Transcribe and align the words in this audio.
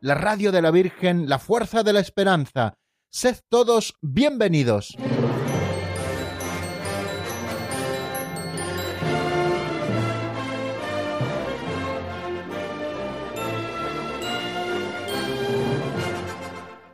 la 0.00 0.14
radio 0.14 0.50
de 0.50 0.62
la 0.62 0.70
Virgen, 0.70 1.28
la 1.28 1.38
fuerza 1.38 1.82
de 1.82 1.92
la 1.92 2.00
esperanza. 2.00 2.74
Sed 3.10 3.36
todos 3.48 3.94
bienvenidos. 4.00 4.96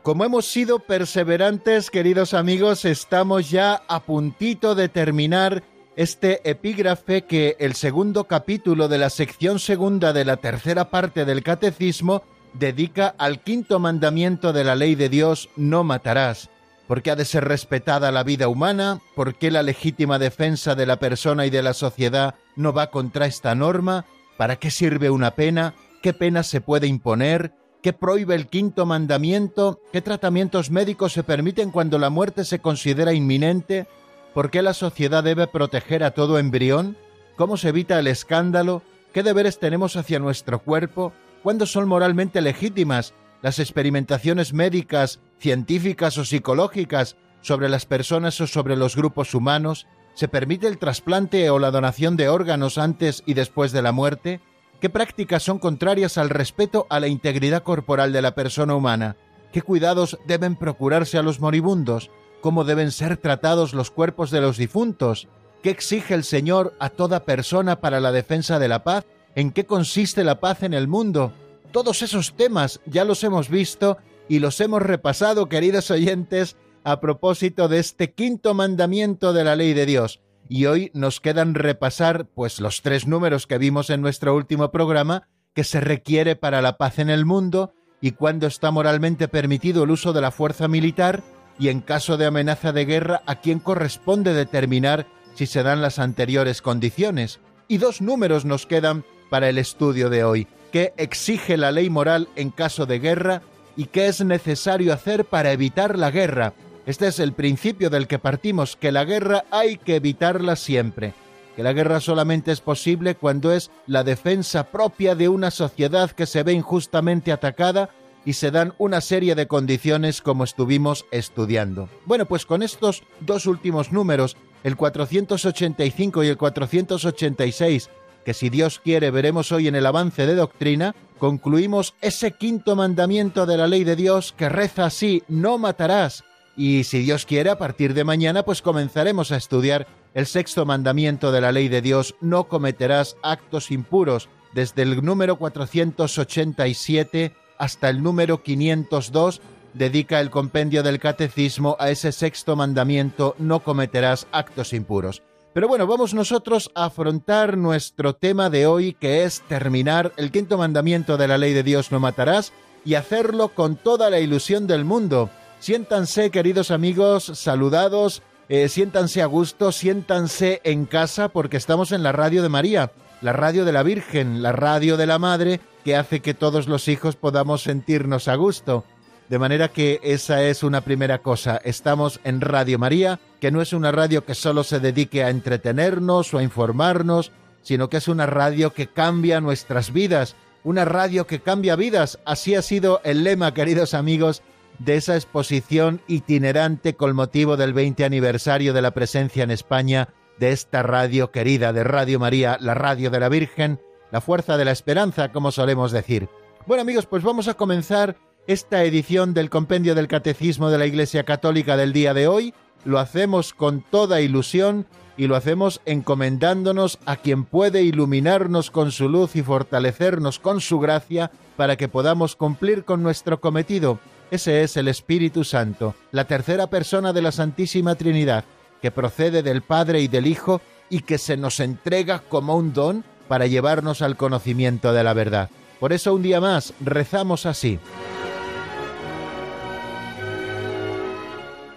Como 0.02 0.24
hemos 0.24 0.46
sido 0.46 0.78
perseverantes, 0.80 1.90
queridos 1.90 2.32
amigos, 2.32 2.84
estamos 2.84 3.50
ya 3.50 3.82
a 3.88 4.00
puntito 4.00 4.74
de 4.74 4.88
terminar 4.88 5.64
este 5.96 6.48
epígrafe 6.48 7.22
que 7.22 7.56
el 7.58 7.74
segundo 7.74 8.24
capítulo 8.24 8.86
de 8.88 8.98
la 8.98 9.10
sección 9.10 9.58
segunda 9.58 10.12
de 10.12 10.24
la 10.24 10.36
tercera 10.36 10.90
parte 10.90 11.24
del 11.24 11.42
Catecismo 11.42 12.22
dedica 12.54 13.14
al 13.18 13.40
quinto 13.40 13.78
mandamiento 13.78 14.52
de 14.52 14.64
la 14.64 14.74
ley 14.74 14.94
de 14.94 15.08
Dios, 15.08 15.48
no 15.56 15.84
matarás, 15.84 16.50
porque 16.88 17.10
ha 17.10 17.16
de 17.16 17.24
ser 17.24 17.44
respetada 17.44 18.12
la 18.12 18.22
vida 18.22 18.48
humana, 18.48 19.00
porque 19.14 19.50
la 19.50 19.62
legítima 19.62 20.18
defensa 20.18 20.74
de 20.74 20.86
la 20.86 20.98
persona 20.98 21.46
y 21.46 21.50
de 21.50 21.62
la 21.62 21.74
sociedad 21.74 22.34
no 22.54 22.72
va 22.72 22.90
contra 22.90 23.26
esta 23.26 23.54
norma, 23.54 24.04
para 24.36 24.56
qué 24.56 24.70
sirve 24.70 25.10
una 25.10 25.32
pena, 25.32 25.74
qué 26.02 26.12
pena 26.12 26.42
se 26.42 26.60
puede 26.60 26.86
imponer, 26.86 27.52
¿Qué 27.86 27.92
prohíbe 27.92 28.34
el 28.34 28.48
quinto 28.48 28.84
mandamiento? 28.84 29.80
¿Qué 29.92 30.00
tratamientos 30.00 30.72
médicos 30.72 31.12
se 31.12 31.22
permiten 31.22 31.70
cuando 31.70 32.00
la 32.00 32.10
muerte 32.10 32.44
se 32.44 32.58
considera 32.58 33.12
inminente? 33.12 33.86
¿Por 34.34 34.50
qué 34.50 34.60
la 34.60 34.74
sociedad 34.74 35.22
debe 35.22 35.46
proteger 35.46 36.02
a 36.02 36.10
todo 36.10 36.40
embrión? 36.40 36.96
¿Cómo 37.36 37.56
se 37.56 37.68
evita 37.68 37.96
el 38.00 38.08
escándalo? 38.08 38.82
¿Qué 39.12 39.22
deberes 39.22 39.60
tenemos 39.60 39.94
hacia 39.94 40.18
nuestro 40.18 40.58
cuerpo? 40.58 41.12
¿Cuándo 41.42 41.66
son 41.66 41.88
moralmente 41.88 42.40
legítimas 42.40 43.14
las 43.42 43.58
experimentaciones 43.58 44.52
médicas, 44.52 45.20
científicas 45.38 46.18
o 46.18 46.24
psicológicas 46.24 47.16
sobre 47.40 47.68
las 47.68 47.86
personas 47.86 48.40
o 48.40 48.46
sobre 48.46 48.76
los 48.76 48.96
grupos 48.96 49.34
humanos? 49.34 49.86
¿Se 50.14 50.28
permite 50.28 50.66
el 50.66 50.78
trasplante 50.78 51.50
o 51.50 51.58
la 51.58 51.70
donación 51.70 52.16
de 52.16 52.28
órganos 52.28 52.78
antes 52.78 53.22
y 53.26 53.34
después 53.34 53.70
de 53.72 53.82
la 53.82 53.92
muerte? 53.92 54.40
¿Qué 54.80 54.90
prácticas 54.90 55.42
son 55.42 55.58
contrarias 55.58 56.18
al 56.18 56.30
respeto 56.30 56.86
a 56.90 57.00
la 57.00 57.08
integridad 57.08 57.62
corporal 57.62 58.12
de 58.12 58.22
la 58.22 58.34
persona 58.34 58.74
humana? 58.74 59.16
¿Qué 59.52 59.62
cuidados 59.62 60.18
deben 60.26 60.56
procurarse 60.56 61.18
a 61.18 61.22
los 61.22 61.40
moribundos? 61.40 62.10
¿Cómo 62.40 62.64
deben 62.64 62.90
ser 62.90 63.16
tratados 63.16 63.72
los 63.72 63.90
cuerpos 63.90 64.30
de 64.30 64.40
los 64.40 64.56
difuntos? 64.56 65.28
¿Qué 65.62 65.70
exige 65.70 66.14
el 66.14 66.24
Señor 66.24 66.74
a 66.78 66.90
toda 66.90 67.24
persona 67.24 67.80
para 67.80 68.00
la 68.00 68.12
defensa 68.12 68.58
de 68.58 68.68
la 68.68 68.84
paz? 68.84 69.06
¿En 69.36 69.52
qué 69.52 69.66
consiste 69.66 70.24
la 70.24 70.40
paz 70.40 70.62
en 70.62 70.72
el 70.72 70.88
mundo? 70.88 71.30
Todos 71.70 72.00
esos 72.00 72.34
temas 72.36 72.80
ya 72.86 73.04
los 73.04 73.22
hemos 73.22 73.50
visto 73.50 73.98
y 74.30 74.38
los 74.38 74.58
hemos 74.62 74.80
repasado, 74.80 75.50
queridos 75.50 75.90
oyentes, 75.90 76.56
a 76.84 77.00
propósito 77.00 77.68
de 77.68 77.78
este 77.78 78.14
quinto 78.14 78.54
mandamiento 78.54 79.34
de 79.34 79.44
la 79.44 79.54
ley 79.54 79.74
de 79.74 79.84
Dios 79.84 80.22
y 80.48 80.64
hoy 80.64 80.90
nos 80.94 81.20
quedan 81.20 81.54
repasar 81.54 82.28
pues 82.34 82.60
los 82.60 82.80
tres 82.80 83.06
números 83.06 83.46
que 83.46 83.58
vimos 83.58 83.90
en 83.90 84.00
nuestro 84.00 84.34
último 84.34 84.70
programa 84.70 85.28
que 85.52 85.64
se 85.64 85.80
requiere 85.80 86.34
para 86.34 86.62
la 86.62 86.78
paz 86.78 86.98
en 86.98 87.10
el 87.10 87.26
mundo 87.26 87.74
y 88.00 88.12
cuándo 88.12 88.46
está 88.46 88.70
moralmente 88.70 89.28
permitido 89.28 89.84
el 89.84 89.90
uso 89.90 90.14
de 90.14 90.22
la 90.22 90.30
fuerza 90.30 90.66
militar 90.66 91.22
y 91.58 91.68
en 91.68 91.82
caso 91.82 92.16
de 92.16 92.24
amenaza 92.24 92.72
de 92.72 92.86
guerra 92.86 93.22
a 93.26 93.42
quién 93.42 93.58
corresponde 93.58 94.32
determinar 94.32 95.06
si 95.34 95.44
se 95.44 95.62
dan 95.62 95.82
las 95.82 95.98
anteriores 95.98 96.62
condiciones. 96.62 97.40
Y 97.68 97.78
dos 97.78 98.00
números 98.00 98.46
nos 98.46 98.64
quedan 98.64 99.04
para 99.28 99.48
el 99.48 99.58
estudio 99.58 100.10
de 100.10 100.24
hoy. 100.24 100.46
¿Qué 100.72 100.92
exige 100.96 101.56
la 101.56 101.72
ley 101.72 101.90
moral 101.90 102.28
en 102.36 102.50
caso 102.50 102.86
de 102.86 102.98
guerra 102.98 103.42
y 103.76 103.86
qué 103.86 104.06
es 104.08 104.24
necesario 104.24 104.92
hacer 104.92 105.24
para 105.24 105.52
evitar 105.52 105.98
la 105.98 106.10
guerra? 106.10 106.54
Este 106.86 107.08
es 107.08 107.18
el 107.18 107.32
principio 107.32 107.90
del 107.90 108.06
que 108.06 108.18
partimos, 108.18 108.76
que 108.76 108.92
la 108.92 109.04
guerra 109.04 109.44
hay 109.50 109.76
que 109.76 109.96
evitarla 109.96 110.54
siempre, 110.54 111.14
que 111.56 111.62
la 111.62 111.72
guerra 111.72 112.00
solamente 112.00 112.52
es 112.52 112.60
posible 112.60 113.16
cuando 113.16 113.52
es 113.52 113.70
la 113.86 114.04
defensa 114.04 114.70
propia 114.70 115.14
de 115.14 115.28
una 115.28 115.50
sociedad 115.50 116.10
que 116.10 116.26
se 116.26 116.42
ve 116.42 116.52
injustamente 116.52 117.32
atacada 117.32 117.90
y 118.24 118.34
se 118.34 118.50
dan 118.50 118.74
una 118.78 119.00
serie 119.00 119.34
de 119.34 119.46
condiciones 119.46 120.20
como 120.20 120.44
estuvimos 120.44 121.06
estudiando. 121.10 121.88
Bueno, 122.04 122.26
pues 122.26 122.44
con 122.44 122.62
estos 122.62 123.04
dos 123.20 123.46
últimos 123.46 123.92
números, 123.92 124.36
el 124.64 124.76
485 124.76 126.24
y 126.24 126.28
el 126.28 126.36
486, 126.36 127.88
que 128.26 128.34
si 128.34 128.50
Dios 128.50 128.80
quiere 128.82 129.12
veremos 129.12 129.52
hoy 129.52 129.68
en 129.68 129.76
el 129.76 129.86
avance 129.86 130.26
de 130.26 130.34
doctrina, 130.34 130.96
concluimos 131.20 131.94
ese 132.00 132.32
quinto 132.32 132.74
mandamiento 132.74 133.46
de 133.46 133.56
la 133.56 133.68
ley 133.68 133.84
de 133.84 133.94
Dios 133.94 134.34
que 134.36 134.48
reza 134.48 134.86
así, 134.86 135.22
no 135.28 135.58
matarás, 135.58 136.24
y 136.56 136.82
si 136.82 136.98
Dios 136.98 137.24
quiere, 137.24 137.50
a 137.50 137.58
partir 137.58 137.94
de 137.94 138.02
mañana 138.02 138.42
pues 138.42 138.62
comenzaremos 138.62 139.30
a 139.30 139.36
estudiar 139.36 139.86
el 140.12 140.26
sexto 140.26 140.66
mandamiento 140.66 141.30
de 141.30 141.40
la 141.40 141.52
ley 141.52 141.68
de 141.68 141.82
Dios, 141.82 142.16
no 142.20 142.48
cometerás 142.48 143.16
actos 143.22 143.70
impuros, 143.70 144.28
desde 144.52 144.82
el 144.82 145.04
número 145.04 145.36
487 145.36 147.32
hasta 147.58 147.88
el 147.88 148.02
número 148.02 148.42
502, 148.42 149.40
dedica 149.72 150.18
el 150.18 150.30
compendio 150.30 150.82
del 150.82 150.98
catecismo 150.98 151.76
a 151.78 151.90
ese 151.90 152.10
sexto 152.10 152.56
mandamiento, 152.56 153.36
no 153.38 153.60
cometerás 153.60 154.26
actos 154.32 154.72
impuros. 154.72 155.22
Pero 155.56 155.68
bueno, 155.68 155.86
vamos 155.86 156.12
nosotros 156.12 156.70
a 156.74 156.84
afrontar 156.84 157.56
nuestro 157.56 158.14
tema 158.14 158.50
de 158.50 158.66
hoy, 158.66 158.92
que 158.92 159.24
es 159.24 159.40
terminar 159.40 160.12
el 160.18 160.30
quinto 160.30 160.58
mandamiento 160.58 161.16
de 161.16 161.28
la 161.28 161.38
ley 161.38 161.54
de 161.54 161.62
Dios, 161.62 161.90
no 161.90 161.98
matarás, 161.98 162.52
y 162.84 162.92
hacerlo 162.92 163.48
con 163.48 163.76
toda 163.76 164.10
la 164.10 164.20
ilusión 164.20 164.66
del 164.66 164.84
mundo 164.84 165.30
Siéntanse, 165.58 166.30
queridos 166.30 166.70
amigos, 166.70 167.24
saludados, 167.24 168.22
eh, 168.50 168.68
siéntanse 168.68 169.22
a 169.22 169.26
gusto, 169.26 169.72
siéntanse 169.72 170.60
en 170.64 170.84
casa 170.84 171.30
porque 171.30 171.56
estamos 171.56 171.90
en 171.90 172.02
la 172.02 172.12
radio 172.12 172.42
de 172.42 172.50
María, 172.50 172.92
la 173.22 173.32
radio 173.32 173.64
de 173.64 173.72
la 173.72 173.82
Virgen, 173.82 174.42
la 174.42 174.52
radio 174.52 174.98
de 174.98 175.06
la 175.06 175.18
Madre, 175.18 175.60
que 175.84 175.96
hace 175.96 176.20
que 176.20 176.34
todos 176.34 176.68
los 176.68 176.86
hijos 176.88 177.16
podamos 177.16 177.62
sentirnos 177.62 178.28
a 178.28 178.34
gusto. 178.34 178.84
De 179.28 179.40
manera 179.40 179.68
que 179.68 179.98
esa 180.04 180.44
es 180.44 180.62
una 180.62 180.82
primera 180.82 181.18
cosa. 181.18 181.60
Estamos 181.64 182.20
en 182.22 182.40
Radio 182.40 182.78
María, 182.78 183.18
que 183.40 183.50
no 183.50 183.60
es 183.60 183.72
una 183.72 183.90
radio 183.90 184.24
que 184.24 184.36
solo 184.36 184.62
se 184.62 184.78
dedique 184.78 185.24
a 185.24 185.30
entretenernos 185.30 186.32
o 186.32 186.38
a 186.38 186.44
informarnos, 186.44 187.32
sino 187.62 187.88
que 187.88 187.96
es 187.96 188.06
una 188.06 188.26
radio 188.26 188.72
que 188.72 188.86
cambia 188.86 189.40
nuestras 189.40 189.92
vidas, 189.92 190.36
una 190.62 190.84
radio 190.84 191.26
que 191.26 191.40
cambia 191.40 191.74
vidas. 191.74 192.20
Así 192.24 192.54
ha 192.54 192.62
sido 192.62 193.00
el 193.02 193.24
lema, 193.24 193.52
queridos 193.52 193.94
amigos, 193.94 194.42
de 194.78 194.94
esa 194.94 195.16
exposición 195.16 196.00
itinerante 196.06 196.94
con 196.94 197.16
motivo 197.16 197.56
del 197.56 197.72
20 197.72 198.04
aniversario 198.04 198.72
de 198.72 198.82
la 198.82 198.92
presencia 198.92 199.42
en 199.42 199.50
España 199.50 200.08
de 200.38 200.52
esta 200.52 200.84
radio 200.84 201.32
querida 201.32 201.72
de 201.72 201.82
Radio 201.82 202.20
María, 202.20 202.58
la 202.60 202.74
radio 202.74 203.10
de 203.10 203.18
la 203.18 203.28
Virgen, 203.28 203.80
la 204.12 204.20
fuerza 204.20 204.56
de 204.56 204.66
la 204.66 204.70
esperanza, 204.70 205.32
como 205.32 205.50
solemos 205.50 205.90
decir. 205.90 206.28
Bueno 206.66 206.82
amigos, 206.82 207.06
pues 207.06 207.24
vamos 207.24 207.48
a 207.48 207.54
comenzar 207.54 208.16
esta 208.46 208.84
edición 208.84 209.34
del 209.34 209.50
Compendio 209.50 209.94
del 209.94 210.08
Catecismo 210.08 210.70
de 210.70 210.78
la 210.78 210.86
Iglesia 210.86 211.24
Católica 211.24 211.76
del 211.76 211.92
día 211.92 212.14
de 212.14 212.28
hoy. 212.28 212.54
Lo 212.84 212.98
hacemos 212.98 213.52
con 213.52 213.82
toda 213.82 214.20
ilusión 214.20 214.86
y 215.16 215.26
lo 215.26 215.34
hacemos 215.34 215.80
encomendándonos 215.84 216.98
a 217.06 217.16
quien 217.16 217.44
puede 217.44 217.82
iluminarnos 217.82 218.70
con 218.70 218.92
su 218.92 219.08
luz 219.08 219.34
y 219.34 219.42
fortalecernos 219.42 220.38
con 220.38 220.60
su 220.60 220.78
gracia 220.78 221.30
para 221.56 221.76
que 221.76 221.88
podamos 221.88 222.36
cumplir 222.36 222.84
con 222.84 223.02
nuestro 223.02 223.40
cometido, 223.40 223.98
ese 224.30 224.62
es 224.62 224.76
el 224.76 224.88
Espíritu 224.88 225.44
Santo, 225.44 225.94
la 226.12 226.26
tercera 226.26 226.66
persona 226.66 227.12
de 227.12 227.22
la 227.22 227.32
Santísima 227.32 227.94
Trinidad, 227.94 228.44
que 228.82 228.90
procede 228.90 229.42
del 229.42 229.62
Padre 229.62 230.00
y 230.00 230.08
del 230.08 230.26
Hijo 230.26 230.60
y 230.90 231.00
que 231.00 231.18
se 231.18 231.36
nos 231.36 231.60
entrega 231.60 232.20
como 232.28 232.56
un 232.56 232.72
don 232.72 233.04
para 233.26 233.46
llevarnos 233.46 234.02
al 234.02 234.16
conocimiento 234.16 234.92
de 234.92 235.02
la 235.02 235.14
verdad. 235.14 235.48
Por 235.80 235.92
eso 235.92 236.14
un 236.14 236.22
día 236.22 236.40
más 236.40 236.74
rezamos 236.80 237.46
así. 237.46 237.78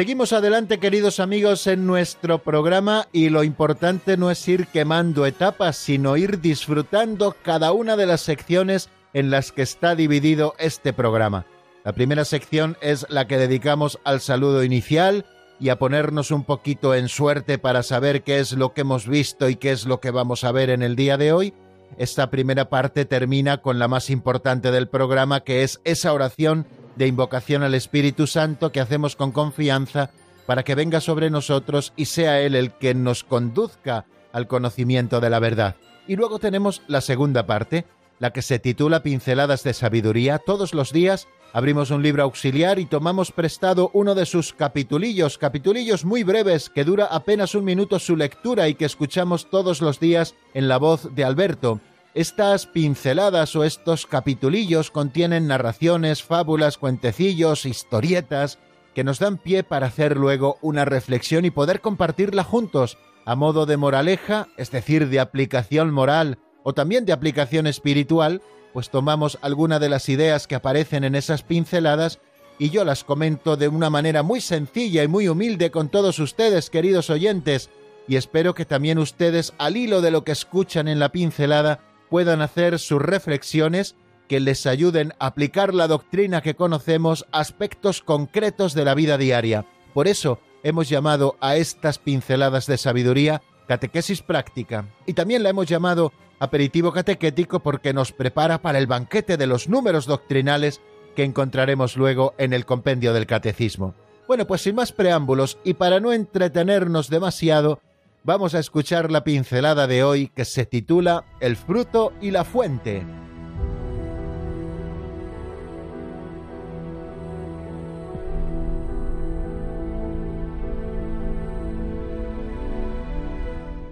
Seguimos 0.00 0.32
adelante, 0.32 0.78
queridos 0.78 1.20
amigos, 1.20 1.66
en 1.66 1.86
nuestro 1.86 2.38
programa 2.38 3.06
y 3.12 3.28
lo 3.28 3.44
importante 3.44 4.16
no 4.16 4.30
es 4.30 4.48
ir 4.48 4.66
quemando 4.68 5.26
etapas, 5.26 5.76
sino 5.76 6.16
ir 6.16 6.40
disfrutando 6.40 7.36
cada 7.42 7.72
una 7.72 7.98
de 7.98 8.06
las 8.06 8.22
secciones 8.22 8.88
en 9.12 9.30
las 9.30 9.52
que 9.52 9.60
está 9.60 9.94
dividido 9.94 10.54
este 10.58 10.94
programa. 10.94 11.44
La 11.84 11.92
primera 11.92 12.24
sección 12.24 12.78
es 12.80 13.04
la 13.10 13.26
que 13.26 13.36
dedicamos 13.36 13.98
al 14.02 14.22
saludo 14.22 14.64
inicial 14.64 15.26
y 15.60 15.68
a 15.68 15.78
ponernos 15.78 16.30
un 16.30 16.44
poquito 16.44 16.94
en 16.94 17.10
suerte 17.10 17.58
para 17.58 17.82
saber 17.82 18.22
qué 18.22 18.38
es 18.38 18.52
lo 18.52 18.72
que 18.72 18.80
hemos 18.80 19.06
visto 19.06 19.50
y 19.50 19.56
qué 19.56 19.70
es 19.70 19.84
lo 19.84 20.00
que 20.00 20.10
vamos 20.10 20.44
a 20.44 20.52
ver 20.52 20.70
en 20.70 20.82
el 20.82 20.96
día 20.96 21.18
de 21.18 21.34
hoy. 21.34 21.52
Esta 21.98 22.30
primera 22.30 22.70
parte 22.70 23.04
termina 23.04 23.58
con 23.58 23.78
la 23.78 23.86
más 23.86 24.08
importante 24.08 24.70
del 24.70 24.88
programa, 24.88 25.40
que 25.40 25.62
es 25.62 25.78
esa 25.84 26.14
oración 26.14 26.66
de 26.96 27.06
invocación 27.06 27.62
al 27.62 27.74
Espíritu 27.74 28.26
Santo 28.26 28.72
que 28.72 28.80
hacemos 28.80 29.16
con 29.16 29.32
confianza 29.32 30.10
para 30.46 30.64
que 30.64 30.74
venga 30.74 31.00
sobre 31.00 31.30
nosotros 31.30 31.92
y 31.96 32.06
sea 32.06 32.40
Él 32.40 32.54
el 32.54 32.72
que 32.72 32.94
nos 32.94 33.24
conduzca 33.24 34.06
al 34.32 34.46
conocimiento 34.46 35.20
de 35.20 35.30
la 35.30 35.38
verdad. 35.38 35.76
Y 36.06 36.16
luego 36.16 36.38
tenemos 36.38 36.82
la 36.88 37.00
segunda 37.00 37.46
parte, 37.46 37.84
la 38.18 38.32
que 38.32 38.42
se 38.42 38.58
titula 38.58 39.02
Pinceladas 39.02 39.62
de 39.62 39.74
Sabiduría. 39.74 40.38
Todos 40.38 40.74
los 40.74 40.92
días 40.92 41.28
abrimos 41.52 41.90
un 41.90 42.02
libro 42.02 42.22
auxiliar 42.22 42.78
y 42.78 42.86
tomamos 42.86 43.32
prestado 43.32 43.90
uno 43.92 44.14
de 44.14 44.26
sus 44.26 44.52
capitulillos, 44.52 45.38
capitulillos 45.38 46.04
muy 46.04 46.22
breves 46.22 46.68
que 46.68 46.84
dura 46.84 47.06
apenas 47.06 47.54
un 47.54 47.64
minuto 47.64 47.98
su 47.98 48.16
lectura 48.16 48.68
y 48.68 48.74
que 48.74 48.84
escuchamos 48.84 49.50
todos 49.50 49.80
los 49.80 50.00
días 50.00 50.34
en 50.54 50.68
la 50.68 50.78
voz 50.78 51.14
de 51.14 51.24
Alberto. 51.24 51.80
Estas 52.12 52.66
pinceladas 52.66 53.54
o 53.54 53.62
estos 53.62 54.04
capitulillos 54.04 54.90
contienen 54.90 55.46
narraciones, 55.46 56.24
fábulas, 56.24 56.76
cuentecillos, 56.76 57.66
historietas, 57.66 58.58
que 58.94 59.04
nos 59.04 59.20
dan 59.20 59.38
pie 59.38 59.62
para 59.62 59.86
hacer 59.86 60.16
luego 60.16 60.58
una 60.60 60.84
reflexión 60.84 61.44
y 61.44 61.52
poder 61.52 61.80
compartirla 61.80 62.42
juntos, 62.42 62.98
a 63.24 63.36
modo 63.36 63.64
de 63.64 63.76
moraleja, 63.76 64.48
es 64.56 64.72
decir, 64.72 65.08
de 65.08 65.20
aplicación 65.20 65.92
moral 65.92 66.38
o 66.64 66.74
también 66.74 67.06
de 67.06 67.12
aplicación 67.12 67.68
espiritual, 67.68 68.42
pues 68.72 68.90
tomamos 68.90 69.38
alguna 69.40 69.78
de 69.78 69.88
las 69.88 70.08
ideas 70.08 70.48
que 70.48 70.56
aparecen 70.56 71.04
en 71.04 71.14
esas 71.14 71.44
pinceladas 71.44 72.18
y 72.58 72.70
yo 72.70 72.84
las 72.84 73.04
comento 73.04 73.56
de 73.56 73.68
una 73.68 73.88
manera 73.88 74.24
muy 74.24 74.40
sencilla 74.40 75.04
y 75.04 75.08
muy 75.08 75.28
humilde 75.28 75.70
con 75.70 75.88
todos 75.88 76.18
ustedes, 76.18 76.70
queridos 76.70 77.08
oyentes, 77.08 77.70
y 78.08 78.16
espero 78.16 78.54
que 78.54 78.64
también 78.64 78.98
ustedes, 78.98 79.54
al 79.58 79.76
hilo 79.76 80.00
de 80.00 80.10
lo 80.10 80.24
que 80.24 80.32
escuchan 80.32 80.88
en 80.88 80.98
la 80.98 81.10
pincelada, 81.10 81.80
puedan 82.10 82.42
hacer 82.42 82.78
sus 82.78 83.00
reflexiones 83.00 83.96
que 84.28 84.40
les 84.40 84.66
ayuden 84.66 85.14
a 85.18 85.26
aplicar 85.26 85.74
la 85.74 85.88
doctrina 85.88 86.42
que 86.42 86.54
conocemos 86.54 87.26
a 87.32 87.40
aspectos 87.40 88.02
concretos 88.02 88.74
de 88.74 88.84
la 88.84 88.94
vida 88.94 89.16
diaria. 89.16 89.64
Por 89.94 90.06
eso 90.06 90.38
hemos 90.62 90.88
llamado 90.88 91.36
a 91.40 91.56
estas 91.56 91.98
pinceladas 91.98 92.66
de 92.66 92.76
sabiduría 92.76 93.42
catequesis 93.66 94.22
práctica 94.22 94.86
y 95.06 95.14
también 95.14 95.42
la 95.42 95.50
hemos 95.50 95.66
llamado 95.66 96.12
aperitivo 96.40 96.92
catequético 96.92 97.60
porque 97.60 97.92
nos 97.92 98.12
prepara 98.12 98.60
para 98.62 98.78
el 98.78 98.86
banquete 98.86 99.36
de 99.36 99.46
los 99.46 99.68
números 99.68 100.06
doctrinales 100.06 100.80
que 101.14 101.24
encontraremos 101.24 101.96
luego 101.96 102.34
en 102.38 102.52
el 102.52 102.66
compendio 102.66 103.12
del 103.12 103.26
catecismo. 103.26 103.94
Bueno, 104.26 104.46
pues 104.46 104.62
sin 104.62 104.76
más 104.76 104.92
preámbulos 104.92 105.58
y 105.64 105.74
para 105.74 106.00
no 106.00 106.12
entretenernos 106.12 107.10
demasiado, 107.10 107.80
vamos 108.22 108.54
a 108.54 108.58
escuchar 108.58 109.10
la 109.10 109.24
pincelada 109.24 109.86
de 109.86 110.04
hoy 110.04 110.28
que 110.28 110.44
se 110.44 110.66
titula 110.66 111.24
El 111.40 111.56
fruto 111.56 112.12
y 112.20 112.30
la 112.30 112.44
fuente. 112.44 113.02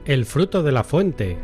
El 0.04 0.25
fruto 0.25 0.62
de 0.62 0.72
la 0.72 0.84
fuente. 0.84 1.36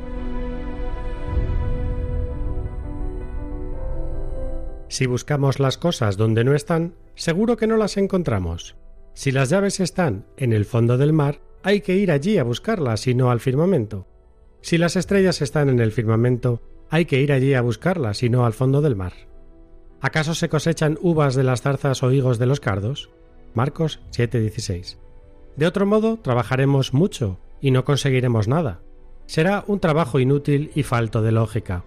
Si 4.89 5.07
buscamos 5.07 5.61
las 5.61 5.77
cosas 5.77 6.17
donde 6.17 6.45
no 6.45 6.55
están, 6.55 6.95
seguro 7.15 7.57
que 7.57 7.67
no 7.67 7.77
las 7.77 7.97
encontramos. 7.97 8.77
Si 9.13 9.33
las 9.33 9.51
llaves 9.51 9.81
están 9.81 10.25
en 10.37 10.53
el 10.53 10.65
fondo 10.65 10.97
del 10.97 11.13
mar, 11.13 11.41
hay 11.65 11.81
que 11.81 11.95
ir 11.95 12.13
allí 12.13 12.37
a 12.37 12.45
buscarlas 12.45 13.07
y 13.07 13.15
no 13.15 13.31
al 13.31 13.41
firmamento. 13.41 14.07
Si 14.61 14.77
las 14.77 14.97
estrellas 14.97 15.41
están 15.41 15.71
en 15.71 15.81
el 15.81 15.93
firmamento, 15.93 16.61
hay 16.91 17.07
que 17.07 17.23
ir 17.23 17.33
allí 17.33 17.55
a 17.55 17.63
buscarlas 17.63 18.23
y 18.23 18.29
no 18.29 18.45
al 18.45 18.53
fondo 18.53 18.83
del 18.83 18.97
mar. 18.97 19.15
¿Acaso 20.03 20.35
se 20.35 20.51
cosechan 20.51 20.99
uvas 21.01 21.35
de 21.35 21.43
las 21.43 21.63
zarzas 21.63 22.03
o 22.03 22.13
higos 22.13 22.39
de 22.39 22.45
los 22.45 22.61
cardos? 22.61 23.09
Marcos 23.55 24.01
7:16. 24.11 24.99
De 25.57 25.67
otro 25.67 25.87
modo, 25.87 26.19
trabajaremos 26.19 26.93
mucho 26.93 27.41
y 27.63 27.71
no 27.71 27.87
conseguiremos 27.87 28.47
nada. 28.47 28.83
Será 29.25 29.65
un 29.67 29.81
trabajo 29.81 30.21
inútil 30.21 30.71
y 30.75 30.83
falto 30.83 31.23
de 31.23 31.33
lógica. 31.33 31.85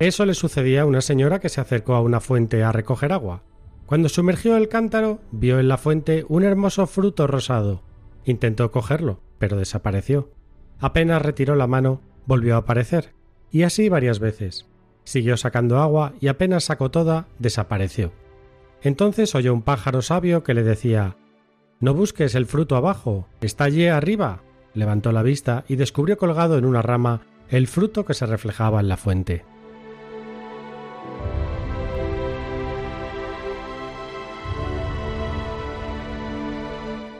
Eso 0.00 0.26
le 0.26 0.34
sucedía 0.34 0.82
a 0.82 0.86
una 0.86 1.00
señora 1.00 1.38
que 1.38 1.48
se 1.48 1.60
acercó 1.60 1.94
a 1.94 2.00
una 2.00 2.18
fuente 2.18 2.64
a 2.64 2.72
recoger 2.72 3.12
agua. 3.12 3.44
Cuando 3.86 4.08
sumergió 4.08 4.56
el 4.56 4.68
cántaro, 4.68 5.20
vio 5.30 5.60
en 5.60 5.68
la 5.68 5.78
fuente 5.78 6.24
un 6.28 6.42
hermoso 6.42 6.88
fruto 6.88 7.28
rosado, 7.28 7.85
Intentó 8.26 8.70
cogerlo, 8.72 9.20
pero 9.38 9.56
desapareció. 9.56 10.30
Apenas 10.78 11.22
retiró 11.22 11.54
la 11.54 11.68
mano, 11.68 12.02
volvió 12.26 12.56
a 12.56 12.58
aparecer, 12.58 13.14
y 13.50 13.62
así 13.62 13.88
varias 13.88 14.18
veces. 14.18 14.66
Siguió 15.04 15.36
sacando 15.36 15.78
agua 15.78 16.12
y 16.20 16.26
apenas 16.26 16.64
sacó 16.64 16.90
toda, 16.90 17.28
desapareció. 17.38 18.12
Entonces 18.82 19.34
oyó 19.36 19.54
un 19.54 19.62
pájaro 19.62 20.02
sabio 20.02 20.42
que 20.42 20.54
le 20.54 20.64
decía 20.64 21.16
No 21.80 21.94
busques 21.94 22.34
el 22.34 22.46
fruto 22.46 22.76
abajo, 22.76 23.28
está 23.40 23.64
allí 23.64 23.86
arriba. 23.86 24.42
Levantó 24.74 25.12
la 25.12 25.22
vista 25.22 25.64
y 25.68 25.76
descubrió 25.76 26.18
colgado 26.18 26.58
en 26.58 26.66
una 26.66 26.82
rama 26.82 27.22
el 27.48 27.68
fruto 27.68 28.04
que 28.04 28.14
se 28.14 28.26
reflejaba 28.26 28.80
en 28.80 28.88
la 28.88 28.96
fuente. 28.96 29.44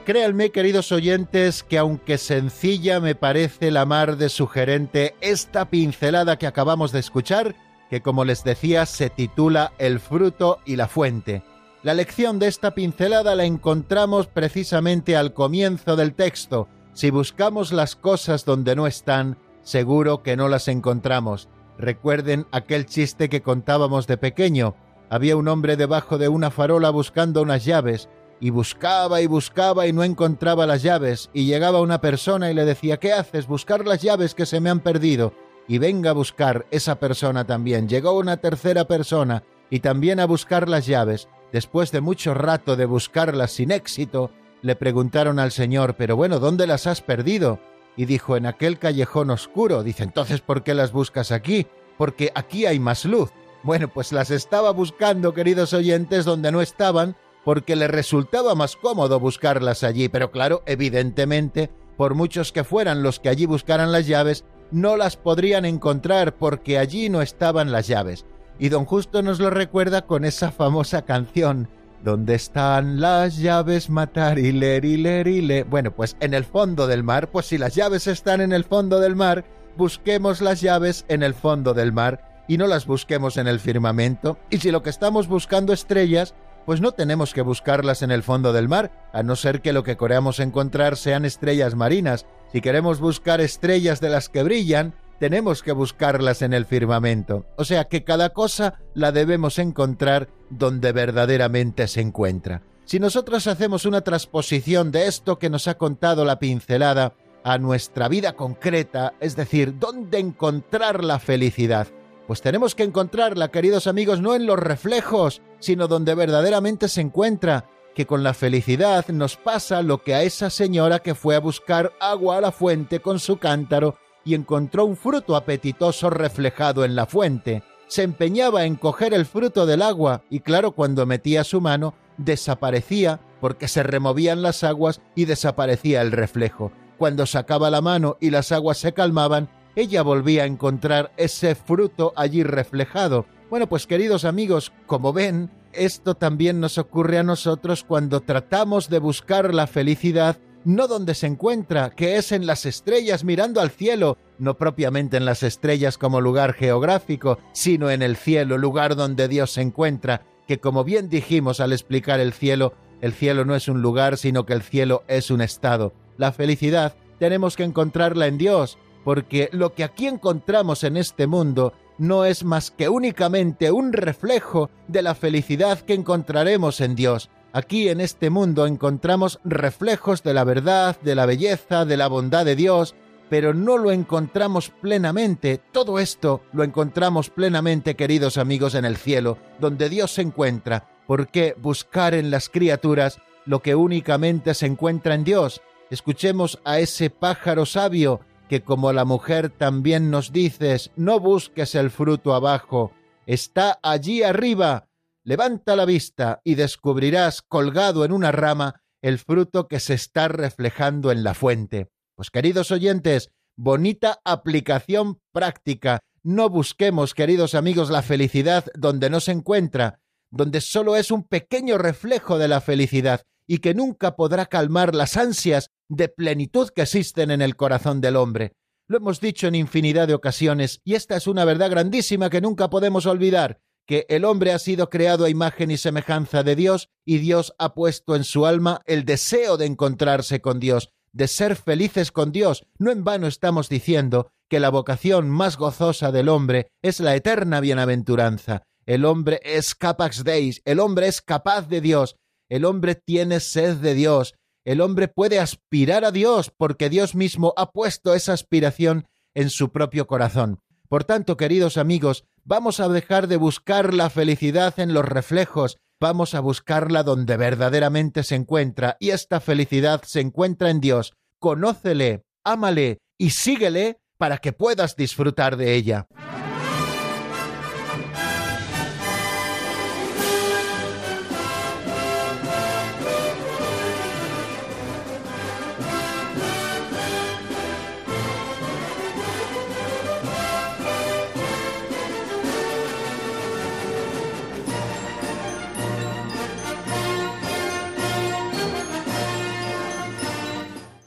Créanme, 0.06 0.50
queridos 0.50 0.92
oyentes, 0.92 1.64
que 1.64 1.78
aunque 1.78 2.16
sencilla 2.16 3.00
me 3.00 3.16
parece 3.16 3.72
la 3.72 3.84
mar 3.86 4.16
de 4.16 4.28
sugerente 4.28 5.16
esta 5.20 5.68
pincelada 5.68 6.38
que 6.38 6.46
acabamos 6.46 6.92
de 6.92 7.00
escuchar, 7.00 7.56
que 7.90 8.02
como 8.02 8.24
les 8.24 8.44
decía 8.44 8.86
se 8.86 9.10
titula 9.10 9.72
El 9.78 9.98
fruto 9.98 10.60
y 10.64 10.76
la 10.76 10.86
fuente. 10.86 11.42
La 11.82 11.92
lección 11.92 12.38
de 12.38 12.46
esta 12.46 12.72
pincelada 12.72 13.34
la 13.34 13.46
encontramos 13.46 14.28
precisamente 14.28 15.16
al 15.16 15.32
comienzo 15.32 15.96
del 15.96 16.14
texto. 16.14 16.68
Si 16.92 17.10
buscamos 17.10 17.72
las 17.72 17.96
cosas 17.96 18.44
donde 18.44 18.76
no 18.76 18.86
están, 18.86 19.36
seguro 19.64 20.22
que 20.22 20.36
no 20.36 20.48
las 20.48 20.68
encontramos. 20.68 21.48
Recuerden 21.78 22.46
aquel 22.52 22.86
chiste 22.86 23.28
que 23.28 23.42
contábamos 23.42 24.06
de 24.06 24.18
pequeño. 24.18 24.76
Había 25.10 25.36
un 25.36 25.48
hombre 25.48 25.76
debajo 25.76 26.16
de 26.16 26.28
una 26.28 26.52
farola 26.52 26.90
buscando 26.90 27.42
unas 27.42 27.64
llaves 27.64 28.08
y 28.40 28.50
buscaba 28.50 29.20
y 29.20 29.26
buscaba 29.26 29.86
y 29.86 29.92
no 29.92 30.04
encontraba 30.04 30.66
las 30.66 30.82
llaves, 30.82 31.30
y 31.32 31.46
llegaba 31.46 31.80
una 31.80 32.00
persona 32.00 32.50
y 32.50 32.54
le 32.54 32.64
decía 32.64 32.98
¿Qué 32.98 33.12
haces? 33.12 33.46
Buscar 33.46 33.86
las 33.86 34.02
llaves 34.02 34.34
que 34.34 34.46
se 34.46 34.60
me 34.60 34.70
han 34.70 34.80
perdido. 34.80 35.32
Y 35.68 35.78
venga 35.78 36.10
a 36.10 36.14
buscar 36.14 36.66
esa 36.70 37.00
persona 37.00 37.44
también. 37.44 37.88
Llegó 37.88 38.12
una 38.12 38.36
tercera 38.36 38.86
persona 38.86 39.42
y 39.68 39.80
también 39.80 40.20
a 40.20 40.26
buscar 40.26 40.68
las 40.68 40.86
llaves. 40.86 41.28
Después 41.52 41.90
de 41.90 42.00
mucho 42.00 42.34
rato 42.34 42.76
de 42.76 42.86
buscarlas 42.86 43.50
sin 43.52 43.72
éxito, 43.72 44.30
le 44.62 44.76
preguntaron 44.76 45.38
al 45.38 45.50
Señor 45.50 45.96
¿Pero 45.96 46.16
bueno, 46.16 46.38
¿dónde 46.38 46.66
las 46.66 46.86
has 46.86 47.00
perdido? 47.00 47.58
Y 47.96 48.04
dijo 48.04 48.36
en 48.36 48.46
aquel 48.46 48.78
callejón 48.78 49.30
oscuro. 49.30 49.82
Dice 49.82 50.04
entonces 50.04 50.40
¿por 50.40 50.62
qué 50.62 50.74
las 50.74 50.92
buscas 50.92 51.32
aquí? 51.32 51.66
Porque 51.98 52.30
aquí 52.34 52.66
hay 52.66 52.78
más 52.78 53.04
luz. 53.04 53.30
Bueno, 53.62 53.88
pues 53.88 54.12
las 54.12 54.30
estaba 54.30 54.70
buscando, 54.70 55.34
queridos 55.34 55.72
oyentes, 55.72 56.24
donde 56.24 56.52
no 56.52 56.60
estaban, 56.60 57.16
porque 57.46 57.76
le 57.76 57.86
resultaba 57.86 58.56
más 58.56 58.74
cómodo 58.74 59.20
buscarlas 59.20 59.84
allí, 59.84 60.08
pero 60.08 60.32
claro, 60.32 60.64
evidentemente, 60.66 61.70
por 61.96 62.16
muchos 62.16 62.50
que 62.50 62.64
fueran 62.64 63.04
los 63.04 63.20
que 63.20 63.28
allí 63.28 63.46
buscaran 63.46 63.92
las 63.92 64.08
llaves, 64.08 64.44
no 64.72 64.96
las 64.96 65.16
podrían 65.16 65.64
encontrar 65.64 66.34
porque 66.34 66.76
allí 66.76 67.08
no 67.08 67.22
estaban 67.22 67.70
las 67.70 67.86
llaves. 67.86 68.26
Y 68.58 68.68
don 68.68 68.84
Justo 68.84 69.22
nos 69.22 69.38
lo 69.38 69.50
recuerda 69.50 70.06
con 70.06 70.24
esa 70.24 70.50
famosa 70.50 71.02
canción 71.02 71.68
¿Dónde 72.02 72.34
están 72.34 73.00
las 73.00 73.38
llaves 73.38 73.90
matar 73.90 74.40
y 74.40 74.50
leer 74.50 74.84
y 74.84 74.96
y? 74.96 75.62
Bueno, 75.62 75.92
pues 75.92 76.16
en 76.18 76.34
el 76.34 76.44
fondo 76.44 76.88
del 76.88 77.04
mar, 77.04 77.30
pues 77.30 77.46
si 77.46 77.58
las 77.58 77.76
llaves 77.76 78.08
están 78.08 78.40
en 78.40 78.52
el 78.52 78.64
fondo 78.64 78.98
del 78.98 79.14
mar, 79.14 79.44
busquemos 79.76 80.40
las 80.40 80.60
llaves 80.60 81.04
en 81.08 81.22
el 81.22 81.34
fondo 81.34 81.74
del 81.74 81.92
mar 81.92 82.44
y 82.48 82.58
no 82.58 82.66
las 82.66 82.86
busquemos 82.86 83.36
en 83.36 83.46
el 83.46 83.60
firmamento. 83.60 84.36
Y 84.50 84.58
si 84.58 84.72
lo 84.72 84.82
que 84.82 84.90
estamos 84.90 85.28
buscando 85.28 85.72
estrellas, 85.72 86.34
pues 86.66 86.80
no 86.80 86.92
tenemos 86.92 87.32
que 87.32 87.42
buscarlas 87.42 88.02
en 88.02 88.10
el 88.10 88.24
fondo 88.24 88.52
del 88.52 88.68
mar, 88.68 89.08
a 89.12 89.22
no 89.22 89.36
ser 89.36 89.62
que 89.62 89.72
lo 89.72 89.84
que 89.84 89.96
queramos 89.96 90.40
encontrar 90.40 90.96
sean 90.96 91.24
estrellas 91.24 91.76
marinas. 91.76 92.26
Si 92.52 92.60
queremos 92.60 93.00
buscar 93.00 93.40
estrellas 93.40 94.00
de 94.00 94.10
las 94.10 94.28
que 94.28 94.42
brillan, 94.42 94.92
tenemos 95.20 95.62
que 95.62 95.72
buscarlas 95.72 96.42
en 96.42 96.52
el 96.52 96.66
firmamento. 96.66 97.46
O 97.56 97.64
sea 97.64 97.84
que 97.84 98.04
cada 98.04 98.30
cosa 98.30 98.80
la 98.94 99.12
debemos 99.12 99.58
encontrar 99.58 100.28
donde 100.50 100.92
verdaderamente 100.92 101.88
se 101.88 102.00
encuentra. 102.00 102.62
Si 102.84 103.00
nosotros 103.00 103.46
hacemos 103.46 103.84
una 103.84 104.02
transposición 104.02 104.90
de 104.90 105.06
esto 105.06 105.38
que 105.38 105.50
nos 105.50 105.68
ha 105.68 105.78
contado 105.78 106.24
la 106.24 106.38
pincelada 106.38 107.14
a 107.44 107.58
nuestra 107.58 108.08
vida 108.08 108.34
concreta, 108.34 109.14
es 109.20 109.36
decir, 109.36 109.78
dónde 109.78 110.18
encontrar 110.18 111.04
la 111.04 111.18
felicidad, 111.18 111.88
pues 112.26 112.42
tenemos 112.42 112.74
que 112.74 112.82
encontrarla, 112.82 113.50
queridos 113.50 113.86
amigos, 113.86 114.20
no 114.20 114.34
en 114.34 114.46
los 114.46 114.58
reflejos, 114.58 115.42
sino 115.60 115.88
donde 115.88 116.14
verdaderamente 116.14 116.88
se 116.88 117.00
encuentra, 117.00 117.66
que 117.94 118.06
con 118.06 118.22
la 118.22 118.34
felicidad 118.34 119.06
nos 119.08 119.36
pasa 119.36 119.80
lo 119.82 120.02
que 120.02 120.14
a 120.14 120.22
esa 120.22 120.50
señora 120.50 120.98
que 120.98 121.14
fue 121.14 121.34
a 121.34 121.40
buscar 121.40 121.92
agua 121.98 122.36
a 122.36 122.40
la 122.40 122.52
fuente 122.52 123.00
con 123.00 123.18
su 123.18 123.38
cántaro 123.38 123.96
y 124.24 124.34
encontró 124.34 124.84
un 124.84 124.96
fruto 124.96 125.36
apetitoso 125.36 126.10
reflejado 126.10 126.84
en 126.84 126.94
la 126.94 127.06
fuente. 127.06 127.62
Se 127.86 128.02
empeñaba 128.02 128.64
en 128.64 128.74
coger 128.74 129.14
el 129.14 129.24
fruto 129.24 129.64
del 129.64 129.80
agua 129.80 130.22
y 130.28 130.40
claro, 130.40 130.72
cuando 130.72 131.06
metía 131.06 131.44
su 131.44 131.60
mano, 131.60 131.94
desaparecía 132.18 133.20
porque 133.40 133.68
se 133.68 133.82
removían 133.82 134.42
las 134.42 134.64
aguas 134.64 135.00
y 135.14 135.24
desaparecía 135.24 136.02
el 136.02 136.12
reflejo. 136.12 136.72
Cuando 136.98 137.24
sacaba 137.24 137.70
la 137.70 137.80
mano 137.80 138.16
y 138.20 138.30
las 138.30 138.52
aguas 138.52 138.78
se 138.78 138.92
calmaban, 138.92 139.48
ella 139.76 140.02
volvía 140.02 140.42
a 140.42 140.46
encontrar 140.46 141.12
ese 141.16 141.54
fruto 141.54 142.12
allí 142.16 142.42
reflejado. 142.42 143.26
Bueno, 143.50 143.68
pues 143.68 143.86
queridos 143.86 144.24
amigos, 144.24 144.72
como 144.86 145.12
ven, 145.12 145.50
esto 145.72 146.14
también 146.14 146.58
nos 146.58 146.78
ocurre 146.78 147.18
a 147.18 147.22
nosotros 147.22 147.84
cuando 147.84 148.20
tratamos 148.20 148.88
de 148.88 148.98
buscar 148.98 149.54
la 149.54 149.66
felicidad 149.66 150.38
no 150.64 150.88
donde 150.88 151.14
se 151.14 151.28
encuentra, 151.28 151.90
que 151.90 152.16
es 152.16 152.32
en 152.32 152.44
las 152.44 152.66
estrellas 152.66 153.22
mirando 153.22 153.60
al 153.60 153.70
cielo, 153.70 154.18
no 154.38 154.58
propiamente 154.58 155.16
en 155.16 155.24
las 155.24 155.44
estrellas 155.44 155.96
como 155.96 156.20
lugar 156.20 156.54
geográfico, 156.54 157.38
sino 157.52 157.88
en 157.88 158.02
el 158.02 158.16
cielo, 158.16 158.58
lugar 158.58 158.96
donde 158.96 159.28
Dios 159.28 159.52
se 159.52 159.60
encuentra, 159.60 160.22
que 160.48 160.58
como 160.58 160.82
bien 160.82 161.08
dijimos 161.08 161.60
al 161.60 161.72
explicar 161.72 162.18
el 162.18 162.32
cielo, 162.32 162.74
el 163.00 163.12
cielo 163.12 163.44
no 163.44 163.54
es 163.54 163.68
un 163.68 163.80
lugar, 163.80 164.16
sino 164.16 164.44
que 164.44 164.54
el 164.54 164.62
cielo 164.62 165.04
es 165.06 165.30
un 165.30 165.40
estado. 165.40 165.92
La 166.16 166.32
felicidad 166.32 166.96
tenemos 167.20 167.54
que 167.54 167.62
encontrarla 167.62 168.26
en 168.26 168.36
Dios, 168.36 168.76
porque 169.06 169.48
lo 169.52 169.72
que 169.72 169.84
aquí 169.84 170.08
encontramos 170.08 170.82
en 170.82 170.96
este 170.96 171.28
mundo 171.28 171.72
no 171.96 172.24
es 172.24 172.42
más 172.42 172.72
que 172.72 172.88
únicamente 172.88 173.70
un 173.70 173.92
reflejo 173.92 174.68
de 174.88 175.00
la 175.00 175.14
felicidad 175.14 175.78
que 175.78 175.94
encontraremos 175.94 176.80
en 176.80 176.96
Dios. 176.96 177.30
Aquí 177.52 177.88
en 177.88 178.00
este 178.00 178.30
mundo 178.30 178.66
encontramos 178.66 179.38
reflejos 179.44 180.24
de 180.24 180.34
la 180.34 180.42
verdad, 180.42 181.00
de 181.02 181.14
la 181.14 181.24
belleza, 181.24 181.84
de 181.84 181.96
la 181.96 182.08
bondad 182.08 182.44
de 182.44 182.56
Dios, 182.56 182.96
pero 183.30 183.54
no 183.54 183.78
lo 183.78 183.92
encontramos 183.92 184.70
plenamente. 184.70 185.60
Todo 185.70 186.00
esto 186.00 186.42
lo 186.52 186.64
encontramos 186.64 187.30
plenamente, 187.30 187.94
queridos 187.94 188.38
amigos, 188.38 188.74
en 188.74 188.84
el 188.84 188.96
cielo, 188.96 189.38
donde 189.60 189.88
Dios 189.88 190.14
se 190.14 190.22
encuentra. 190.22 190.90
¿Por 191.06 191.28
qué 191.28 191.54
buscar 191.56 192.12
en 192.12 192.32
las 192.32 192.48
criaturas 192.48 193.20
lo 193.44 193.62
que 193.62 193.76
únicamente 193.76 194.52
se 194.54 194.66
encuentra 194.66 195.14
en 195.14 195.22
Dios? 195.22 195.62
Escuchemos 195.90 196.58
a 196.64 196.80
ese 196.80 197.08
pájaro 197.08 197.66
sabio 197.66 198.18
que 198.48 198.62
como 198.62 198.92
la 198.92 199.04
mujer 199.04 199.50
también 199.50 200.10
nos 200.10 200.32
dices, 200.32 200.90
no 200.96 201.20
busques 201.20 201.74
el 201.74 201.90
fruto 201.90 202.34
abajo, 202.34 202.92
está 203.26 203.78
allí 203.82 204.22
arriba, 204.22 204.86
Levanta 205.26 205.74
la 205.74 205.86
vista 205.86 206.40
y 206.44 206.54
descubrirás 206.54 207.42
colgado 207.42 208.04
en 208.04 208.12
una 208.12 208.30
rama 208.30 208.84
el 209.02 209.18
fruto 209.18 209.66
que 209.66 209.80
se 209.80 209.94
está 209.94 210.28
reflejando 210.28 211.10
en 211.10 211.24
la 211.24 211.34
fuente. 211.34 211.90
Pues 212.14 212.30
queridos 212.30 212.70
oyentes, 212.70 213.32
bonita 213.56 214.20
aplicación 214.24 215.20
práctica. 215.32 215.98
No 216.22 216.48
busquemos, 216.48 217.12
queridos 217.12 217.56
amigos, 217.56 217.90
la 217.90 218.02
felicidad 218.02 218.66
donde 218.76 219.10
no 219.10 219.18
se 219.18 219.32
encuentra, 219.32 219.98
donde 220.30 220.60
solo 220.60 220.94
es 220.94 221.10
un 221.10 221.24
pequeño 221.24 221.76
reflejo 221.76 222.38
de 222.38 222.46
la 222.46 222.60
felicidad 222.60 223.22
y 223.48 223.58
que 223.58 223.74
nunca 223.74 224.14
podrá 224.14 224.46
calmar 224.46 224.94
las 224.94 225.16
ansias 225.16 225.70
de 225.88 226.08
plenitud 226.08 226.68
que 226.70 226.82
existen 226.82 227.30
en 227.30 227.42
el 227.42 227.56
corazón 227.56 228.00
del 228.00 228.16
hombre. 228.16 228.52
Lo 228.88 228.98
hemos 228.98 229.20
dicho 229.20 229.48
en 229.48 229.54
infinidad 229.54 230.06
de 230.08 230.14
ocasiones, 230.14 230.80
y 230.84 230.94
esta 230.94 231.16
es 231.16 231.26
una 231.26 231.44
verdad 231.44 231.70
grandísima 231.70 232.30
que 232.30 232.40
nunca 232.40 232.70
podemos 232.70 233.06
olvidar 233.06 233.60
que 233.86 234.04
el 234.08 234.24
hombre 234.24 234.52
ha 234.52 234.58
sido 234.58 234.90
creado 234.90 235.24
a 235.24 235.30
imagen 235.30 235.70
y 235.70 235.76
semejanza 235.76 236.42
de 236.42 236.56
Dios 236.56 236.90
y 237.04 237.18
Dios 237.18 237.54
ha 237.58 237.74
puesto 237.74 238.16
en 238.16 238.24
su 238.24 238.44
alma 238.44 238.82
el 238.84 239.04
deseo 239.04 239.56
de 239.56 239.66
encontrarse 239.66 240.40
con 240.40 240.58
Dios, 240.58 240.90
de 241.12 241.28
ser 241.28 241.56
felices 241.56 242.10
con 242.10 242.32
Dios. 242.32 242.66
No 242.78 242.90
en 242.90 243.04
vano 243.04 243.26
estamos 243.28 243.68
diciendo 243.68 244.30
que 244.50 244.60
la 244.60 244.70
vocación 244.70 245.30
más 245.30 245.56
gozosa 245.56 246.12
del 246.12 246.28
hombre 246.28 246.68
es 246.82 247.00
la 247.00 247.14
eterna 247.14 247.60
bienaventuranza. 247.60 248.64
El 248.84 249.04
hombre 249.04 249.40
es 249.44 249.74
capax 249.74 250.24
deis, 250.24 250.62
el 250.64 250.80
hombre 250.80 251.08
es 251.08 251.22
capaz 251.22 251.68
de 251.68 251.80
Dios, 251.80 252.16
el 252.48 252.64
hombre 252.64 252.94
tiene 252.94 253.40
sed 253.40 253.76
de 253.76 253.94
Dios, 253.94 254.34
el 254.66 254.80
hombre 254.80 255.06
puede 255.06 255.38
aspirar 255.38 256.04
a 256.04 256.10
Dios 256.10 256.52
porque 256.54 256.90
Dios 256.90 257.14
mismo 257.14 257.54
ha 257.56 257.70
puesto 257.70 258.14
esa 258.14 258.32
aspiración 258.32 259.06
en 259.32 259.48
su 259.48 259.70
propio 259.70 260.08
corazón. 260.08 260.58
Por 260.88 261.04
tanto, 261.04 261.36
queridos 261.36 261.76
amigos, 261.76 262.24
vamos 262.42 262.80
a 262.80 262.88
dejar 262.88 263.28
de 263.28 263.36
buscar 263.36 263.94
la 263.94 264.10
felicidad 264.10 264.78
en 264.80 264.92
los 264.92 265.04
reflejos, 265.04 265.78
vamos 266.00 266.34
a 266.34 266.40
buscarla 266.40 267.04
donde 267.04 267.36
verdaderamente 267.36 268.24
se 268.24 268.34
encuentra, 268.34 268.96
y 268.98 269.10
esta 269.10 269.38
felicidad 269.38 270.02
se 270.04 270.20
encuentra 270.20 270.68
en 270.70 270.80
Dios. 270.80 271.14
Conócele, 271.38 272.24
ámale 272.42 272.98
y 273.18 273.30
síguele 273.30 274.00
para 274.18 274.38
que 274.38 274.52
puedas 274.52 274.96
disfrutar 274.96 275.56
de 275.56 275.74
ella. 275.74 276.08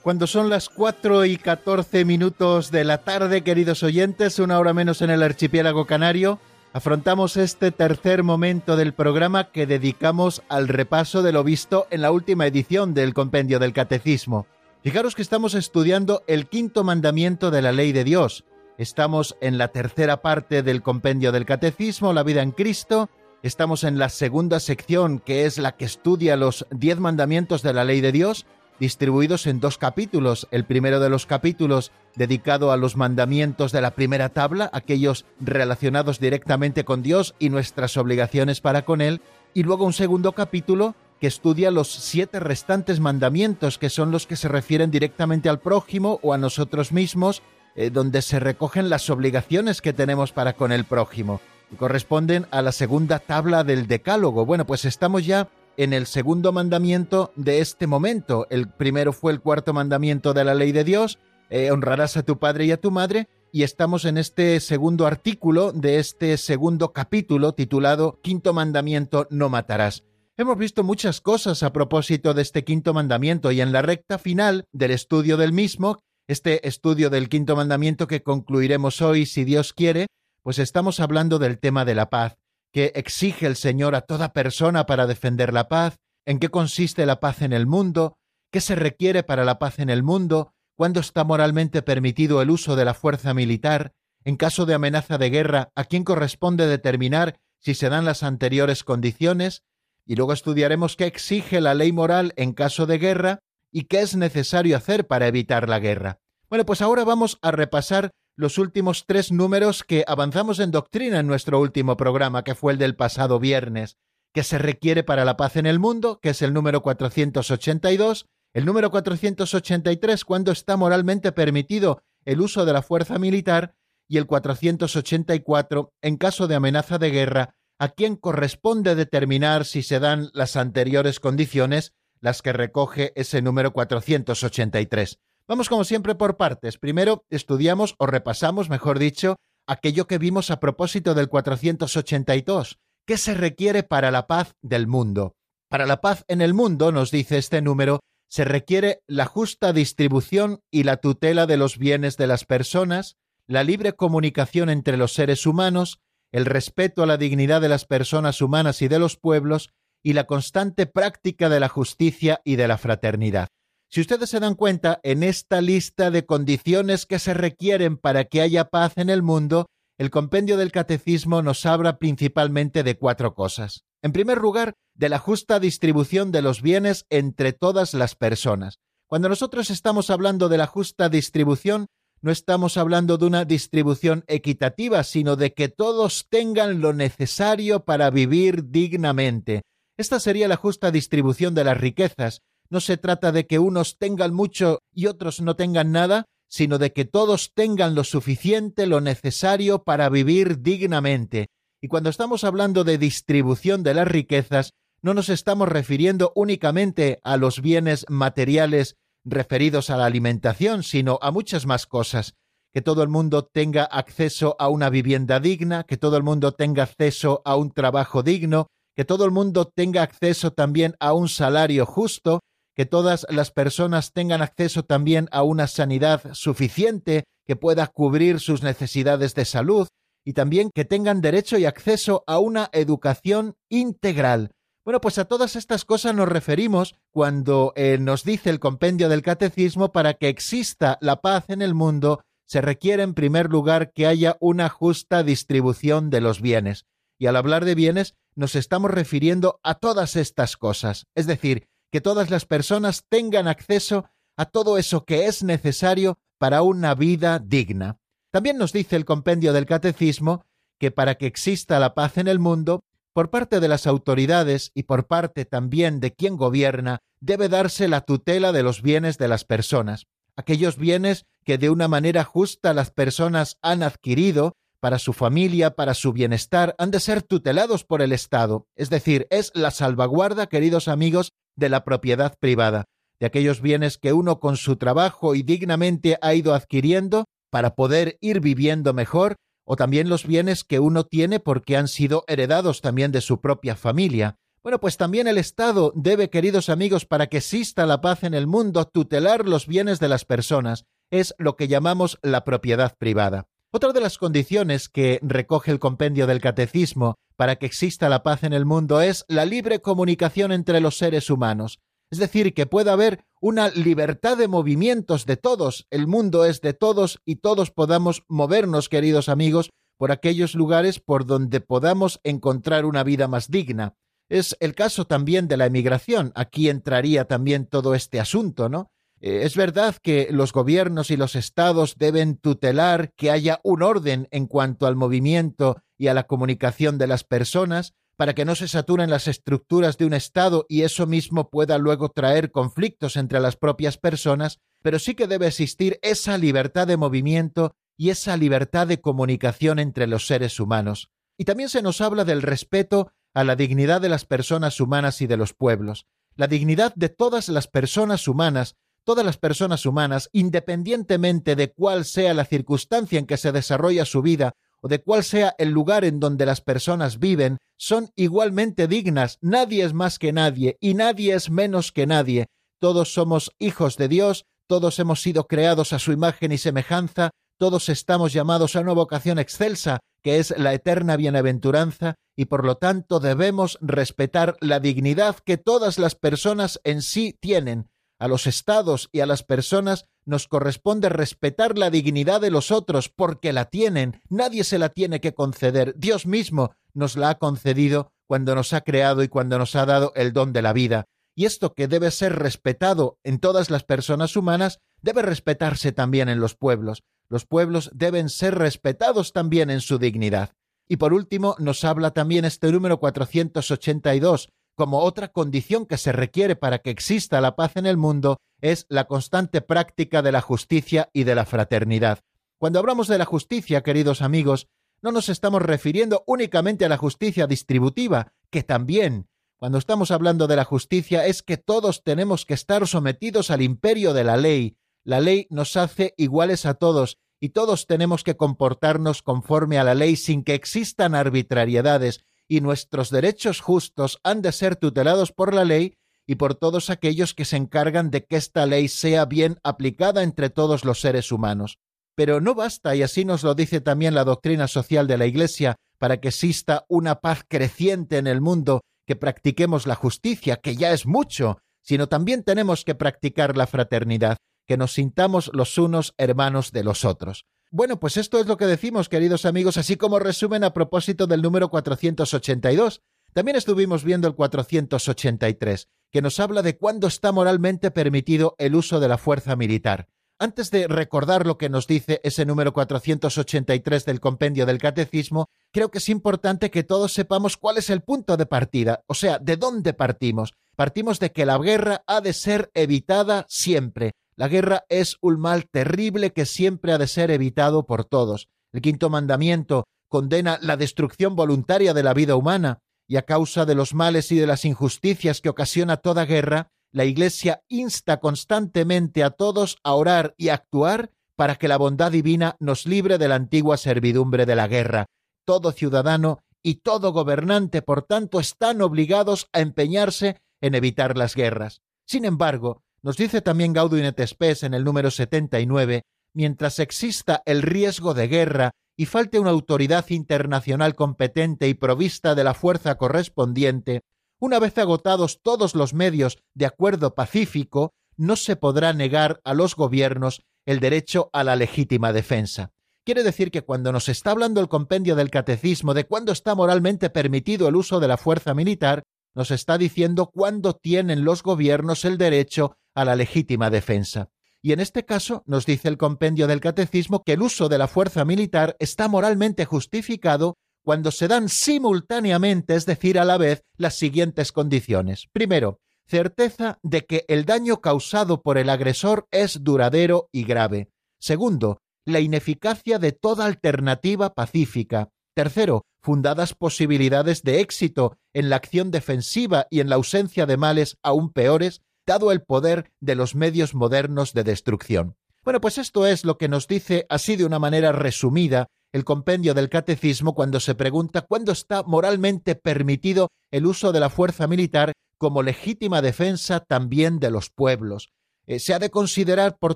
Cuando 0.01 0.27
son 0.27 0.49
las 0.49 0.69
4 0.69 1.25
y 1.25 1.35
14 1.35 2.05
minutos 2.05 2.71
de 2.71 2.85
la 2.85 2.99
tarde, 2.99 3.43
queridos 3.43 3.83
oyentes, 3.83 4.39
una 4.39 4.57
hora 4.57 4.73
menos 4.73 5.01
en 5.01 5.09
el 5.09 5.21
archipiélago 5.21 5.85
canario, 5.85 6.39
afrontamos 6.71 7.35
este 7.35 7.71
tercer 7.71 8.23
momento 8.23 8.77
del 8.77 8.93
programa 8.93 9.51
que 9.51 9.67
dedicamos 9.67 10.41
al 10.47 10.69
repaso 10.69 11.21
de 11.21 11.33
lo 11.33 11.43
visto 11.43 11.85
en 11.91 12.01
la 12.01 12.11
última 12.11 12.47
edición 12.47 12.93
del 12.93 13.13
Compendio 13.13 13.59
del 13.59 13.73
Catecismo. 13.73 14.47
Fijaros 14.83 15.15
que 15.15 15.21
estamos 15.21 15.53
estudiando 15.53 16.23
el 16.27 16.47
quinto 16.47 16.85
mandamiento 16.85 17.51
de 17.51 17.61
la 17.61 17.73
ley 17.73 17.91
de 17.91 18.05
Dios. 18.05 18.45
Estamos 18.77 19.35
en 19.41 19.57
la 19.57 19.67
tercera 19.67 20.21
parte 20.21 20.63
del 20.63 20.81
Compendio 20.81 21.33
del 21.33 21.45
Catecismo, 21.45 22.13
la 22.13 22.23
vida 22.23 22.41
en 22.41 22.51
Cristo. 22.51 23.09
Estamos 23.43 23.83
en 23.83 23.99
la 23.99 24.07
segunda 24.07 24.61
sección, 24.61 25.19
que 25.19 25.45
es 25.45 25.57
la 25.57 25.73
que 25.73 25.83
estudia 25.83 26.37
los 26.37 26.65
diez 26.71 26.99
mandamientos 26.99 27.61
de 27.63 27.73
la 27.73 27.83
ley 27.83 27.99
de 27.99 28.13
Dios 28.13 28.45
distribuidos 28.79 29.47
en 29.47 29.59
dos 29.59 29.77
capítulos. 29.77 30.47
El 30.51 30.65
primero 30.65 30.99
de 30.99 31.09
los 31.09 31.25
capítulos 31.25 31.91
dedicado 32.15 32.71
a 32.71 32.77
los 32.77 32.95
mandamientos 32.95 33.71
de 33.71 33.81
la 33.81 33.91
primera 33.91 34.29
tabla, 34.29 34.69
aquellos 34.73 35.25
relacionados 35.39 36.19
directamente 36.19 36.85
con 36.85 37.03
Dios 37.03 37.35
y 37.39 37.49
nuestras 37.49 37.97
obligaciones 37.97 38.61
para 38.61 38.83
con 38.83 39.01
Él, 39.01 39.21
y 39.53 39.63
luego 39.63 39.85
un 39.85 39.93
segundo 39.93 40.31
capítulo 40.33 40.95
que 41.19 41.27
estudia 41.27 41.71
los 41.71 41.91
siete 41.91 42.39
restantes 42.39 42.99
mandamientos, 42.99 43.77
que 43.77 43.89
son 43.89 44.11
los 44.11 44.25
que 44.25 44.37
se 44.37 44.47
refieren 44.47 44.89
directamente 44.89 45.49
al 45.49 45.59
prójimo 45.59 46.19
o 46.23 46.33
a 46.33 46.37
nosotros 46.37 46.91
mismos, 46.91 47.41
eh, 47.75 47.89
donde 47.89 48.21
se 48.21 48.39
recogen 48.39 48.89
las 48.89 49.09
obligaciones 49.09 49.81
que 49.81 49.93
tenemos 49.93 50.31
para 50.31 50.53
con 50.53 50.71
el 50.71 50.85
prójimo. 50.85 51.41
Y 51.71 51.75
corresponden 51.75 52.47
a 52.51 52.61
la 52.61 52.71
segunda 52.71 53.19
tabla 53.19 53.63
del 53.63 53.87
Decálogo. 53.87 54.45
Bueno, 54.45 54.65
pues 54.65 54.85
estamos 54.85 55.25
ya 55.25 55.49
en 55.79 55.93
el 55.93 56.07
segundo 56.07 56.51
mandamiento 56.51 57.31
de 57.37 57.61
este 57.61 57.87
momento. 57.87 58.47
El 58.49 58.67
primero 58.67 59.13
fue 59.13 59.31
el 59.31 59.39
cuarto 59.39 59.71
mandamiento 59.71 60.33
de 60.33 60.43
la 60.43 60.53
ley 60.53 60.73
de 60.73 60.83
Dios, 60.83 61.19
eh, 61.49 61.71
honrarás 61.71 62.17
a 62.17 62.23
tu 62.23 62.37
padre 62.37 62.65
y 62.65 62.71
a 62.71 62.81
tu 62.81 62.91
madre, 62.91 63.29
y 63.53 63.63
estamos 63.63 64.03
en 64.03 64.17
este 64.17 64.59
segundo 64.59 65.07
artículo 65.07 65.71
de 65.71 65.99
este 65.99 66.35
segundo 66.35 66.91
capítulo 66.91 67.53
titulado 67.53 68.19
Quinto 68.21 68.53
Mandamiento, 68.53 69.25
no 69.29 69.47
matarás. 69.47 70.03
Hemos 70.35 70.57
visto 70.57 70.83
muchas 70.83 71.21
cosas 71.21 71.63
a 71.63 71.71
propósito 71.71 72.33
de 72.33 72.41
este 72.41 72.65
quinto 72.65 72.93
mandamiento 72.93 73.49
y 73.49 73.61
en 73.61 73.71
la 73.71 73.81
recta 73.81 74.17
final 74.17 74.65
del 74.73 74.91
estudio 74.91 75.37
del 75.37 75.53
mismo, 75.53 75.99
este 76.27 76.67
estudio 76.67 77.09
del 77.09 77.29
quinto 77.29 77.55
mandamiento 77.55 78.05
que 78.05 78.21
concluiremos 78.21 79.01
hoy 79.01 79.25
si 79.25 79.45
Dios 79.45 79.71
quiere, 79.71 80.07
pues 80.43 80.59
estamos 80.59 80.99
hablando 80.99 81.39
del 81.39 81.57
tema 81.57 81.85
de 81.85 81.95
la 81.95 82.09
paz, 82.09 82.37
que 82.71 82.91
exige 82.95 83.45
el 83.45 83.55
Señor 83.55 83.95
a 83.95 84.01
toda 84.01 84.33
persona 84.33 84.85
para 84.85 85.07
defender 85.07 85.53
la 85.53 85.67
paz, 85.67 85.97
en 86.25 86.39
qué 86.39 86.49
consiste 86.49 87.05
la 87.05 87.19
paz 87.19 87.41
en 87.41 87.53
el 87.53 87.65
mundo, 87.65 88.17
qué 88.51 88.61
se 88.61 88.75
requiere 88.75 89.23
para 89.23 89.45
la 89.45 89.59
paz 89.59 89.79
en 89.79 89.89
el 89.89 90.03
mundo, 90.03 90.53
cuándo 90.75 90.99
está 90.99 91.23
moralmente 91.23 91.81
permitido 91.81 92.41
el 92.41 92.49
uso 92.49 92.75
de 92.75 92.85
la 92.85 92.93
fuerza 92.93 93.33
militar, 93.33 93.93
en 94.23 94.37
caso 94.37 94.65
de 94.65 94.73
amenaza 94.73 95.17
de 95.17 95.29
guerra, 95.29 95.71
a 95.75 95.85
quién 95.85 96.03
corresponde 96.03 96.67
determinar 96.67 97.39
si 97.59 97.73
se 97.73 97.89
dan 97.89 98.05
las 98.05 98.23
anteriores 98.23 98.83
condiciones, 98.83 99.63
y 100.05 100.15
luego 100.15 100.33
estudiaremos 100.33 100.95
qué 100.95 101.05
exige 101.05 101.61
la 101.61 101.73
ley 101.73 101.91
moral 101.91 102.33
en 102.35 102.53
caso 102.53 102.85
de 102.85 102.97
guerra 102.97 103.39
y 103.71 103.83
qué 103.83 104.01
es 104.01 104.15
necesario 104.15 104.75
hacer 104.77 105.05
para 105.05 105.27
evitar 105.27 105.69
la 105.69 105.79
guerra. 105.79 106.19
Bueno, 106.49 106.65
pues 106.65 106.81
ahora 106.81 107.03
vamos 107.03 107.37
a 107.41 107.51
repasar 107.51 108.11
los 108.39 108.57
últimos 108.57 109.03
tres 109.05 109.33
números 109.33 109.83
que 109.83 110.05
avanzamos 110.07 110.59
en 110.59 110.71
doctrina 110.71 111.19
en 111.19 111.27
nuestro 111.27 111.59
último 111.59 111.97
programa, 111.97 112.45
que 112.45 112.55
fue 112.55 112.71
el 112.71 112.77
del 112.77 112.95
pasado 112.95 113.37
viernes, 113.37 113.97
que 114.33 114.43
se 114.43 114.57
requiere 114.57 115.03
para 115.03 115.25
la 115.25 115.35
paz 115.35 115.57
en 115.57 115.65
el 115.65 115.77
mundo, 115.77 116.21
que 116.21 116.29
es 116.29 116.41
el 116.41 116.53
número 116.53 116.81
482, 116.81 118.27
el 118.53 118.65
número 118.65 118.91
483 118.91 120.23
cuando 120.23 120.53
está 120.53 120.77
moralmente 120.77 121.33
permitido 121.33 122.01
el 122.23 122.39
uso 122.39 122.63
de 122.63 122.71
la 122.71 122.81
fuerza 122.81 123.19
militar 123.19 123.75
y 124.07 124.17
el 124.17 124.25
484 124.25 125.91
en 126.01 126.15
caso 126.15 126.47
de 126.47 126.55
amenaza 126.55 126.97
de 126.97 127.11
guerra, 127.11 127.55
a 127.77 127.89
quien 127.89 128.15
corresponde 128.15 128.95
determinar 128.95 129.65
si 129.65 129.83
se 129.83 129.99
dan 129.99 130.29
las 130.31 130.55
anteriores 130.55 131.19
condiciones, 131.19 131.91
las 132.21 132.41
que 132.41 132.53
recoge 132.53 133.11
ese 133.17 133.41
número 133.41 133.73
483. 133.73 135.19
Vamos 135.49 135.67
como 135.67 135.83
siempre 135.83 136.13
por 136.13 136.37
partes. 136.37 136.77
Primero 136.77 137.25
estudiamos 137.31 137.95
o 137.97 138.05
repasamos, 138.05 138.69
mejor 138.69 138.99
dicho, 138.99 139.37
aquello 139.65 140.05
que 140.05 140.19
vimos 140.19 140.51
a 140.51 140.59
propósito 140.59 141.15
del 141.15 141.27
482. 141.27 142.77
¿Qué 143.07 143.17
se 143.17 143.33
requiere 143.33 143.81
para 143.81 144.11
la 144.11 144.27
paz 144.27 144.53
del 144.61 144.85
mundo? 144.85 145.33
Para 145.67 145.87
la 145.87 146.01
paz 146.01 146.23
en 146.27 146.41
el 146.41 146.53
mundo, 146.53 146.91
nos 146.91 147.09
dice 147.09 147.39
este 147.39 147.63
número, 147.63 148.01
se 148.29 148.45
requiere 148.45 149.01
la 149.07 149.25
justa 149.25 149.73
distribución 149.73 150.59
y 150.69 150.83
la 150.83 150.97
tutela 150.97 151.47
de 151.47 151.57
los 151.57 151.79
bienes 151.79 152.15
de 152.15 152.27
las 152.27 152.45
personas, 152.45 153.17
la 153.47 153.63
libre 153.63 153.93
comunicación 153.93 154.69
entre 154.69 154.97
los 154.97 155.13
seres 155.13 155.47
humanos, 155.47 155.99
el 156.31 156.45
respeto 156.45 157.01
a 157.01 157.07
la 157.07 157.17
dignidad 157.17 157.59
de 157.59 157.69
las 157.69 157.85
personas 157.85 158.43
humanas 158.43 158.83
y 158.83 158.87
de 158.87 158.99
los 158.99 159.17
pueblos, 159.17 159.71
y 160.03 160.13
la 160.13 160.25
constante 160.25 160.85
práctica 160.85 161.49
de 161.49 161.59
la 161.59 161.69
justicia 161.69 162.39
y 162.43 162.55
de 162.55 162.67
la 162.67 162.77
fraternidad. 162.77 163.49
Si 163.91 164.01
ustedes 164.01 164.29
se 164.29 164.39
dan 164.39 164.53
cuenta, 164.53 164.99
en 165.01 165.23
esta 165.23 165.61
lista 165.61 166.11
de 166.11 166.23
condiciones 166.23 167.07
que 167.07 167.17
se 167.17 167.33
requieren 167.33 167.97
para 167.97 168.25
que 168.25 168.41
haya 168.41 168.65
paz 168.65 168.93
en 168.97 169.09
el 169.09 169.23
mundo, 169.23 169.65
el 169.97 170.11
compendio 170.11 170.57
del 170.57 170.71
catecismo 170.71 171.41
nos 171.41 171.65
habla 171.65 171.97
principalmente 171.97 172.83
de 172.83 172.97
cuatro 172.97 173.33
cosas. 173.33 173.85
En 174.03 174.11
primer 174.11 174.37
lugar, 174.37 174.75
de 174.93 175.09
la 175.09 175.17
justa 175.17 175.59
distribución 175.59 176.31
de 176.31 176.43
los 176.43 176.61
bienes 176.61 177.05
entre 177.09 177.51
todas 177.51 177.95
las 177.95 178.15
personas. 178.15 178.77
Cuando 179.07 179.27
nosotros 179.27 179.71
estamos 179.71 180.11
hablando 180.11 180.49
de 180.49 180.59
la 180.59 180.67
justa 180.67 181.09
distribución, 181.09 181.87
no 182.21 182.31
estamos 182.31 182.77
hablando 182.77 183.17
de 183.17 183.25
una 183.25 183.43
distribución 183.43 184.23
equitativa, 184.27 185.03
sino 185.03 185.35
de 185.35 185.53
que 185.53 185.67
todos 185.67 186.27
tengan 186.29 186.79
lo 186.79 186.93
necesario 186.93 187.85
para 187.85 188.11
vivir 188.11 188.69
dignamente. 188.69 189.63
Esta 189.97 190.19
sería 190.19 190.47
la 190.47 190.57
justa 190.57 190.91
distribución 190.91 191.55
de 191.55 191.63
las 191.63 191.77
riquezas. 191.77 192.41
No 192.71 192.79
se 192.79 192.97
trata 192.97 193.31
de 193.31 193.47
que 193.47 193.59
unos 193.59 193.97
tengan 193.97 194.33
mucho 194.33 194.79
y 194.93 195.07
otros 195.07 195.41
no 195.41 195.55
tengan 195.55 195.91
nada, 195.91 196.25
sino 196.47 196.77
de 196.77 196.93
que 196.93 197.05
todos 197.05 197.53
tengan 197.53 197.95
lo 197.95 198.03
suficiente, 198.03 198.87
lo 198.87 199.01
necesario 199.01 199.83
para 199.83 200.09
vivir 200.09 200.61
dignamente. 200.61 201.47
Y 201.81 201.87
cuando 201.87 202.09
estamos 202.09 202.43
hablando 202.43 202.83
de 202.83 202.97
distribución 202.97 203.83
de 203.83 203.93
las 203.93 204.07
riquezas, 204.07 204.71
no 205.01 205.13
nos 205.13 205.29
estamos 205.29 205.69
refiriendo 205.69 206.31
únicamente 206.35 207.19
a 207.23 207.37
los 207.37 207.61
bienes 207.61 208.05
materiales 208.09 208.95
referidos 209.23 209.89
a 209.89 209.97
la 209.97 210.05
alimentación, 210.05 210.83
sino 210.83 211.19
a 211.21 211.31
muchas 211.31 211.65
más 211.65 211.85
cosas. 211.85 212.33
Que 212.73 212.81
todo 212.81 213.01
el 213.01 213.09
mundo 213.09 213.45
tenga 213.45 213.83
acceso 213.83 214.55
a 214.59 214.67
una 214.67 214.89
vivienda 214.89 215.39
digna, 215.39 215.85
que 215.85 215.97
todo 215.97 216.17
el 216.17 216.23
mundo 216.23 216.51
tenga 216.51 216.83
acceso 216.83 217.41
a 217.45 217.55
un 217.55 217.71
trabajo 217.71 218.21
digno, 218.21 218.67
que 218.95 219.05
todo 219.05 219.25
el 219.25 219.31
mundo 219.31 219.65
tenga 219.65 220.03
acceso 220.03 220.51
también 220.51 220.95
a 220.99 221.13
un 221.13 221.29
salario 221.29 221.85
justo, 221.85 222.41
que 222.79 222.85
todas 222.85 223.27
las 223.29 223.51
personas 223.51 224.13
tengan 224.13 224.41
acceso 224.41 224.85
también 224.85 225.27
a 225.33 225.43
una 225.43 225.67
sanidad 225.67 226.21
suficiente 226.31 227.25
que 227.45 227.57
pueda 227.57 227.85
cubrir 227.87 228.39
sus 228.39 228.63
necesidades 228.63 229.35
de 229.35 229.43
salud 229.43 229.89
y 230.23 230.31
también 230.31 230.71
que 230.73 230.85
tengan 230.85 231.19
derecho 231.19 231.57
y 231.57 231.65
acceso 231.65 232.23
a 232.25 232.39
una 232.39 232.69
educación 232.71 233.57
integral. 233.67 234.51
Bueno, 234.85 235.01
pues 235.01 235.17
a 235.17 235.25
todas 235.25 235.57
estas 235.57 235.83
cosas 235.83 236.15
nos 236.15 236.29
referimos 236.29 236.95
cuando 237.11 237.73
eh, 237.75 237.97
nos 237.99 238.23
dice 238.23 238.49
el 238.49 238.61
compendio 238.61 239.09
del 239.09 239.23
catecismo 239.23 239.91
para 239.91 240.13
que 240.13 240.29
exista 240.29 240.97
la 241.01 241.19
paz 241.19 241.49
en 241.49 241.61
el 241.61 241.73
mundo 241.75 242.21
se 242.45 242.61
requiere 242.61 243.03
en 243.03 243.13
primer 243.13 243.49
lugar 243.49 243.91
que 243.91 244.07
haya 244.07 244.37
una 244.39 244.69
justa 244.69 245.23
distribución 245.23 246.09
de 246.09 246.21
los 246.21 246.39
bienes. 246.39 246.85
Y 247.19 247.25
al 247.25 247.35
hablar 247.35 247.65
de 247.65 247.75
bienes 247.75 248.15
nos 248.35 248.55
estamos 248.55 248.89
refiriendo 248.89 249.59
a 249.63 249.75
todas 249.75 250.15
estas 250.15 250.55
cosas, 250.55 251.07
es 251.13 251.27
decir, 251.27 251.67
que 251.91 252.01
todas 252.01 252.29
las 252.29 252.45
personas 252.45 253.05
tengan 253.09 253.47
acceso 253.47 254.09
a 254.37 254.45
todo 254.45 254.77
eso 254.77 255.05
que 255.05 255.25
es 255.25 255.43
necesario 255.43 256.19
para 256.37 256.61
una 256.61 256.95
vida 256.95 257.39
digna. 257.39 257.99
También 258.31 258.57
nos 258.57 258.71
dice 258.71 258.95
el 258.95 259.05
compendio 259.05 259.53
del 259.53 259.65
Catecismo 259.65 260.45
que 260.79 260.91
para 260.91 261.15
que 261.15 261.25
exista 261.25 261.79
la 261.79 261.93
paz 261.93 262.17
en 262.17 262.27
el 262.27 262.39
mundo, 262.39 262.83
por 263.13 263.29
parte 263.29 263.59
de 263.59 263.67
las 263.67 263.85
autoridades 263.85 264.71
y 264.73 264.83
por 264.83 265.07
parte 265.07 265.43
también 265.45 265.99
de 265.99 266.13
quien 266.13 266.37
gobierna, 266.37 266.99
debe 267.19 267.49
darse 267.49 267.87
la 267.87 268.01
tutela 268.01 268.51
de 268.51 268.63
los 268.63 268.81
bienes 268.81 269.17
de 269.17 269.27
las 269.27 269.43
personas, 269.43 270.05
aquellos 270.37 270.77
bienes 270.77 271.25
que 271.43 271.57
de 271.57 271.69
una 271.69 271.87
manera 271.87 272.23
justa 272.23 272.73
las 272.73 272.91
personas 272.91 273.57
han 273.61 273.83
adquirido 273.83 274.55
para 274.79 274.99
su 274.99 275.11
familia, 275.11 275.75
para 275.75 275.93
su 275.93 276.13
bienestar, 276.13 276.75
han 276.77 276.91
de 276.91 277.01
ser 277.01 277.21
tutelados 277.21 277.83
por 277.83 278.01
el 278.01 278.13
Estado, 278.13 278.67
es 278.75 278.89
decir, 278.89 279.27
es 279.29 279.51
la 279.53 279.71
salvaguarda, 279.71 280.47
queridos 280.47 280.87
amigos, 280.87 281.33
de 281.59 281.69
la 281.69 281.83
propiedad 281.83 282.35
privada, 282.39 282.85
de 283.19 283.27
aquellos 283.27 283.61
bienes 283.61 283.97
que 283.97 284.13
uno 284.13 284.39
con 284.39 284.57
su 284.57 284.77
trabajo 284.77 285.35
y 285.35 285.43
dignamente 285.43 286.17
ha 286.21 286.33
ido 286.33 286.53
adquiriendo 286.53 287.25
para 287.49 287.75
poder 287.75 288.17
ir 288.21 288.39
viviendo 288.39 288.93
mejor, 288.93 289.35
o 289.65 289.75
también 289.75 290.09
los 290.09 290.25
bienes 290.25 290.63
que 290.63 290.79
uno 290.79 291.03
tiene 291.03 291.39
porque 291.39 291.77
han 291.77 291.87
sido 291.87 292.23
heredados 292.27 292.81
también 292.81 293.11
de 293.11 293.21
su 293.21 293.39
propia 293.39 293.75
familia. 293.75 294.37
Bueno, 294.63 294.79
pues 294.79 294.97
también 294.97 295.27
el 295.27 295.37
Estado 295.37 295.93
debe, 295.95 296.29
queridos 296.29 296.69
amigos, 296.69 297.05
para 297.05 297.27
que 297.27 297.37
exista 297.37 297.85
la 297.85 298.01
paz 298.01 298.23
en 298.23 298.33
el 298.33 298.47
mundo, 298.47 298.85
tutelar 298.85 299.47
los 299.47 299.67
bienes 299.67 299.99
de 299.99 300.09
las 300.09 300.25
personas. 300.25 300.85
Es 301.11 301.33
lo 301.37 301.55
que 301.55 301.67
llamamos 301.67 302.19
la 302.21 302.43
propiedad 302.43 302.95
privada. 302.97 303.47
Otra 303.71 303.93
de 303.93 304.01
las 304.01 304.17
condiciones 304.17 304.89
que 304.89 305.19
recoge 305.21 305.71
el 305.71 305.79
compendio 305.79 306.25
del 306.25 306.41
Catecismo 306.41 307.15
para 307.39 307.55
que 307.55 307.65
exista 307.65 308.09
la 308.09 308.21
paz 308.21 308.43
en 308.43 308.51
el 308.51 308.65
mundo 308.65 308.99
es 308.99 309.23
la 309.29 309.45
libre 309.45 309.79
comunicación 309.79 310.51
entre 310.51 310.81
los 310.81 310.97
seres 310.97 311.29
humanos. 311.29 311.79
Es 312.11 312.19
decir, 312.19 312.53
que 312.53 312.65
pueda 312.65 312.91
haber 312.91 313.23
una 313.39 313.69
libertad 313.69 314.35
de 314.35 314.49
movimientos 314.49 315.25
de 315.25 315.37
todos. 315.37 315.87
El 315.89 316.05
mundo 316.05 316.43
es 316.43 316.59
de 316.59 316.73
todos 316.73 317.21
y 317.23 317.37
todos 317.37 317.71
podamos 317.71 318.23
movernos, 318.27 318.89
queridos 318.89 319.29
amigos, 319.29 319.69
por 319.97 320.11
aquellos 320.11 320.53
lugares 320.53 320.99
por 320.99 321.25
donde 321.25 321.61
podamos 321.61 322.19
encontrar 322.25 322.83
una 322.83 323.05
vida 323.05 323.29
más 323.29 323.49
digna. 323.49 323.95
Es 324.27 324.57
el 324.59 324.75
caso 324.75 325.07
también 325.07 325.47
de 325.47 325.55
la 325.55 325.67
emigración. 325.67 326.33
Aquí 326.35 326.67
entraría 326.67 327.23
también 327.23 327.67
todo 327.67 327.95
este 327.95 328.19
asunto, 328.19 328.67
¿no? 328.67 328.91
Eh, 329.21 329.41
es 329.43 329.55
verdad 329.55 329.95
que 330.01 330.29
los 330.31 330.53
gobiernos 330.53 331.11
y 331.11 331.17
los 331.17 331.35
estados 331.35 331.95
deben 331.97 332.37
tutelar 332.37 333.13
que 333.13 333.31
haya 333.31 333.59
un 333.63 333.83
orden 333.83 334.27
en 334.31 334.47
cuanto 334.47 334.87
al 334.87 334.95
movimiento 334.95 335.81
y 335.97 336.07
a 336.07 336.13
la 336.13 336.23
comunicación 336.23 336.97
de 336.97 337.07
las 337.07 337.23
personas, 337.23 337.93
para 338.15 338.33
que 338.33 338.43
no 338.43 338.55
se 338.55 338.67
saturen 338.67 339.09
las 339.09 339.27
estructuras 339.27 339.97
de 339.97 340.05
un 340.05 340.13
Estado 340.13 340.65
y 340.67 340.81
eso 340.81 341.07
mismo 341.07 341.49
pueda 341.49 341.77
luego 341.77 342.09
traer 342.09 342.51
conflictos 342.51 343.15
entre 343.15 343.39
las 343.39 343.55
propias 343.55 343.97
personas, 343.97 344.59
pero 344.81 344.99
sí 344.99 345.15
que 345.15 345.27
debe 345.27 345.47
existir 345.47 345.99
esa 346.01 346.37
libertad 346.37 346.85
de 346.85 346.97
movimiento 346.97 347.75
y 347.97 348.09
esa 348.09 348.35
libertad 348.35 348.87
de 348.87 348.99
comunicación 348.99 349.79
entre 349.79 350.05
los 350.07 350.27
seres 350.27 350.59
humanos. 350.59 351.09
Y 351.37 351.45
también 351.45 351.69
se 351.69 351.81
nos 351.81 352.01
habla 352.01 352.25
del 352.25 352.41
respeto 352.41 353.11
a 353.33 353.45
la 353.45 353.55
dignidad 353.55 354.01
de 354.01 354.09
las 354.09 354.25
personas 354.25 354.81
humanas 354.81 355.21
y 355.21 355.27
de 355.27 355.37
los 355.37 355.53
pueblos. 355.53 356.05
La 356.35 356.47
dignidad 356.47 356.93
de 356.95 357.09
todas 357.09 357.47
las 357.47 357.67
personas 357.67 358.27
humanas 358.27 358.75
Todas 359.09 359.25
las 359.25 359.37
personas 359.37 359.87
humanas, 359.87 360.29
independientemente 360.33 361.55
de 361.55 361.71
cuál 361.71 362.05
sea 362.05 362.35
la 362.35 362.45
circunstancia 362.45 363.17
en 363.17 363.25
que 363.25 363.37
se 363.37 363.51
desarrolla 363.51 364.05
su 364.05 364.21
vida 364.21 364.53
o 364.83 364.87
de 364.87 365.01
cuál 365.01 365.23
sea 365.23 365.55
el 365.57 365.71
lugar 365.71 366.05
en 366.05 366.19
donde 366.19 366.45
las 366.45 366.61
personas 366.61 367.17
viven, 367.17 367.57
son 367.75 368.11
igualmente 368.15 368.87
dignas. 368.87 369.39
Nadie 369.41 369.83
es 369.83 369.93
más 369.93 370.19
que 370.19 370.31
nadie 370.31 370.77
y 370.79 370.93
nadie 370.93 371.33
es 371.33 371.49
menos 371.49 371.91
que 371.91 372.05
nadie. 372.05 372.49
Todos 372.77 373.11
somos 373.11 373.51
hijos 373.57 373.97
de 373.97 374.09
Dios, 374.09 374.45
todos 374.67 374.99
hemos 374.99 375.23
sido 375.23 375.47
creados 375.47 375.91
a 375.91 375.97
su 375.97 376.11
imagen 376.11 376.51
y 376.51 376.59
semejanza, 376.59 377.31
todos 377.57 377.89
estamos 377.89 378.31
llamados 378.31 378.75
a 378.75 378.81
una 378.81 378.93
vocación 378.93 379.39
excelsa, 379.39 380.01
que 380.21 380.37
es 380.37 380.55
la 380.55 380.75
eterna 380.75 381.17
bienaventuranza, 381.17 382.13
y 382.35 382.45
por 382.45 382.63
lo 382.63 382.75
tanto 382.77 383.19
debemos 383.19 383.79
respetar 383.81 384.55
la 384.61 384.79
dignidad 384.79 385.37
que 385.43 385.57
todas 385.57 385.97
las 385.97 386.13
personas 386.13 386.79
en 386.83 387.01
sí 387.01 387.35
tienen, 387.39 387.89
a 388.19 388.27
los 388.27 388.45
estados 388.45 389.09
y 389.11 389.21
a 389.21 389.25
las 389.25 389.43
personas 389.43 390.05
nos 390.25 390.47
corresponde 390.47 391.09
respetar 391.09 391.77
la 391.77 391.89
dignidad 391.89 392.41
de 392.41 392.51
los 392.51 392.69
otros 392.69 393.09
porque 393.09 393.53
la 393.53 393.65
tienen, 393.65 394.21
nadie 394.29 394.63
se 394.63 394.77
la 394.77 394.89
tiene 394.89 395.21
que 395.21 395.33
conceder, 395.33 395.95
Dios 395.97 396.27
mismo 396.27 396.75
nos 396.93 397.15
la 397.17 397.29
ha 397.29 397.37
concedido 397.39 398.11
cuando 398.27 398.53
nos 398.53 398.73
ha 398.73 398.81
creado 398.81 399.23
y 399.23 399.27
cuando 399.27 399.57
nos 399.57 399.75
ha 399.75 399.85
dado 399.85 400.11
el 400.15 400.33
don 400.33 400.53
de 400.53 400.61
la 400.61 400.73
vida. 400.73 401.05
Y 401.35 401.45
esto 401.45 401.73
que 401.73 401.87
debe 401.87 402.11
ser 402.11 402.35
respetado 402.35 403.17
en 403.23 403.39
todas 403.39 403.69
las 403.69 403.83
personas 403.83 404.35
humanas, 404.35 404.79
debe 405.01 405.21
respetarse 405.21 405.91
también 405.91 406.27
en 406.27 406.39
los 406.39 406.55
pueblos. 406.55 407.03
Los 407.29 407.45
pueblos 407.45 407.89
deben 407.93 408.29
ser 408.29 408.55
respetados 408.55 409.31
también 409.31 409.69
en 409.69 409.81
su 409.81 409.97
dignidad. 409.97 410.51
Y 410.87 410.97
por 410.97 411.13
último, 411.13 411.55
nos 411.59 411.83
habla 411.85 412.11
también 412.11 412.45
este 412.45 412.71
número 412.71 412.99
482 412.99 414.49
como 414.79 414.99
otra 414.99 415.33
condición 415.33 415.85
que 415.85 415.97
se 415.97 416.13
requiere 416.13 416.55
para 416.55 416.79
que 416.79 416.89
exista 416.89 417.41
la 417.41 417.57
paz 417.57 417.73
en 417.75 417.85
el 417.85 417.97
mundo 417.97 418.37
es 418.61 418.85
la 418.87 419.07
constante 419.07 419.59
práctica 419.59 420.21
de 420.21 420.31
la 420.31 420.39
justicia 420.39 421.09
y 421.11 421.25
de 421.25 421.35
la 421.35 421.43
fraternidad. 421.43 422.19
Cuando 422.57 422.79
hablamos 422.79 423.09
de 423.09 423.17
la 423.17 423.25
justicia, 423.25 423.83
queridos 423.83 424.21
amigos, 424.21 424.69
no 425.01 425.11
nos 425.11 425.27
estamos 425.27 425.61
refiriendo 425.61 426.23
únicamente 426.27 426.85
a 426.85 426.87
la 426.87 426.95
justicia 426.95 427.45
distributiva, 427.45 428.31
que 428.49 428.63
también, 428.63 429.27
cuando 429.57 429.79
estamos 429.79 430.11
hablando 430.11 430.47
de 430.47 430.55
la 430.55 430.63
justicia, 430.63 431.25
es 431.25 431.43
que 431.43 431.57
todos 431.57 432.01
tenemos 432.01 432.45
que 432.45 432.53
estar 432.53 432.87
sometidos 432.87 433.51
al 433.51 433.61
imperio 433.61 434.13
de 434.13 434.23
la 434.23 434.37
ley. 434.37 434.77
La 435.03 435.19
ley 435.19 435.45
nos 435.49 435.75
hace 435.75 436.13
iguales 436.15 436.65
a 436.65 436.75
todos 436.75 437.17
y 437.41 437.49
todos 437.49 437.85
tenemos 437.85 438.23
que 438.23 438.37
comportarnos 438.37 439.23
conforme 439.23 439.77
a 439.77 439.83
la 439.83 439.93
ley 439.93 440.15
sin 440.15 440.45
que 440.45 440.53
existan 440.53 441.15
arbitrariedades, 441.15 442.23
y 442.49 442.61
nuestros 442.61 443.11
derechos 443.11 443.61
justos 443.61 444.19
han 444.23 444.41
de 444.41 444.51
ser 444.51 444.75
tutelados 444.75 445.31
por 445.31 445.53
la 445.53 445.63
ley 445.63 445.93
y 446.27 446.35
por 446.35 446.55
todos 446.55 446.89
aquellos 446.89 447.33
que 447.33 447.45
se 447.45 447.57
encargan 447.57 448.11
de 448.11 448.25
que 448.25 448.35
esta 448.35 448.65
ley 448.65 448.87
sea 448.87 449.25
bien 449.25 449.59
aplicada 449.63 450.23
entre 450.23 450.49
todos 450.49 450.83
los 450.83 450.99
seres 450.99 451.31
humanos. 451.31 451.77
Pero 452.15 452.41
no 452.41 452.55
basta, 452.55 452.95
y 452.95 453.03
así 453.03 453.23
nos 453.23 453.43
lo 453.43 453.55
dice 453.55 453.81
también 453.81 454.13
la 454.13 454.25
doctrina 454.25 454.67
social 454.67 455.07
de 455.07 455.17
la 455.17 455.25
Iglesia, 455.25 455.75
para 455.99 456.19
que 456.19 456.29
exista 456.29 456.85
una 456.89 457.21
paz 457.21 457.43
creciente 457.47 458.17
en 458.17 458.27
el 458.27 458.41
mundo, 458.41 458.81
que 459.07 459.15
practiquemos 459.15 459.87
la 459.87 459.95
justicia, 459.95 460.57
que 460.57 460.75
ya 460.75 460.91
es 460.91 461.05
mucho, 461.05 461.59
sino 461.81 462.07
también 462.07 462.43
tenemos 462.43 462.83
que 462.83 462.95
practicar 462.95 463.57
la 463.57 463.67
fraternidad, 463.67 464.37
que 464.67 464.77
nos 464.77 464.93
sintamos 464.93 465.49
los 465.53 465.77
unos 465.77 466.13
hermanos 466.17 466.71
de 466.71 466.83
los 466.83 467.05
otros. 467.05 467.45
Bueno, 467.71 467.99
pues 467.99 468.17
esto 468.17 468.39
es 468.39 468.47
lo 468.47 468.57
que 468.57 468.65
decimos, 468.65 469.09
queridos 469.09 469.45
amigos, 469.45 469.77
así 469.77 469.95
como 469.95 470.17
resumen 470.17 470.63
a 470.63 470.73
propósito 470.73 471.27
del 471.27 471.43
número 471.43 471.69
482. 471.69 473.03
También 473.31 473.55
estuvimos 473.55 474.03
viendo 474.03 474.27
el 474.27 474.33
483, 474.33 475.87
que 476.09 476.21
nos 476.23 476.39
habla 476.39 476.63
de 476.63 476.77
cuándo 476.77 477.05
está 477.05 477.31
moralmente 477.31 477.91
permitido 477.91 478.55
el 478.57 478.73
uso 478.73 478.99
de 478.99 479.07
la 479.07 479.19
fuerza 479.19 479.55
militar. 479.55 480.07
Antes 480.39 480.71
de 480.71 480.87
recordar 480.87 481.45
lo 481.45 481.59
que 481.59 481.69
nos 481.69 481.85
dice 481.85 482.21
ese 482.23 482.43
número 482.43 482.73
483 482.73 484.03
del 484.03 484.19
compendio 484.19 484.65
del 484.65 484.79
Catecismo, 484.79 485.49
creo 485.71 485.91
que 485.91 485.99
es 485.99 486.09
importante 486.09 486.71
que 486.71 486.83
todos 486.83 487.13
sepamos 487.13 487.55
cuál 487.55 487.77
es 487.77 487.91
el 487.91 488.01
punto 488.01 488.35
de 488.35 488.47
partida, 488.47 489.03
o 489.05 489.13
sea, 489.13 489.37
de 489.37 489.57
dónde 489.57 489.93
partimos. 489.93 490.55
Partimos 490.75 491.19
de 491.19 491.31
que 491.31 491.45
la 491.45 491.59
guerra 491.59 492.03
ha 492.07 492.21
de 492.21 492.33
ser 492.33 492.71
evitada 492.73 493.45
siempre, 493.47 494.13
la 494.39 494.47
guerra 494.47 494.85
es 494.87 495.17
un 495.19 495.37
mal 495.37 495.67
terrible 495.69 496.31
que 496.31 496.45
siempre 496.45 496.93
ha 496.93 496.97
de 496.97 497.07
ser 497.07 497.29
evitado 497.29 497.85
por 497.85 498.05
todos. 498.05 498.47
El 498.71 498.81
quinto 498.81 499.09
mandamiento 499.09 499.83
condena 500.07 500.57
la 500.61 500.77
destrucción 500.77 501.35
voluntaria 501.35 501.93
de 501.93 502.03
la 502.03 502.13
vida 502.13 502.37
humana, 502.37 502.79
y 503.05 503.17
a 503.17 503.23
causa 503.23 503.65
de 503.65 503.75
los 503.75 503.93
males 503.93 504.31
y 504.31 504.37
de 504.37 504.47
las 504.47 504.63
injusticias 504.63 505.41
que 505.41 505.49
ocasiona 505.49 505.97
toda 505.97 506.23
guerra, 506.23 506.69
la 506.93 507.03
Iglesia 507.03 507.63
insta 507.67 508.21
constantemente 508.21 509.25
a 509.25 509.31
todos 509.31 509.77
a 509.83 509.93
orar 509.93 510.35
y 510.37 510.47
actuar 510.47 511.11
para 511.35 511.55
que 511.55 511.67
la 511.67 511.75
bondad 511.75 512.13
divina 512.13 512.55
nos 512.61 512.85
libre 512.85 513.17
de 513.17 513.27
la 513.27 513.35
antigua 513.35 513.75
servidumbre 513.75 514.45
de 514.45 514.55
la 514.55 514.69
guerra. 514.69 515.07
Todo 515.43 515.73
ciudadano 515.73 516.39
y 516.63 516.75
todo 516.75 517.11
gobernante, 517.11 517.81
por 517.81 518.03
tanto, 518.03 518.39
están 518.39 518.81
obligados 518.81 519.49
a 519.51 519.59
empeñarse 519.59 520.37
en 520.61 520.75
evitar 520.75 521.17
las 521.17 521.35
guerras. 521.35 521.81
Sin 522.05 522.23
embargo, 522.23 522.83
nos 523.01 523.17
dice 523.17 523.41
también 523.41 523.73
Gaudium 523.73 524.05
et 524.05 524.19
en 524.63 524.73
el 524.73 524.83
número 524.83 525.11
79, 525.11 526.03
mientras 526.33 526.79
exista 526.79 527.41
el 527.45 527.61
riesgo 527.61 528.13
de 528.13 528.27
guerra 528.27 528.71
y 528.97 529.05
falte 529.05 529.39
una 529.39 529.51
autoridad 529.51 530.05
internacional 530.09 530.95
competente 530.95 531.67
y 531.69 531.73
provista 531.73 532.35
de 532.35 532.43
la 532.43 532.53
fuerza 532.53 532.95
correspondiente, 532.95 534.01
una 534.39 534.59
vez 534.59 534.77
agotados 534.77 535.39
todos 535.41 535.75
los 535.75 535.93
medios 535.93 536.37
de 536.53 536.65
acuerdo 536.65 537.15
pacífico, 537.15 537.93
no 538.17 538.35
se 538.35 538.55
podrá 538.55 538.93
negar 538.93 539.39
a 539.43 539.53
los 539.53 539.75
gobiernos 539.75 540.41
el 540.65 540.79
derecho 540.79 541.29
a 541.33 541.43
la 541.43 541.55
legítima 541.55 542.11
defensa. 542.11 542.71
Quiere 543.05 543.23
decir 543.23 543.49
que 543.49 543.61
cuando 543.61 543.91
nos 543.91 544.09
está 544.09 544.31
hablando 544.31 544.61
el 544.61 544.67
compendio 544.67 545.15
del 545.15 545.31
catecismo 545.31 545.93
de 545.93 546.05
cuándo 546.05 546.31
está 546.31 546.53
moralmente 546.53 547.09
permitido 547.09 547.67
el 547.67 547.75
uso 547.75 547.99
de 547.99 548.07
la 548.07 548.17
fuerza 548.17 548.53
militar, 548.53 549.03
nos 549.33 549.51
está 549.51 549.77
diciendo 549.77 550.29
cuándo 550.33 550.73
tienen 550.73 551.23
los 551.23 551.41
gobiernos 551.41 552.03
el 552.03 552.17
derecho 552.17 552.75
a 552.95 553.05
la 553.05 553.15
legítima 553.15 553.69
defensa. 553.69 554.29
Y 554.61 554.73
en 554.73 554.79
este 554.79 555.05
caso 555.05 555.43
nos 555.45 555.65
dice 555.65 555.87
el 555.87 555.97
compendio 555.97 556.47
del 556.47 556.59
Catecismo 556.59 557.23
que 557.23 557.33
el 557.33 557.41
uso 557.41 557.69
de 557.69 557.77
la 557.77 557.87
fuerza 557.87 558.25
militar 558.25 558.75
está 558.79 559.07
moralmente 559.07 559.65
justificado 559.65 560.57
cuando 560.83 561.11
se 561.11 561.27
dan 561.27 561.49
simultáneamente, 561.49 562.75
es 562.75 562.85
decir, 562.85 563.19
a 563.19 563.25
la 563.25 563.37
vez, 563.37 563.63
las 563.77 563.95
siguientes 563.95 564.51
condiciones. 564.51 565.27
Primero, 565.31 565.79
certeza 566.07 566.79
de 566.83 567.05
que 567.05 567.25
el 567.27 567.45
daño 567.45 567.79
causado 567.81 568.41
por 568.41 568.57
el 568.57 568.69
agresor 568.69 569.27
es 569.31 569.63
duradero 569.63 570.29
y 570.31 570.43
grave. 570.43 570.89
Segundo, 571.19 571.81
la 572.05 572.19
ineficacia 572.19 572.97
de 572.97 573.11
toda 573.11 573.45
alternativa 573.45 574.33
pacífica. 574.33 575.09
Tercero, 575.35 575.85
fundadas 576.01 576.53
posibilidades 576.53 577.43
de 577.43 577.59
éxito 577.59 578.17
en 578.33 578.49
la 578.49 578.55
acción 578.55 578.89
defensiva 578.91 579.67
y 579.69 579.79
en 579.79 579.89
la 579.89 579.95
ausencia 579.95 580.45
de 580.45 580.57
males 580.57 580.97
aún 581.03 581.31
peores, 581.31 581.81
dado 582.09 582.31
el 582.31 582.41
poder 582.41 582.91
de 582.99 583.13
los 583.13 583.35
medios 583.35 583.75
modernos 583.75 584.33
de 584.33 584.43
destrucción. 584.43 585.15
Bueno, 585.43 585.61
pues 585.61 585.77
esto 585.77 586.07
es 586.07 586.25
lo 586.25 586.39
que 586.39 586.47
nos 586.47 586.67
dice 586.67 587.05
así 587.07 587.35
de 587.35 587.45
una 587.45 587.59
manera 587.59 587.91
resumida 587.91 588.65
el 588.91 589.03
compendio 589.05 589.53
del 589.53 589.69
catecismo 589.69 590.33
cuando 590.33 590.59
se 590.59 590.73
pregunta 590.73 591.21
cuándo 591.21 591.51
está 591.51 591.83
moralmente 591.83 592.55
permitido 592.55 593.29
el 593.51 593.67
uso 593.67 593.91
de 593.91 593.99
la 593.99 594.09
fuerza 594.09 594.47
militar 594.47 594.93
como 595.19 595.43
legítima 595.43 596.01
defensa 596.01 596.61
también 596.61 597.19
de 597.19 597.29
los 597.29 597.51
pueblos. 597.51 598.09
Eh, 598.47 598.57
se 598.57 598.73
ha 598.73 598.79
de 598.79 598.89
considerar, 598.89 599.57
por 599.59 599.75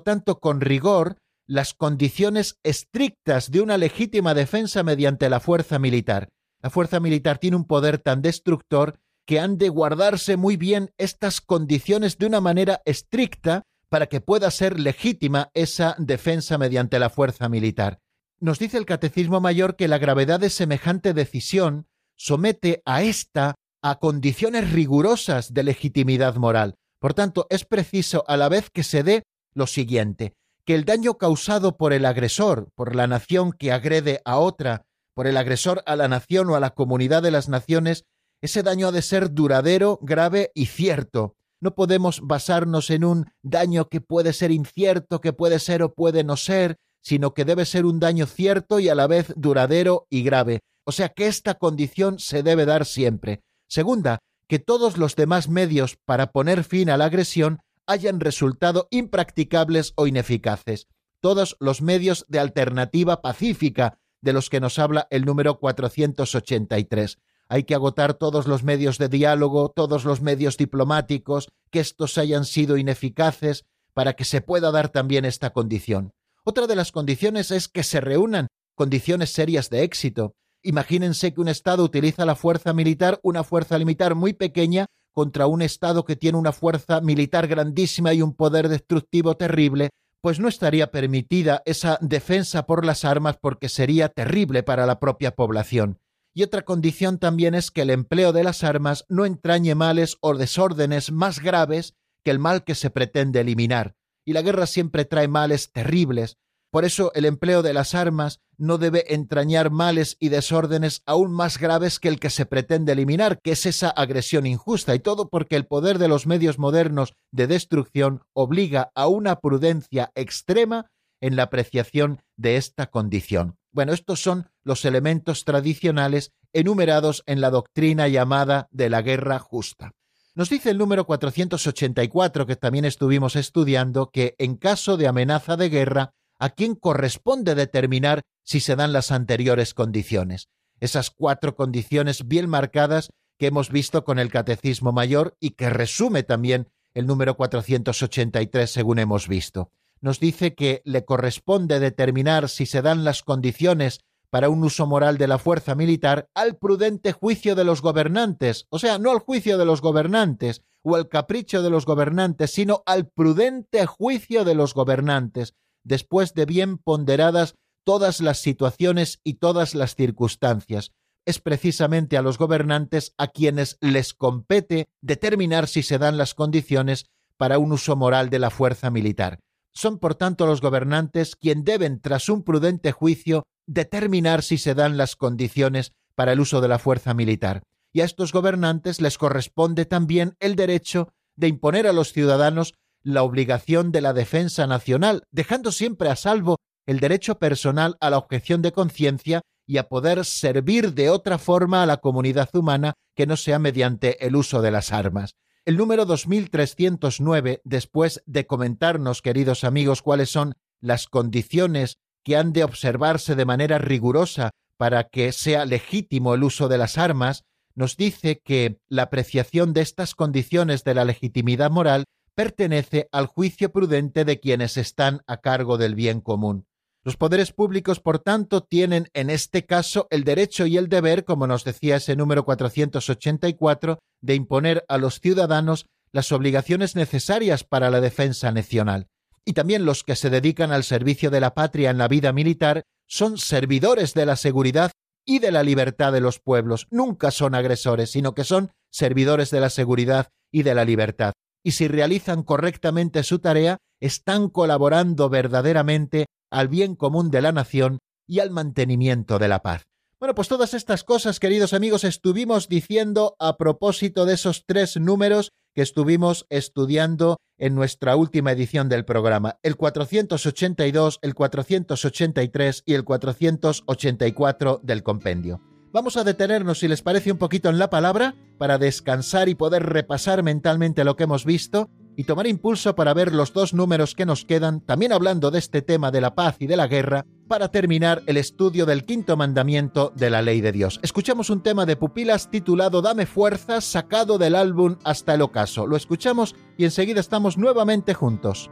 tanto, 0.00 0.40
con 0.40 0.60
rigor 0.60 1.18
las 1.46 1.72
condiciones 1.72 2.58
estrictas 2.64 3.52
de 3.52 3.60
una 3.60 3.78
legítima 3.78 4.34
defensa 4.34 4.82
mediante 4.82 5.30
la 5.30 5.38
fuerza 5.38 5.78
militar. 5.78 6.30
La 6.60 6.70
fuerza 6.70 6.98
militar 6.98 7.38
tiene 7.38 7.56
un 7.56 7.66
poder 7.66 7.98
tan 7.98 8.22
destructor 8.22 8.98
que 9.26 9.40
han 9.40 9.58
de 9.58 9.68
guardarse 9.68 10.36
muy 10.36 10.56
bien 10.56 10.90
estas 10.98 11.40
condiciones 11.40 12.18
de 12.18 12.26
una 12.26 12.40
manera 12.40 12.82
estricta 12.84 13.62
para 13.88 14.06
que 14.06 14.20
pueda 14.20 14.50
ser 14.50 14.80
legítima 14.80 15.50
esa 15.54 15.94
defensa 15.98 16.58
mediante 16.58 16.98
la 16.98 17.10
fuerza 17.10 17.48
militar. 17.48 18.00
Nos 18.40 18.58
dice 18.58 18.76
el 18.76 18.86
Catecismo 18.86 19.40
Mayor 19.40 19.76
que 19.76 19.88
la 19.88 19.98
gravedad 19.98 20.40
de 20.40 20.50
semejante 20.50 21.14
decisión 21.14 21.86
somete 22.16 22.82
a 22.84 23.02
ésta 23.02 23.54
a 23.82 23.98
condiciones 23.98 24.72
rigurosas 24.72 25.52
de 25.52 25.62
legitimidad 25.62 26.36
moral. 26.36 26.74
Por 26.98 27.14
tanto, 27.14 27.46
es 27.50 27.64
preciso 27.64 28.24
a 28.26 28.36
la 28.36 28.48
vez 28.48 28.70
que 28.70 28.82
se 28.82 29.02
dé 29.02 29.24
lo 29.52 29.66
siguiente, 29.66 30.34
que 30.64 30.74
el 30.74 30.84
daño 30.84 31.14
causado 31.14 31.76
por 31.76 31.92
el 31.92 32.06
agresor, 32.06 32.68
por 32.74 32.96
la 32.96 33.06
nación 33.06 33.52
que 33.52 33.72
agrede 33.72 34.20
a 34.24 34.38
otra, 34.38 34.86
por 35.14 35.26
el 35.26 35.36
agresor 35.36 35.82
a 35.86 35.96
la 35.96 36.08
nación 36.08 36.50
o 36.50 36.56
a 36.56 36.60
la 36.60 36.70
comunidad 36.70 37.22
de 37.22 37.30
las 37.30 37.48
naciones, 37.48 38.04
ese 38.44 38.62
daño 38.62 38.88
ha 38.88 38.92
de 38.92 39.00
ser 39.00 39.32
duradero, 39.32 39.98
grave 40.02 40.52
y 40.54 40.66
cierto. 40.66 41.34
No 41.62 41.74
podemos 41.74 42.20
basarnos 42.22 42.90
en 42.90 43.02
un 43.02 43.32
daño 43.42 43.88
que 43.88 44.02
puede 44.02 44.34
ser 44.34 44.50
incierto, 44.50 45.22
que 45.22 45.32
puede 45.32 45.58
ser 45.58 45.82
o 45.82 45.94
puede 45.94 46.24
no 46.24 46.36
ser, 46.36 46.76
sino 47.00 47.32
que 47.32 47.46
debe 47.46 47.64
ser 47.64 47.86
un 47.86 48.00
daño 48.00 48.26
cierto 48.26 48.80
y 48.80 48.90
a 48.90 48.94
la 48.94 49.06
vez 49.06 49.32
duradero 49.34 50.06
y 50.10 50.24
grave. 50.24 50.60
O 50.84 50.92
sea 50.92 51.08
que 51.08 51.26
esta 51.26 51.54
condición 51.54 52.18
se 52.18 52.42
debe 52.42 52.66
dar 52.66 52.84
siempre. 52.84 53.40
Segunda, 53.66 54.18
que 54.46 54.58
todos 54.58 54.98
los 54.98 55.16
demás 55.16 55.48
medios 55.48 55.96
para 56.04 56.30
poner 56.30 56.64
fin 56.64 56.90
a 56.90 56.98
la 56.98 57.06
agresión 57.06 57.60
hayan 57.86 58.20
resultado 58.20 58.88
impracticables 58.90 59.94
o 59.96 60.06
ineficaces. 60.06 60.86
Todos 61.20 61.56
los 61.60 61.80
medios 61.80 62.26
de 62.28 62.40
alternativa 62.40 63.22
pacífica 63.22 64.00
de 64.20 64.34
los 64.34 64.50
que 64.50 64.60
nos 64.60 64.78
habla 64.78 65.06
el 65.08 65.24
número 65.24 65.58
483. 65.58 67.16
Hay 67.54 67.62
que 67.62 67.76
agotar 67.76 68.14
todos 68.14 68.48
los 68.48 68.64
medios 68.64 68.98
de 68.98 69.08
diálogo, 69.08 69.68
todos 69.68 70.04
los 70.04 70.20
medios 70.20 70.56
diplomáticos, 70.56 71.50
que 71.70 71.78
estos 71.78 72.18
hayan 72.18 72.44
sido 72.46 72.76
ineficaces, 72.76 73.64
para 73.92 74.14
que 74.14 74.24
se 74.24 74.40
pueda 74.40 74.72
dar 74.72 74.88
también 74.88 75.24
esta 75.24 75.50
condición. 75.50 76.10
Otra 76.42 76.66
de 76.66 76.74
las 76.74 76.90
condiciones 76.90 77.52
es 77.52 77.68
que 77.68 77.84
se 77.84 78.00
reúnan 78.00 78.48
condiciones 78.74 79.30
serias 79.30 79.70
de 79.70 79.84
éxito. 79.84 80.34
Imagínense 80.64 81.32
que 81.32 81.40
un 81.40 81.46
Estado 81.46 81.84
utiliza 81.84 82.24
la 82.24 82.34
fuerza 82.34 82.72
militar, 82.72 83.20
una 83.22 83.44
fuerza 83.44 83.78
militar 83.78 84.16
muy 84.16 84.32
pequeña, 84.32 84.86
contra 85.12 85.46
un 85.46 85.62
Estado 85.62 86.04
que 86.04 86.16
tiene 86.16 86.38
una 86.38 86.50
fuerza 86.50 87.00
militar 87.02 87.46
grandísima 87.46 88.12
y 88.14 88.20
un 88.20 88.34
poder 88.34 88.68
destructivo 88.68 89.36
terrible, 89.36 89.90
pues 90.20 90.40
no 90.40 90.48
estaría 90.48 90.90
permitida 90.90 91.62
esa 91.66 91.98
defensa 92.00 92.66
por 92.66 92.84
las 92.84 93.04
armas 93.04 93.36
porque 93.40 93.68
sería 93.68 94.08
terrible 94.08 94.64
para 94.64 94.86
la 94.86 94.98
propia 94.98 95.36
población. 95.36 96.00
Y 96.34 96.42
otra 96.42 96.62
condición 96.62 97.18
también 97.18 97.54
es 97.54 97.70
que 97.70 97.82
el 97.82 97.90
empleo 97.90 98.32
de 98.32 98.42
las 98.42 98.64
armas 98.64 99.04
no 99.08 99.24
entrañe 99.24 99.74
males 99.74 100.16
o 100.20 100.34
desórdenes 100.36 101.12
más 101.12 101.40
graves 101.40 101.94
que 102.24 102.32
el 102.32 102.40
mal 102.40 102.64
que 102.64 102.74
se 102.74 102.90
pretende 102.90 103.40
eliminar. 103.40 103.94
Y 104.26 104.32
la 104.32 104.42
guerra 104.42 104.66
siempre 104.66 105.04
trae 105.04 105.28
males 105.28 105.70
terribles, 105.70 106.38
por 106.74 106.84
eso 106.84 107.12
el 107.14 107.24
empleo 107.24 107.62
de 107.62 107.72
las 107.72 107.94
armas 107.94 108.40
no 108.58 108.78
debe 108.78 109.14
entrañar 109.14 109.70
males 109.70 110.16
y 110.18 110.28
desórdenes 110.30 111.02
aún 111.06 111.30
más 111.30 111.56
graves 111.58 112.00
que 112.00 112.08
el 112.08 112.18
que 112.18 112.30
se 112.30 112.46
pretende 112.46 112.90
eliminar, 112.90 113.38
que 113.40 113.52
es 113.52 113.64
esa 113.64 113.90
agresión 113.90 114.44
injusta, 114.44 114.92
y 114.92 114.98
todo 114.98 115.28
porque 115.28 115.54
el 115.54 115.66
poder 115.66 116.00
de 116.00 116.08
los 116.08 116.26
medios 116.26 116.58
modernos 116.58 117.14
de 117.30 117.46
destrucción 117.46 118.22
obliga 118.32 118.90
a 118.96 119.06
una 119.06 119.38
prudencia 119.38 120.10
extrema 120.16 120.90
en 121.20 121.36
la 121.36 121.44
apreciación 121.44 122.20
de 122.36 122.56
esta 122.56 122.90
condición. 122.90 123.56
Bueno, 123.74 123.92
estos 123.92 124.22
son 124.22 124.48
los 124.62 124.84
elementos 124.84 125.44
tradicionales 125.44 126.32
enumerados 126.52 127.24
en 127.26 127.40
la 127.40 127.50
doctrina 127.50 128.06
llamada 128.06 128.68
de 128.70 128.88
la 128.88 129.02
guerra 129.02 129.40
justa. 129.40 129.90
Nos 130.36 130.48
dice 130.48 130.70
el 130.70 130.78
número 130.78 131.06
484, 131.06 132.46
que 132.46 132.54
también 132.54 132.84
estuvimos 132.84 133.34
estudiando, 133.34 134.10
que 134.10 134.36
en 134.38 134.54
caso 134.56 134.96
de 134.96 135.08
amenaza 135.08 135.56
de 135.56 135.70
guerra, 135.70 136.14
a 136.38 136.50
quién 136.50 136.76
corresponde 136.76 137.56
determinar 137.56 138.22
si 138.44 138.60
se 138.60 138.76
dan 138.76 138.92
las 138.92 139.10
anteriores 139.10 139.74
condiciones. 139.74 140.48
Esas 140.78 141.10
cuatro 141.10 141.56
condiciones 141.56 142.28
bien 142.28 142.48
marcadas 142.48 143.10
que 143.38 143.48
hemos 143.48 143.70
visto 143.70 144.04
con 144.04 144.20
el 144.20 144.30
Catecismo 144.30 144.92
Mayor 144.92 145.36
y 145.40 145.50
que 145.50 145.68
resume 145.68 146.22
también 146.22 146.68
el 146.94 147.08
número 147.08 147.36
483 147.36 148.70
según 148.70 149.00
hemos 149.00 149.26
visto. 149.26 149.72
Nos 150.04 150.20
dice 150.20 150.54
que 150.54 150.82
le 150.84 151.06
corresponde 151.06 151.80
determinar 151.80 152.50
si 152.50 152.66
se 152.66 152.82
dan 152.82 153.04
las 153.04 153.22
condiciones 153.22 154.00
para 154.28 154.50
un 154.50 154.62
uso 154.62 154.86
moral 154.86 155.16
de 155.16 155.26
la 155.26 155.38
fuerza 155.38 155.74
militar 155.74 156.28
al 156.34 156.58
prudente 156.58 157.12
juicio 157.12 157.54
de 157.54 157.64
los 157.64 157.80
gobernantes, 157.80 158.66
o 158.68 158.78
sea, 158.78 158.98
no 158.98 159.12
al 159.12 159.20
juicio 159.20 159.56
de 159.56 159.64
los 159.64 159.80
gobernantes 159.80 160.62
o 160.82 160.94
al 160.94 161.08
capricho 161.08 161.62
de 161.62 161.70
los 161.70 161.86
gobernantes, 161.86 162.50
sino 162.50 162.82
al 162.84 163.08
prudente 163.08 163.86
juicio 163.86 164.44
de 164.44 164.54
los 164.54 164.74
gobernantes, 164.74 165.54
después 165.84 166.34
de 166.34 166.44
bien 166.44 166.76
ponderadas 166.76 167.54
todas 167.82 168.20
las 168.20 168.42
situaciones 168.42 169.20
y 169.24 169.38
todas 169.38 169.74
las 169.74 169.94
circunstancias. 169.94 170.92
Es 171.24 171.38
precisamente 171.38 172.18
a 172.18 172.22
los 172.22 172.36
gobernantes 172.36 173.14
a 173.16 173.28
quienes 173.28 173.78
les 173.80 174.12
compete 174.12 174.84
determinar 175.00 175.66
si 175.66 175.82
se 175.82 175.96
dan 175.96 176.18
las 176.18 176.34
condiciones 176.34 177.06
para 177.38 177.56
un 177.56 177.72
uso 177.72 177.96
moral 177.96 178.28
de 178.28 178.38
la 178.38 178.50
fuerza 178.50 178.90
militar. 178.90 179.40
Son 179.74 179.98
por 179.98 180.14
tanto 180.14 180.46
los 180.46 180.60
gobernantes 180.60 181.36
quien 181.36 181.64
deben, 181.64 182.00
tras 182.00 182.28
un 182.28 182.42
prudente 182.42 182.92
juicio, 182.92 183.44
determinar 183.66 184.42
si 184.42 184.58
se 184.58 184.74
dan 184.74 184.96
las 184.96 185.16
condiciones 185.16 185.92
para 186.14 186.32
el 186.32 186.40
uso 186.40 186.60
de 186.60 186.68
la 186.68 186.78
fuerza 186.78 187.14
militar. 187.14 187.62
Y 187.92 188.00
a 188.00 188.04
estos 188.04 188.32
gobernantes 188.32 189.00
les 189.00 189.18
corresponde 189.18 189.84
también 189.84 190.36
el 190.40 190.56
derecho 190.56 191.08
de 191.36 191.48
imponer 191.48 191.86
a 191.86 191.92
los 191.92 192.12
ciudadanos 192.12 192.74
la 193.02 193.22
obligación 193.22 193.92
de 193.92 194.00
la 194.00 194.12
defensa 194.12 194.66
nacional, 194.66 195.24
dejando 195.30 195.72
siempre 195.72 196.08
a 196.08 196.16
salvo 196.16 196.56
el 196.86 197.00
derecho 197.00 197.38
personal 197.38 197.96
a 198.00 198.10
la 198.10 198.18
objeción 198.18 198.62
de 198.62 198.72
conciencia 198.72 199.42
y 199.66 199.78
a 199.78 199.88
poder 199.88 200.24
servir 200.24 200.94
de 200.94 201.10
otra 201.10 201.38
forma 201.38 201.82
a 201.82 201.86
la 201.86 201.98
comunidad 201.98 202.48
humana 202.54 202.94
que 203.16 203.26
no 203.26 203.36
sea 203.36 203.58
mediante 203.58 204.24
el 204.26 204.36
uso 204.36 204.60
de 204.62 204.70
las 204.70 204.92
armas. 204.92 205.32
El 205.66 205.78
número 205.78 206.04
2309, 206.04 207.62
después 207.64 208.22
de 208.26 208.46
comentarnos, 208.46 209.22
queridos 209.22 209.64
amigos, 209.64 210.02
cuáles 210.02 210.28
son 210.28 210.56
las 210.82 211.08
condiciones 211.08 211.96
que 212.22 212.36
han 212.36 212.52
de 212.52 212.64
observarse 212.64 213.34
de 213.34 213.46
manera 213.46 213.78
rigurosa 213.78 214.50
para 214.76 215.04
que 215.04 215.32
sea 215.32 215.64
legítimo 215.64 216.34
el 216.34 216.42
uso 216.42 216.68
de 216.68 216.76
las 216.76 216.98
armas, 216.98 217.44
nos 217.74 217.96
dice 217.96 218.42
que 218.44 218.78
la 218.88 219.04
apreciación 219.04 219.72
de 219.72 219.80
estas 219.80 220.14
condiciones 220.14 220.84
de 220.84 220.94
la 220.94 221.06
legitimidad 221.06 221.70
moral 221.70 222.04
pertenece 222.34 223.08
al 223.10 223.24
juicio 223.24 223.72
prudente 223.72 224.26
de 224.26 224.40
quienes 224.40 224.76
están 224.76 225.22
a 225.26 225.38
cargo 225.38 225.78
del 225.78 225.94
bien 225.94 226.20
común. 226.20 226.66
Los 227.04 227.18
poderes 227.18 227.52
públicos, 227.52 228.00
por 228.00 228.18
tanto, 228.18 228.62
tienen 228.62 229.08
en 229.12 229.28
este 229.28 229.66
caso 229.66 230.06
el 230.08 230.24
derecho 230.24 230.64
y 230.64 230.78
el 230.78 230.88
deber, 230.88 231.24
como 231.24 231.46
nos 231.46 231.62
decía 231.62 231.96
ese 231.96 232.16
número 232.16 232.46
484, 232.46 233.98
de 234.22 234.34
imponer 234.34 234.86
a 234.88 234.96
los 234.96 235.20
ciudadanos 235.20 235.84
las 236.12 236.32
obligaciones 236.32 236.96
necesarias 236.96 237.62
para 237.62 237.90
la 237.90 238.00
defensa 238.00 238.50
nacional. 238.52 239.08
Y 239.44 239.52
también 239.52 239.84
los 239.84 240.02
que 240.02 240.16
se 240.16 240.30
dedican 240.30 240.72
al 240.72 240.82
servicio 240.82 241.30
de 241.30 241.40
la 241.40 241.52
patria 241.52 241.90
en 241.90 241.98
la 241.98 242.08
vida 242.08 242.32
militar 242.32 242.84
son 243.06 243.36
servidores 243.36 244.14
de 244.14 244.24
la 244.24 244.36
seguridad 244.36 244.90
y 245.26 245.40
de 245.40 245.52
la 245.52 245.62
libertad 245.62 246.10
de 246.10 246.22
los 246.22 246.40
pueblos. 246.40 246.86
Nunca 246.90 247.30
son 247.30 247.54
agresores, 247.54 248.10
sino 248.10 248.34
que 248.34 248.44
son 248.44 248.72
servidores 248.90 249.50
de 249.50 249.60
la 249.60 249.68
seguridad 249.68 250.28
y 250.50 250.62
de 250.62 250.74
la 250.74 250.86
libertad 250.86 251.34
y 251.64 251.72
si 251.72 251.88
realizan 251.88 252.42
correctamente 252.42 253.22
su 253.22 253.38
tarea, 253.38 253.78
están 254.00 254.50
colaborando 254.50 255.30
verdaderamente 255.30 256.26
al 256.54 256.68
bien 256.68 256.94
común 256.94 257.30
de 257.30 257.42
la 257.42 257.52
nación 257.52 257.98
y 258.26 258.38
al 258.38 258.50
mantenimiento 258.50 259.38
de 259.38 259.48
la 259.48 259.60
paz. 259.60 259.86
Bueno, 260.20 260.34
pues 260.34 260.48
todas 260.48 260.72
estas 260.72 261.04
cosas, 261.04 261.40
queridos 261.40 261.74
amigos, 261.74 262.04
estuvimos 262.04 262.68
diciendo 262.68 263.36
a 263.38 263.56
propósito 263.56 264.24
de 264.24 264.34
esos 264.34 264.64
tres 264.64 264.96
números 264.96 265.50
que 265.74 265.82
estuvimos 265.82 266.46
estudiando 266.48 267.36
en 267.58 267.74
nuestra 267.74 268.16
última 268.16 268.52
edición 268.52 268.88
del 268.88 269.04
programa, 269.04 269.58
el 269.62 269.76
482, 269.76 271.18
el 271.20 271.34
483 271.34 272.82
y 272.86 272.94
el 272.94 273.04
484 273.04 274.80
del 274.82 275.02
compendio. 275.02 275.60
Vamos 275.92 276.16
a 276.16 276.24
detenernos, 276.24 276.78
si 276.78 276.88
les 276.88 277.02
parece, 277.02 277.32
un 277.32 277.38
poquito 277.38 277.68
en 277.68 277.78
la 277.78 277.90
palabra 277.90 278.34
para 278.58 278.78
descansar 278.78 279.48
y 279.48 279.54
poder 279.54 279.82
repasar 279.82 280.42
mentalmente 280.42 281.04
lo 281.04 281.16
que 281.16 281.24
hemos 281.24 281.44
visto 281.44 281.90
y 282.16 282.24
tomar 282.24 282.46
impulso 282.46 282.94
para 282.94 283.14
ver 283.14 283.32
los 283.32 283.52
dos 283.52 283.74
números 283.74 284.14
que 284.14 284.26
nos 284.26 284.44
quedan, 284.44 284.80
también 284.80 285.12
hablando 285.12 285.50
de 285.50 285.58
este 285.58 285.82
tema 285.82 286.10
de 286.10 286.20
la 286.20 286.34
paz 286.34 286.56
y 286.58 286.66
de 286.66 286.76
la 286.76 286.86
guerra, 286.86 287.26
para 287.48 287.68
terminar 287.68 288.22
el 288.26 288.36
estudio 288.36 288.86
del 288.86 289.04
quinto 289.04 289.36
mandamiento 289.36 290.12
de 290.16 290.30
la 290.30 290.42
ley 290.42 290.60
de 290.60 290.72
Dios. 290.72 291.00
Escuchamos 291.02 291.50
un 291.50 291.62
tema 291.62 291.86
de 291.86 291.96
pupilas 291.96 292.50
titulado 292.50 293.02
Dame 293.02 293.26
fuerzas, 293.26 293.84
sacado 293.84 294.38
del 294.38 294.54
álbum 294.54 294.96
hasta 295.04 295.34
el 295.34 295.42
ocaso. 295.42 295.86
Lo 295.86 295.96
escuchamos 295.96 296.54
y 296.76 296.84
enseguida 296.84 297.20
estamos 297.20 297.58
nuevamente 297.58 298.14
juntos. 298.14 298.70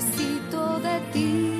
Fuerzas. 0.00 1.59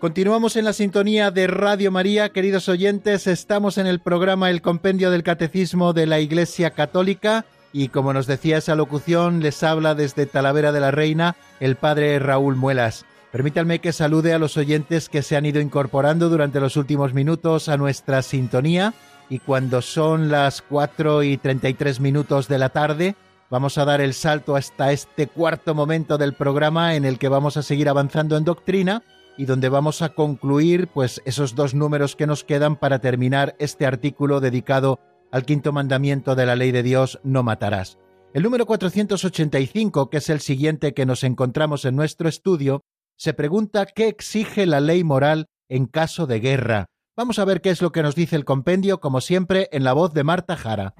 Continuamos 0.00 0.56
en 0.56 0.64
la 0.64 0.72
sintonía 0.72 1.30
de 1.30 1.46
Radio 1.46 1.90
María, 1.92 2.30
queridos 2.30 2.70
oyentes, 2.70 3.26
estamos 3.26 3.76
en 3.76 3.86
el 3.86 4.00
programa 4.00 4.48
El 4.48 4.62
Compendio 4.62 5.10
del 5.10 5.22
Catecismo 5.22 5.92
de 5.92 6.06
la 6.06 6.20
Iglesia 6.20 6.70
Católica. 6.70 7.44
Y 7.74 7.88
como 7.88 8.14
nos 8.14 8.26
decía 8.26 8.56
esa 8.56 8.74
locución, 8.76 9.40
les 9.42 9.62
habla 9.62 9.94
desde 9.94 10.24
Talavera 10.24 10.72
de 10.72 10.80
la 10.80 10.90
Reina 10.90 11.36
el 11.60 11.76
Padre 11.76 12.18
Raúl 12.18 12.56
Muelas. 12.56 13.04
Permítanme 13.30 13.80
que 13.80 13.92
salude 13.92 14.32
a 14.32 14.38
los 14.38 14.56
oyentes 14.56 15.10
que 15.10 15.20
se 15.20 15.36
han 15.36 15.44
ido 15.44 15.60
incorporando 15.60 16.30
durante 16.30 16.60
los 16.60 16.78
últimos 16.78 17.12
minutos 17.12 17.68
a 17.68 17.76
nuestra 17.76 18.22
sintonía. 18.22 18.94
Y 19.28 19.40
cuando 19.40 19.82
son 19.82 20.30
las 20.30 20.62
4 20.62 21.24
y 21.24 21.36
33 21.36 22.00
minutos 22.00 22.48
de 22.48 22.58
la 22.58 22.70
tarde, 22.70 23.16
vamos 23.50 23.76
a 23.76 23.84
dar 23.84 24.00
el 24.00 24.14
salto 24.14 24.56
hasta 24.56 24.92
este 24.92 25.26
cuarto 25.26 25.74
momento 25.74 26.16
del 26.16 26.32
programa 26.32 26.94
en 26.94 27.04
el 27.04 27.18
que 27.18 27.28
vamos 27.28 27.58
a 27.58 27.62
seguir 27.62 27.90
avanzando 27.90 28.38
en 28.38 28.44
doctrina 28.44 29.02
y 29.36 29.46
donde 29.46 29.68
vamos 29.68 30.02
a 30.02 30.10
concluir 30.10 30.88
pues 30.88 31.22
esos 31.24 31.54
dos 31.54 31.74
números 31.74 32.16
que 32.16 32.26
nos 32.26 32.44
quedan 32.44 32.76
para 32.76 32.98
terminar 32.98 33.56
este 33.58 33.86
artículo 33.86 34.40
dedicado 34.40 34.98
al 35.30 35.44
quinto 35.44 35.72
mandamiento 35.72 36.34
de 36.34 36.46
la 36.46 36.56
ley 36.56 36.72
de 36.72 36.82
Dios, 36.82 37.20
no 37.22 37.42
matarás. 37.42 37.98
El 38.32 38.42
número 38.42 38.66
485, 38.66 40.10
que 40.10 40.18
es 40.18 40.30
el 40.30 40.40
siguiente 40.40 40.94
que 40.94 41.06
nos 41.06 41.24
encontramos 41.24 41.84
en 41.84 41.96
nuestro 41.96 42.28
estudio, 42.28 42.82
se 43.16 43.34
pregunta 43.34 43.86
qué 43.86 44.08
exige 44.08 44.66
la 44.66 44.80
ley 44.80 45.04
moral 45.04 45.46
en 45.68 45.86
caso 45.86 46.26
de 46.26 46.40
guerra. 46.40 46.86
Vamos 47.16 47.38
a 47.38 47.44
ver 47.44 47.60
qué 47.60 47.70
es 47.70 47.82
lo 47.82 47.92
que 47.92 48.02
nos 48.02 48.14
dice 48.14 48.36
el 48.36 48.44
compendio, 48.44 49.00
como 49.00 49.20
siempre, 49.20 49.68
en 49.72 49.84
la 49.84 49.92
voz 49.92 50.14
de 50.14 50.24
Marta 50.24 50.56
Jara. 50.56 50.94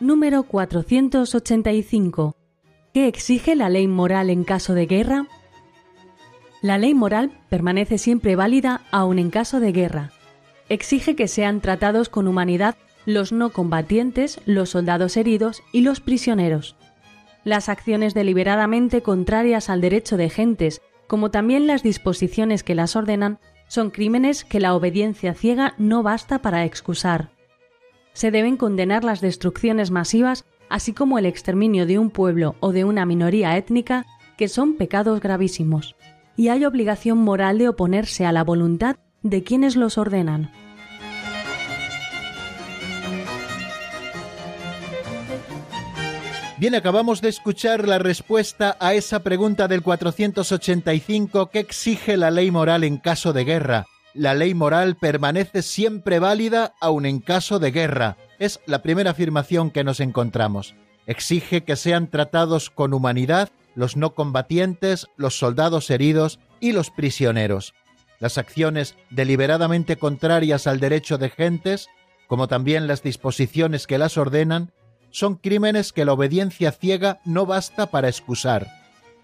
Número 0.00 0.44
485. 0.44 2.36
¿Qué 2.94 3.08
exige 3.08 3.56
la 3.56 3.68
ley 3.68 3.88
moral 3.88 4.30
en 4.30 4.44
caso 4.44 4.74
de 4.74 4.86
guerra? 4.86 5.26
La 6.62 6.78
ley 6.78 6.94
moral 6.94 7.32
permanece 7.48 7.98
siempre 7.98 8.36
válida 8.36 8.82
aun 8.92 9.18
en 9.18 9.30
caso 9.30 9.58
de 9.58 9.72
guerra. 9.72 10.12
Exige 10.68 11.16
que 11.16 11.26
sean 11.26 11.60
tratados 11.60 12.08
con 12.08 12.28
humanidad 12.28 12.76
los 13.06 13.32
no 13.32 13.50
combatientes, 13.50 14.40
los 14.46 14.70
soldados 14.70 15.16
heridos 15.16 15.64
y 15.72 15.80
los 15.80 15.98
prisioneros. 15.98 16.76
Las 17.42 17.68
acciones 17.68 18.14
deliberadamente 18.14 19.02
contrarias 19.02 19.68
al 19.68 19.80
derecho 19.80 20.16
de 20.16 20.30
gentes, 20.30 20.80
como 21.08 21.32
también 21.32 21.66
las 21.66 21.82
disposiciones 21.82 22.62
que 22.62 22.76
las 22.76 22.94
ordenan, 22.94 23.40
son 23.66 23.90
crímenes 23.90 24.44
que 24.44 24.60
la 24.60 24.76
obediencia 24.76 25.34
ciega 25.34 25.74
no 25.76 26.04
basta 26.04 26.38
para 26.38 26.64
excusar 26.64 27.36
se 28.18 28.32
deben 28.32 28.56
condenar 28.56 29.04
las 29.04 29.20
destrucciones 29.20 29.92
masivas, 29.92 30.44
así 30.68 30.92
como 30.92 31.20
el 31.20 31.26
exterminio 31.26 31.86
de 31.86 32.00
un 32.00 32.10
pueblo 32.10 32.56
o 32.58 32.72
de 32.72 32.82
una 32.82 33.06
minoría 33.06 33.56
étnica, 33.56 34.06
que 34.36 34.48
son 34.48 34.74
pecados 34.74 35.20
gravísimos. 35.20 35.94
Y 36.36 36.48
hay 36.48 36.64
obligación 36.64 37.18
moral 37.18 37.58
de 37.58 37.68
oponerse 37.68 38.26
a 38.26 38.32
la 38.32 38.42
voluntad 38.42 38.96
de 39.22 39.44
quienes 39.44 39.76
los 39.76 39.98
ordenan. 39.98 40.50
Bien, 46.56 46.74
acabamos 46.74 47.20
de 47.20 47.28
escuchar 47.28 47.86
la 47.86 48.00
respuesta 48.00 48.76
a 48.80 48.94
esa 48.94 49.22
pregunta 49.22 49.68
del 49.68 49.82
485 49.82 51.50
que 51.50 51.60
exige 51.60 52.16
la 52.16 52.32
ley 52.32 52.50
moral 52.50 52.82
en 52.82 52.96
caso 52.96 53.32
de 53.32 53.44
guerra 53.44 53.86
la 54.18 54.34
ley 54.34 54.52
moral 54.52 54.96
permanece 54.96 55.62
siempre 55.62 56.18
válida 56.18 56.74
aun 56.80 57.06
en 57.06 57.20
caso 57.20 57.58
de 57.60 57.70
guerra. 57.70 58.16
Es 58.38 58.60
la 58.66 58.82
primera 58.82 59.12
afirmación 59.12 59.70
que 59.70 59.84
nos 59.84 60.00
encontramos. 60.00 60.74
Exige 61.06 61.62
que 61.62 61.76
sean 61.76 62.10
tratados 62.10 62.68
con 62.68 62.92
humanidad 62.92 63.50
los 63.76 63.96
no 63.96 64.14
combatientes, 64.14 65.06
los 65.16 65.38
soldados 65.38 65.88
heridos 65.90 66.40
y 66.58 66.72
los 66.72 66.90
prisioneros. 66.90 67.74
Las 68.18 68.36
acciones 68.36 68.96
deliberadamente 69.10 69.96
contrarias 69.96 70.66
al 70.66 70.80
derecho 70.80 71.16
de 71.16 71.30
gentes, 71.30 71.88
como 72.26 72.48
también 72.48 72.88
las 72.88 73.04
disposiciones 73.04 73.86
que 73.86 73.98
las 73.98 74.18
ordenan, 74.18 74.72
son 75.10 75.36
crímenes 75.36 75.92
que 75.92 76.04
la 76.04 76.12
obediencia 76.12 76.72
ciega 76.72 77.20
no 77.24 77.46
basta 77.46 77.86
para 77.86 78.08
excusar. 78.08 78.66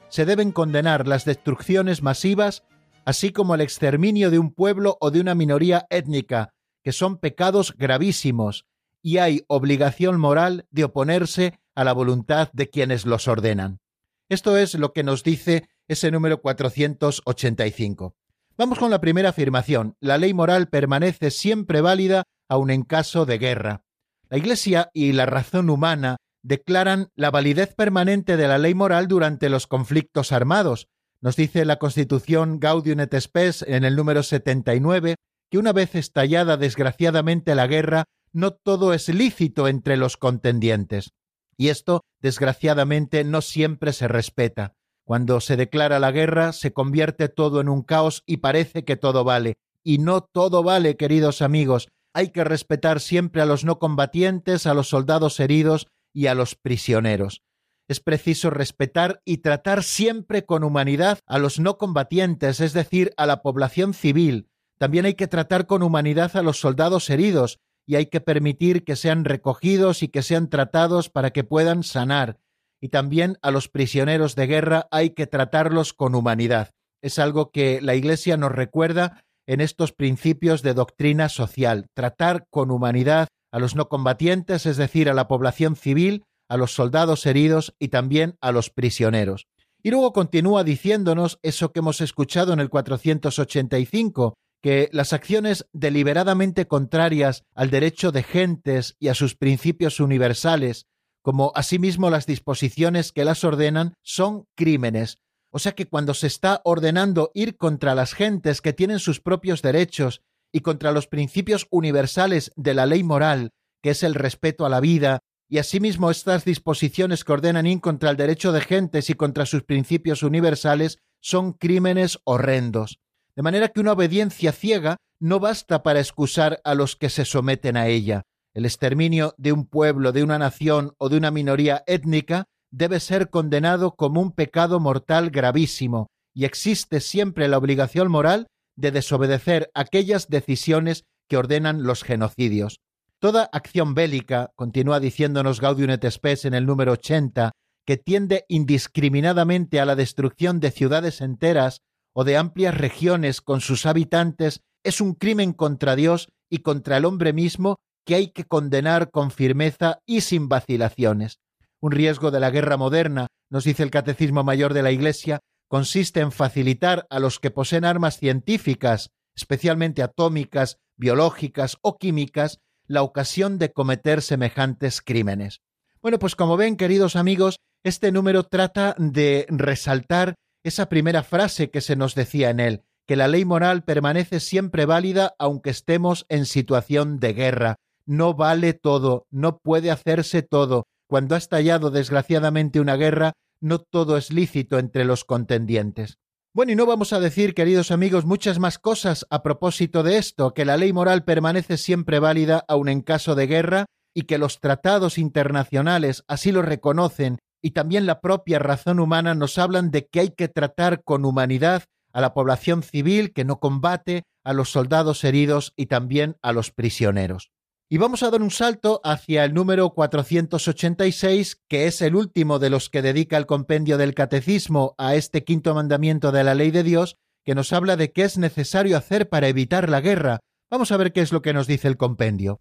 Se 0.09 0.25
deben 0.25 0.53
condenar 0.53 1.09
las 1.09 1.25
destrucciones 1.25 2.01
masivas 2.01 2.63
así 3.05 3.33
como 3.33 3.55
el 3.55 3.61
exterminio 3.61 4.31
de 4.31 4.39
un 4.39 4.53
pueblo 4.53 4.97
o 5.01 5.11
de 5.11 5.21
una 5.21 5.35
minoría 5.35 5.87
étnica, 5.91 6.55
que 6.83 6.93
son 6.93 7.19
pecados 7.19 7.75
gravísimos, 7.77 8.67
y 9.03 9.19
hay 9.19 9.45
obligación 9.49 10.19
moral 10.19 10.67
de 10.71 10.85
oponerse 10.85 11.59
a 11.75 11.85
la 11.85 11.93
voluntad 11.93 12.51
de 12.53 12.71
quienes 12.71 13.05
los 13.05 13.29
ordenan. 13.29 13.81
Esto 14.29 14.57
es 14.57 14.75
lo 14.75 14.93
que 14.93 15.03
nos 15.03 15.23
dice 15.23 15.69
ese 15.89 16.11
número 16.11 16.41
485. 16.41 18.15
Vamos 18.57 18.79
con 18.79 18.91
la 18.91 19.01
primera 19.01 19.31
afirmación. 19.31 19.97
La 20.01 20.17
ley 20.17 20.33
moral 20.33 20.69
permanece 20.69 21.31
siempre 21.31 21.81
válida 21.81 22.25
aun 22.49 22.71
en 22.71 22.83
caso 22.83 23.27
de 23.27 23.39
guerra. 23.39 23.83
La 24.31 24.39
Iglesia 24.39 24.91
y 24.95 25.13
la 25.13 25.27
razón 25.27 25.69
humana 25.69 26.17
declaran 26.43 27.11
la 27.15 27.31
validez 27.31 27.75
permanente 27.75 28.37
de 28.37 28.49
la 28.49 28.59
ley 28.59 28.75
moral 28.75 29.09
durante 29.09 29.49
los 29.49 29.67
conflictos 29.67 30.31
armados, 30.31 30.89
nos 31.25 31.37
dice 31.37 31.65
la 31.65 31.79
Constitución 31.79 32.61
Gaudium 32.61 33.01
et 33.01 33.19
Spes 33.19 33.63
en 33.67 33.85
el 33.85 33.97
número 33.97 34.23
79 34.23 35.15
que 35.51 35.57
una 35.57 35.73
vez 35.73 35.95
estallada 35.95 36.59
desgraciadamente 36.59 37.55
la 37.55 37.67
guerra, 37.67 38.05
no 38.35 38.51
todo 38.51 38.93
es 38.93 39.09
lícito 39.09 39.67
entre 39.67 39.97
los 39.97 40.19
contendientes. 40.19 41.15
Y 41.57 41.69
esto, 41.69 42.03
desgraciadamente, 42.21 43.25
no 43.25 43.41
siempre 43.41 43.95
se 43.95 44.07
respeta. 44.07 44.75
Cuando 45.03 45.41
se 45.41 45.57
declara 45.57 45.99
la 45.99 46.11
guerra, 46.11 46.53
se 46.53 46.75
convierte 46.75 47.31
todo 47.31 47.63
en 47.63 47.71
un 47.71 47.83
caos 47.85 48.23
y 48.27 48.39
parece 48.39 48.85
que 48.85 48.97
todo 48.97 49.25
vale. 49.25 49.55
Y 49.83 49.99
no 49.99 50.21
todo 50.21 50.63
vale, 50.63 50.99
queridos 50.99 51.41
amigos. 51.41 51.89
Hay 52.13 52.33
que 52.33 52.45
respetar 52.45 53.01
siempre 53.01 53.41
a 53.41 53.47
los 53.47 53.65
no 53.65 53.79
combatientes, 53.79 54.67
a 54.67 54.75
los 54.75 54.91
soldados 54.91 55.41
heridos 55.41 55.87
y 56.13 56.27
a 56.27 56.35
los 56.35 56.55
prisioneros 56.55 57.41
es 57.89 58.01
preciso 58.01 58.51
respetar 58.51 59.21
y 59.25 59.39
tratar 59.39 59.83
siempre 59.83 60.45
con 60.45 60.65
humanidad 60.65 61.19
a 61.27 61.39
los 61.39 61.61
no 61.61 61.77
combatientes, 61.77 62.61
es 62.61 62.73
decir, 62.73 63.13
a 63.17 63.27
la 63.27 63.43
población 63.43 63.95
civil. 63.95 64.49
También 64.79 65.05
hay 65.05 65.15
que 65.15 65.29
tratar 65.29 65.67
con 65.67 65.83
humanidad 65.83 66.37
a 66.37 66.43
los 66.43 66.59
soldados 66.59 67.09
heridos 67.11 67.61
y 67.87 67.97
hay 67.97 68.07
que 68.07 68.21
permitir 68.21 68.85
que 68.85 68.97
sean 68.97 69.25
recogidos 69.25 70.03
y 70.03 70.09
que 70.09 70.23
sean 70.23 70.49
tratados 70.49 71.11
para 71.11 71.31
que 71.31 71.45
puedan 71.45 71.83
sanar. 71.83 72.41
Y 72.81 72.89
también 72.89 73.39
a 73.43 73.51
los 73.51 73.69
prisioneros 73.69 74.35
de 74.35 74.47
guerra 74.47 74.89
hay 74.91 75.11
que 75.11 75.27
tratarlos 75.27 75.93
con 75.93 76.15
humanidad. 76.15 76.71
Es 77.03 77.19
algo 77.19 77.51
que 77.51 77.81
la 77.81 77.95
Iglesia 77.95 78.37
nos 78.37 78.53
recuerda 78.53 79.25
en 79.47 79.61
estos 79.61 79.93
principios 79.93 80.63
de 80.63 80.75
doctrina 80.75 81.29
social, 81.29 81.87
tratar 81.95 82.47
con 82.51 82.71
humanidad 82.71 83.29
a 83.53 83.59
los 83.59 83.77
no 83.77 83.89
combatientes, 83.89 84.67
es 84.67 84.77
decir, 84.77 85.09
a 85.09 85.15
la 85.15 85.29
población 85.29 85.77
civil, 85.77 86.25
a 86.49 86.57
los 86.57 86.73
soldados 86.73 87.27
heridos 87.27 87.75
y 87.79 87.89
también 87.89 88.37
a 88.41 88.53
los 88.53 88.71
prisioneros. 88.71 89.47
Y 89.83 89.91
luego 89.91 90.13
continúa 90.13 90.65
diciéndonos 90.65 91.39
eso 91.43 91.73
que 91.73 91.81
hemos 91.81 92.01
escuchado 92.01 92.53
en 92.53 92.61
el 92.61 92.71
485, 92.71 94.35
que 94.63 94.89
las 94.93 95.13
acciones 95.13 95.67
deliberadamente 95.75 96.67
contrarias 96.67 97.45
al 97.55 97.69
derecho 97.69 98.11
de 98.11 98.23
gentes 98.23 98.97
y 98.99 99.09
a 99.09 99.15
sus 99.15 99.35
principios 99.37 100.01
universales, 100.01 100.87
como 101.21 101.53
asimismo 101.55 102.09
las 102.09 102.25
disposiciones 102.25 103.13
que 103.13 103.27
las 103.27 103.45
ordenan, 103.45 103.95
son 104.03 104.47
crímenes. 104.55 105.19
O 105.51 105.59
sea 105.59 105.73
que 105.73 105.87
cuando 105.87 106.15
se 106.15 106.27
está 106.27 106.63
ordenando 106.65 107.31
ir 107.35 107.59
contra 107.59 107.95
las 107.95 108.15
gentes 108.15 108.61
que 108.61 108.73
tienen 108.73 108.99
sus 108.99 109.21
propios 109.21 109.61
derechos 109.61 110.23
y 110.51 110.61
contra 110.61 110.93
los 110.93 111.09
principios 111.09 111.67
universales 111.71 112.51
de 112.57 112.75
la 112.75 112.87
ley 112.87 113.03
moral, 113.03 113.51
que 113.83 113.91
es 113.91 114.03
el 114.03 114.15
respeto 114.15 114.65
a 114.65 114.71
la 114.71 114.81
vida, 114.81 115.21
y 115.49 115.59
asimismo 115.59 116.11
estas 116.11 116.45
disposiciones 116.45 117.25
que 117.25 117.33
ordenan 117.33 117.67
ir 117.67 117.81
contra 117.81 118.11
el 118.11 118.17
derecho 118.17 118.53
de 118.53 118.61
gentes 118.61 119.11
y 119.11 119.15
contra 119.15 119.47
sus 119.47 119.63
principios 119.63 120.23
universales 120.23 120.99
son 121.21 121.53
crímenes 121.53 122.19
horrendos. 122.25 122.99
De 123.37 123.43
manera 123.43 123.69
que 123.69 123.81
una 123.81 123.93
obediencia 123.93 124.53
ciega 124.53 124.97
no 125.21 125.41
basta 125.41 125.83
para 125.83 126.01
excusar 126.01 126.61
a 126.65 126.75
los 126.75 126.97
que 126.97 127.11
se 127.11 127.25
someten 127.25 127.77
a 127.77 127.89
ella. 127.89 128.23
el 128.53 128.67
exterminio 128.67 129.35
de 129.37 129.51
un 129.51 129.67
pueblo, 129.67 130.13
de 130.13 130.23
una 130.23 130.39
nación 130.39 130.95
o 130.99 131.09
de 131.09 131.17
una 131.17 131.33
minoría 131.33 131.83
étnica 131.89 132.45
debe 132.71 133.01
ser 133.01 133.29
condenado 133.29 133.97
como 133.97 134.21
un 134.21 134.31
pecado 134.31 134.79
mortal 134.79 135.31
gravísimo 135.31 136.07
y 136.35 136.45
existe 136.45 137.01
siempre 137.01 137.49
la 137.49 137.59
obligación 137.59 138.11
moral 138.11 138.47
de 138.77 138.91
desobedecer 138.91 139.71
aquellas 139.75 140.29
decisiones 140.29 141.05
que 141.29 141.37
ordenan 141.37 141.85
los 141.85 142.03
genocidios. 142.03 142.79
Toda 143.25 143.49
acción 143.55 143.95
bélica, 143.95 144.53
continúa 144.55 145.01
diciéndonos 145.01 145.59
Gaudium 145.59 145.89
et 145.89 146.05
Spes 146.11 146.45
en 146.45 146.53
el 146.53 146.67
número 146.67 146.93
80, 146.93 147.53
que 147.87 147.97
tiende 147.97 148.45
indiscriminadamente 148.49 149.81
a 149.81 149.87
la 149.87 149.97
destrucción 149.97 150.61
de 150.61 150.71
ciudades 150.71 151.23
enteras 151.23 151.81
o 152.13 152.25
de 152.25 152.37
amplias 152.37 152.77
regiones 152.77 153.41
con 153.41 153.63
sus 153.63 153.87
habitantes, 153.87 154.61
es 154.83 155.01
un 155.01 155.15
crimen 155.15 155.55
contra 155.55 155.97
Dios 155.97 156.29
y 156.51 156.59
contra 156.59 156.99
el 156.99 157.07
hombre 157.07 157.33
mismo 157.33 157.79
que 158.05 158.17
hay 158.17 158.29
que 158.29 158.45
condenar 158.45 159.11
con 159.11 159.31
firmeza 159.31 160.01
y 160.05 160.21
sin 160.21 160.51
vacilaciones. 160.51 161.39
Un 161.81 161.93
riesgo 161.93 162.31
de 162.31 162.41
la 162.41 162.51
guerra 162.51 162.77
moderna, 162.77 163.29
nos 163.49 163.65
dice 163.65 163.85
el 163.85 163.91
Catecismo 163.91 164.45
Mayor 164.45 164.75
de 164.75 164.83
la 164.83 164.93
Iglesia, 164.93 165.41
consiste 165.71 166.21
en 166.21 166.31
facilitar 166.31 167.07
a 167.09 167.21
los 167.21 167.41
que 167.41 167.51
poseen 167.51 167.87
armas 167.87 168.19
científicas, 168.19 169.09
especialmente 169.35 170.03
atómicas, 170.03 170.77
biológicas 170.99 171.79
o 171.81 171.97
químicas, 171.97 172.59
la 172.87 173.03
ocasión 173.03 173.59
de 173.59 173.73
cometer 173.73 174.23
semejantes 174.23 175.01
crímenes. 175.01 175.61
Bueno, 176.03 176.19
pues 176.19 176.37
como 176.37 176.57
ven, 176.57 176.77
queridos 176.77 177.17
amigos, 177.17 177.59
este 177.83 178.13
número 178.13 178.45
trata 178.45 178.95
de 178.99 179.47
resaltar 179.49 180.35
esa 180.63 180.89
primera 180.89 181.23
frase 181.23 181.71
que 181.71 181.81
se 181.81 181.97
nos 181.97 182.15
decía 182.15 182.51
en 182.51 182.61
él, 182.61 182.83
que 183.07 183.17
la 183.17 183.29
ley 183.29 183.45
moral 183.45 183.85
permanece 183.85 184.41
siempre 184.41 184.87
válida 184.87 185.35
aunque 185.39 185.71
estemos 185.71 186.27
en 186.29 186.47
situación 186.47 187.21
de 187.21 187.33
guerra. 187.35 187.77
No 188.07 188.35
vale 188.35 188.73
todo, 188.73 189.27
no 189.31 189.59
puede 189.59 189.91
hacerse 189.91 190.43
todo. 190.43 190.87
Cuando 191.07 191.35
ha 191.35 191.39
estallado 191.39 191.91
desgraciadamente 191.91 192.81
una 192.81 192.97
guerra, 192.97 193.33
no 193.61 193.79
todo 193.79 194.17
es 194.17 194.33
lícito 194.33 194.79
entre 194.79 195.05
los 195.05 195.25
contendientes. 195.25 196.19
Bueno, 196.55 196.71
y 196.71 196.77
no 196.77 196.87
vamos 196.87 197.13
a 197.13 197.19
decir, 197.19 197.53
queridos 197.53 197.91
amigos, 197.91 198.27
muchas 198.27 198.61
más 198.61 198.79
cosas 198.79 199.27
a 199.29 199.43
propósito 199.43 200.05
de 200.05 200.19
esto, 200.19 200.55
que 200.55 200.65
la 200.65 200.77
ley 200.77 200.93
moral 200.93 201.25
permanece 201.25 201.77
siempre 201.77 202.21
válida 202.21 202.65
aun 202.69 202.89
en 202.89 203.01
caso 203.01 203.35
de 203.35 203.49
guerra 203.49 203.87
y 204.15 204.23
que 204.23 204.39
los 204.39 204.61
tratados 204.61 205.19
internacionales 205.19 206.23
así 206.29 206.53
lo 206.53 206.63
reconocen 206.63 207.39
y 207.61 207.73
también 207.73 208.07
la 208.07 208.21
propia 208.21 208.61
razón 208.61 209.01
humana 209.01 209.35
nos 209.35 209.59
hablan 209.59 209.91
de 209.91 210.07
que 210.07 210.21
hay 210.21 210.29
que 210.31 210.47
tratar 210.47 211.03
con 211.03 211.25
humanidad 211.25 211.83
a 212.13 212.21
la 212.21 212.35
población 212.35 212.85
civil 212.85 213.33
que 213.33 213.45
no 213.45 213.59
combate, 213.59 214.23
a 214.45 214.53
los 214.53 214.71
soldados 214.71 215.25
heridos 215.25 215.73
y 215.75 215.87
también 215.87 216.37
a 216.41 216.53
los 216.53 216.71
prisioneros. 216.71 217.51
Y 217.95 217.99
vamos 217.99 218.25
a 218.25 218.31
dar 218.33 218.43
un 218.43 218.51
salto 218.51 219.01
hacia 219.05 219.45
el 219.45 219.55
número 219.55 219.91
486, 219.91 221.63
que 221.69 221.87
es 221.87 222.03
el 222.03 222.17
último 222.17 222.59
de 222.59 222.69
los 222.69 222.91
que 222.91 223.03
dedica 223.03 223.37
el 223.37 223.47
compendio 223.47 223.99
del 223.99 224.17
Catecismo 224.17 224.97
a 224.99 225.15
este 225.15 225.45
quinto 225.45 225.77
mandamiento 225.77 226.33
de 226.33 226.43
la 226.43 226.57
ley 226.57 226.73
de 226.73 226.83
Dios, 226.83 227.15
que 227.45 227.55
nos 227.55 227.73
habla 227.73 227.97
de 227.97 228.11
qué 228.11 228.25
es 228.25 228.37
necesario 228.37 228.97
hacer 228.97 229.29
para 229.29 229.47
evitar 229.47 229.89
la 229.89 230.01
guerra. 230.01 230.41
Vamos 230.73 230.91
a 230.91 230.97
ver 230.97 231.13
qué 231.13 231.21
es 231.21 231.31
lo 231.31 231.41
que 231.41 231.53
nos 231.53 231.69
dice 231.69 231.87
el 231.87 231.97
compendio. 231.97 232.59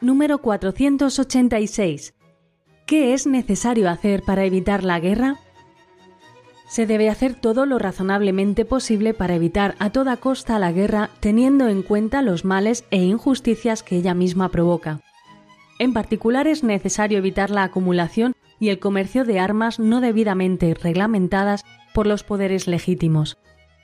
Número 0.00 0.38
486. 0.38 2.14
¿Qué 2.86 3.12
es 3.12 3.26
necesario 3.26 3.90
hacer 3.90 4.22
para 4.22 4.46
evitar 4.46 4.84
la 4.84 5.00
guerra? 5.00 5.36
Se 6.70 6.86
debe 6.86 7.10
hacer 7.10 7.34
todo 7.34 7.66
lo 7.66 7.80
razonablemente 7.80 8.64
posible 8.64 9.12
para 9.12 9.34
evitar 9.34 9.74
a 9.80 9.90
toda 9.90 10.18
costa 10.18 10.56
la 10.60 10.70
guerra 10.70 11.10
teniendo 11.18 11.66
en 11.66 11.82
cuenta 11.82 12.22
los 12.22 12.44
males 12.44 12.84
e 12.92 12.98
injusticias 12.98 13.82
que 13.82 13.96
ella 13.96 14.14
misma 14.14 14.50
provoca. 14.50 15.00
En 15.80 15.92
particular 15.92 16.46
es 16.46 16.62
necesario 16.62 17.18
evitar 17.18 17.50
la 17.50 17.64
acumulación 17.64 18.36
y 18.60 18.68
el 18.68 18.78
comercio 18.78 19.24
de 19.24 19.40
armas 19.40 19.80
no 19.80 20.00
debidamente 20.00 20.72
reglamentadas 20.74 21.64
por 21.92 22.06
los 22.06 22.22
poderes 22.22 22.68
legítimos, 22.68 23.36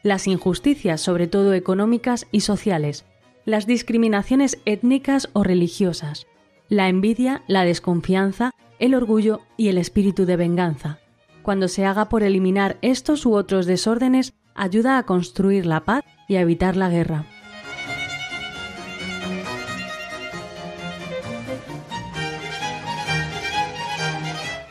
las 0.05 0.29
injusticias 0.29 1.01
sobre 1.01 1.27
todo 1.27 1.55
económicas 1.55 2.29
y 2.31 2.43
sociales, 2.43 3.05
las 3.45 3.67
discriminaciones 3.67 4.61
étnicas 4.65 5.29
o 5.33 5.43
religiosas, 5.43 6.29
la 6.69 6.89
envidia, 6.89 7.43
la 7.49 7.65
desconfianza, 7.65 8.53
el 8.79 8.95
orgullo 8.95 9.41
y 9.57 9.71
el 9.71 9.79
espíritu 9.79 10.25
de 10.25 10.37
venganza 10.37 11.01
cuando 11.47 11.69
se 11.69 11.87
haga 11.87 12.09
por 12.09 12.25
eliminar 12.25 12.77
estos 12.83 13.25
u 13.25 13.35
otros 13.35 13.67
desórdenes, 13.67 14.35
ayuda 14.57 14.99
a 14.99 15.05
construir 15.05 15.65
la 15.65 15.85
paz 15.85 16.03
y 16.27 16.35
a 16.35 16.41
evitar 16.41 16.75
la 16.75 16.89
guerra. 16.89 17.25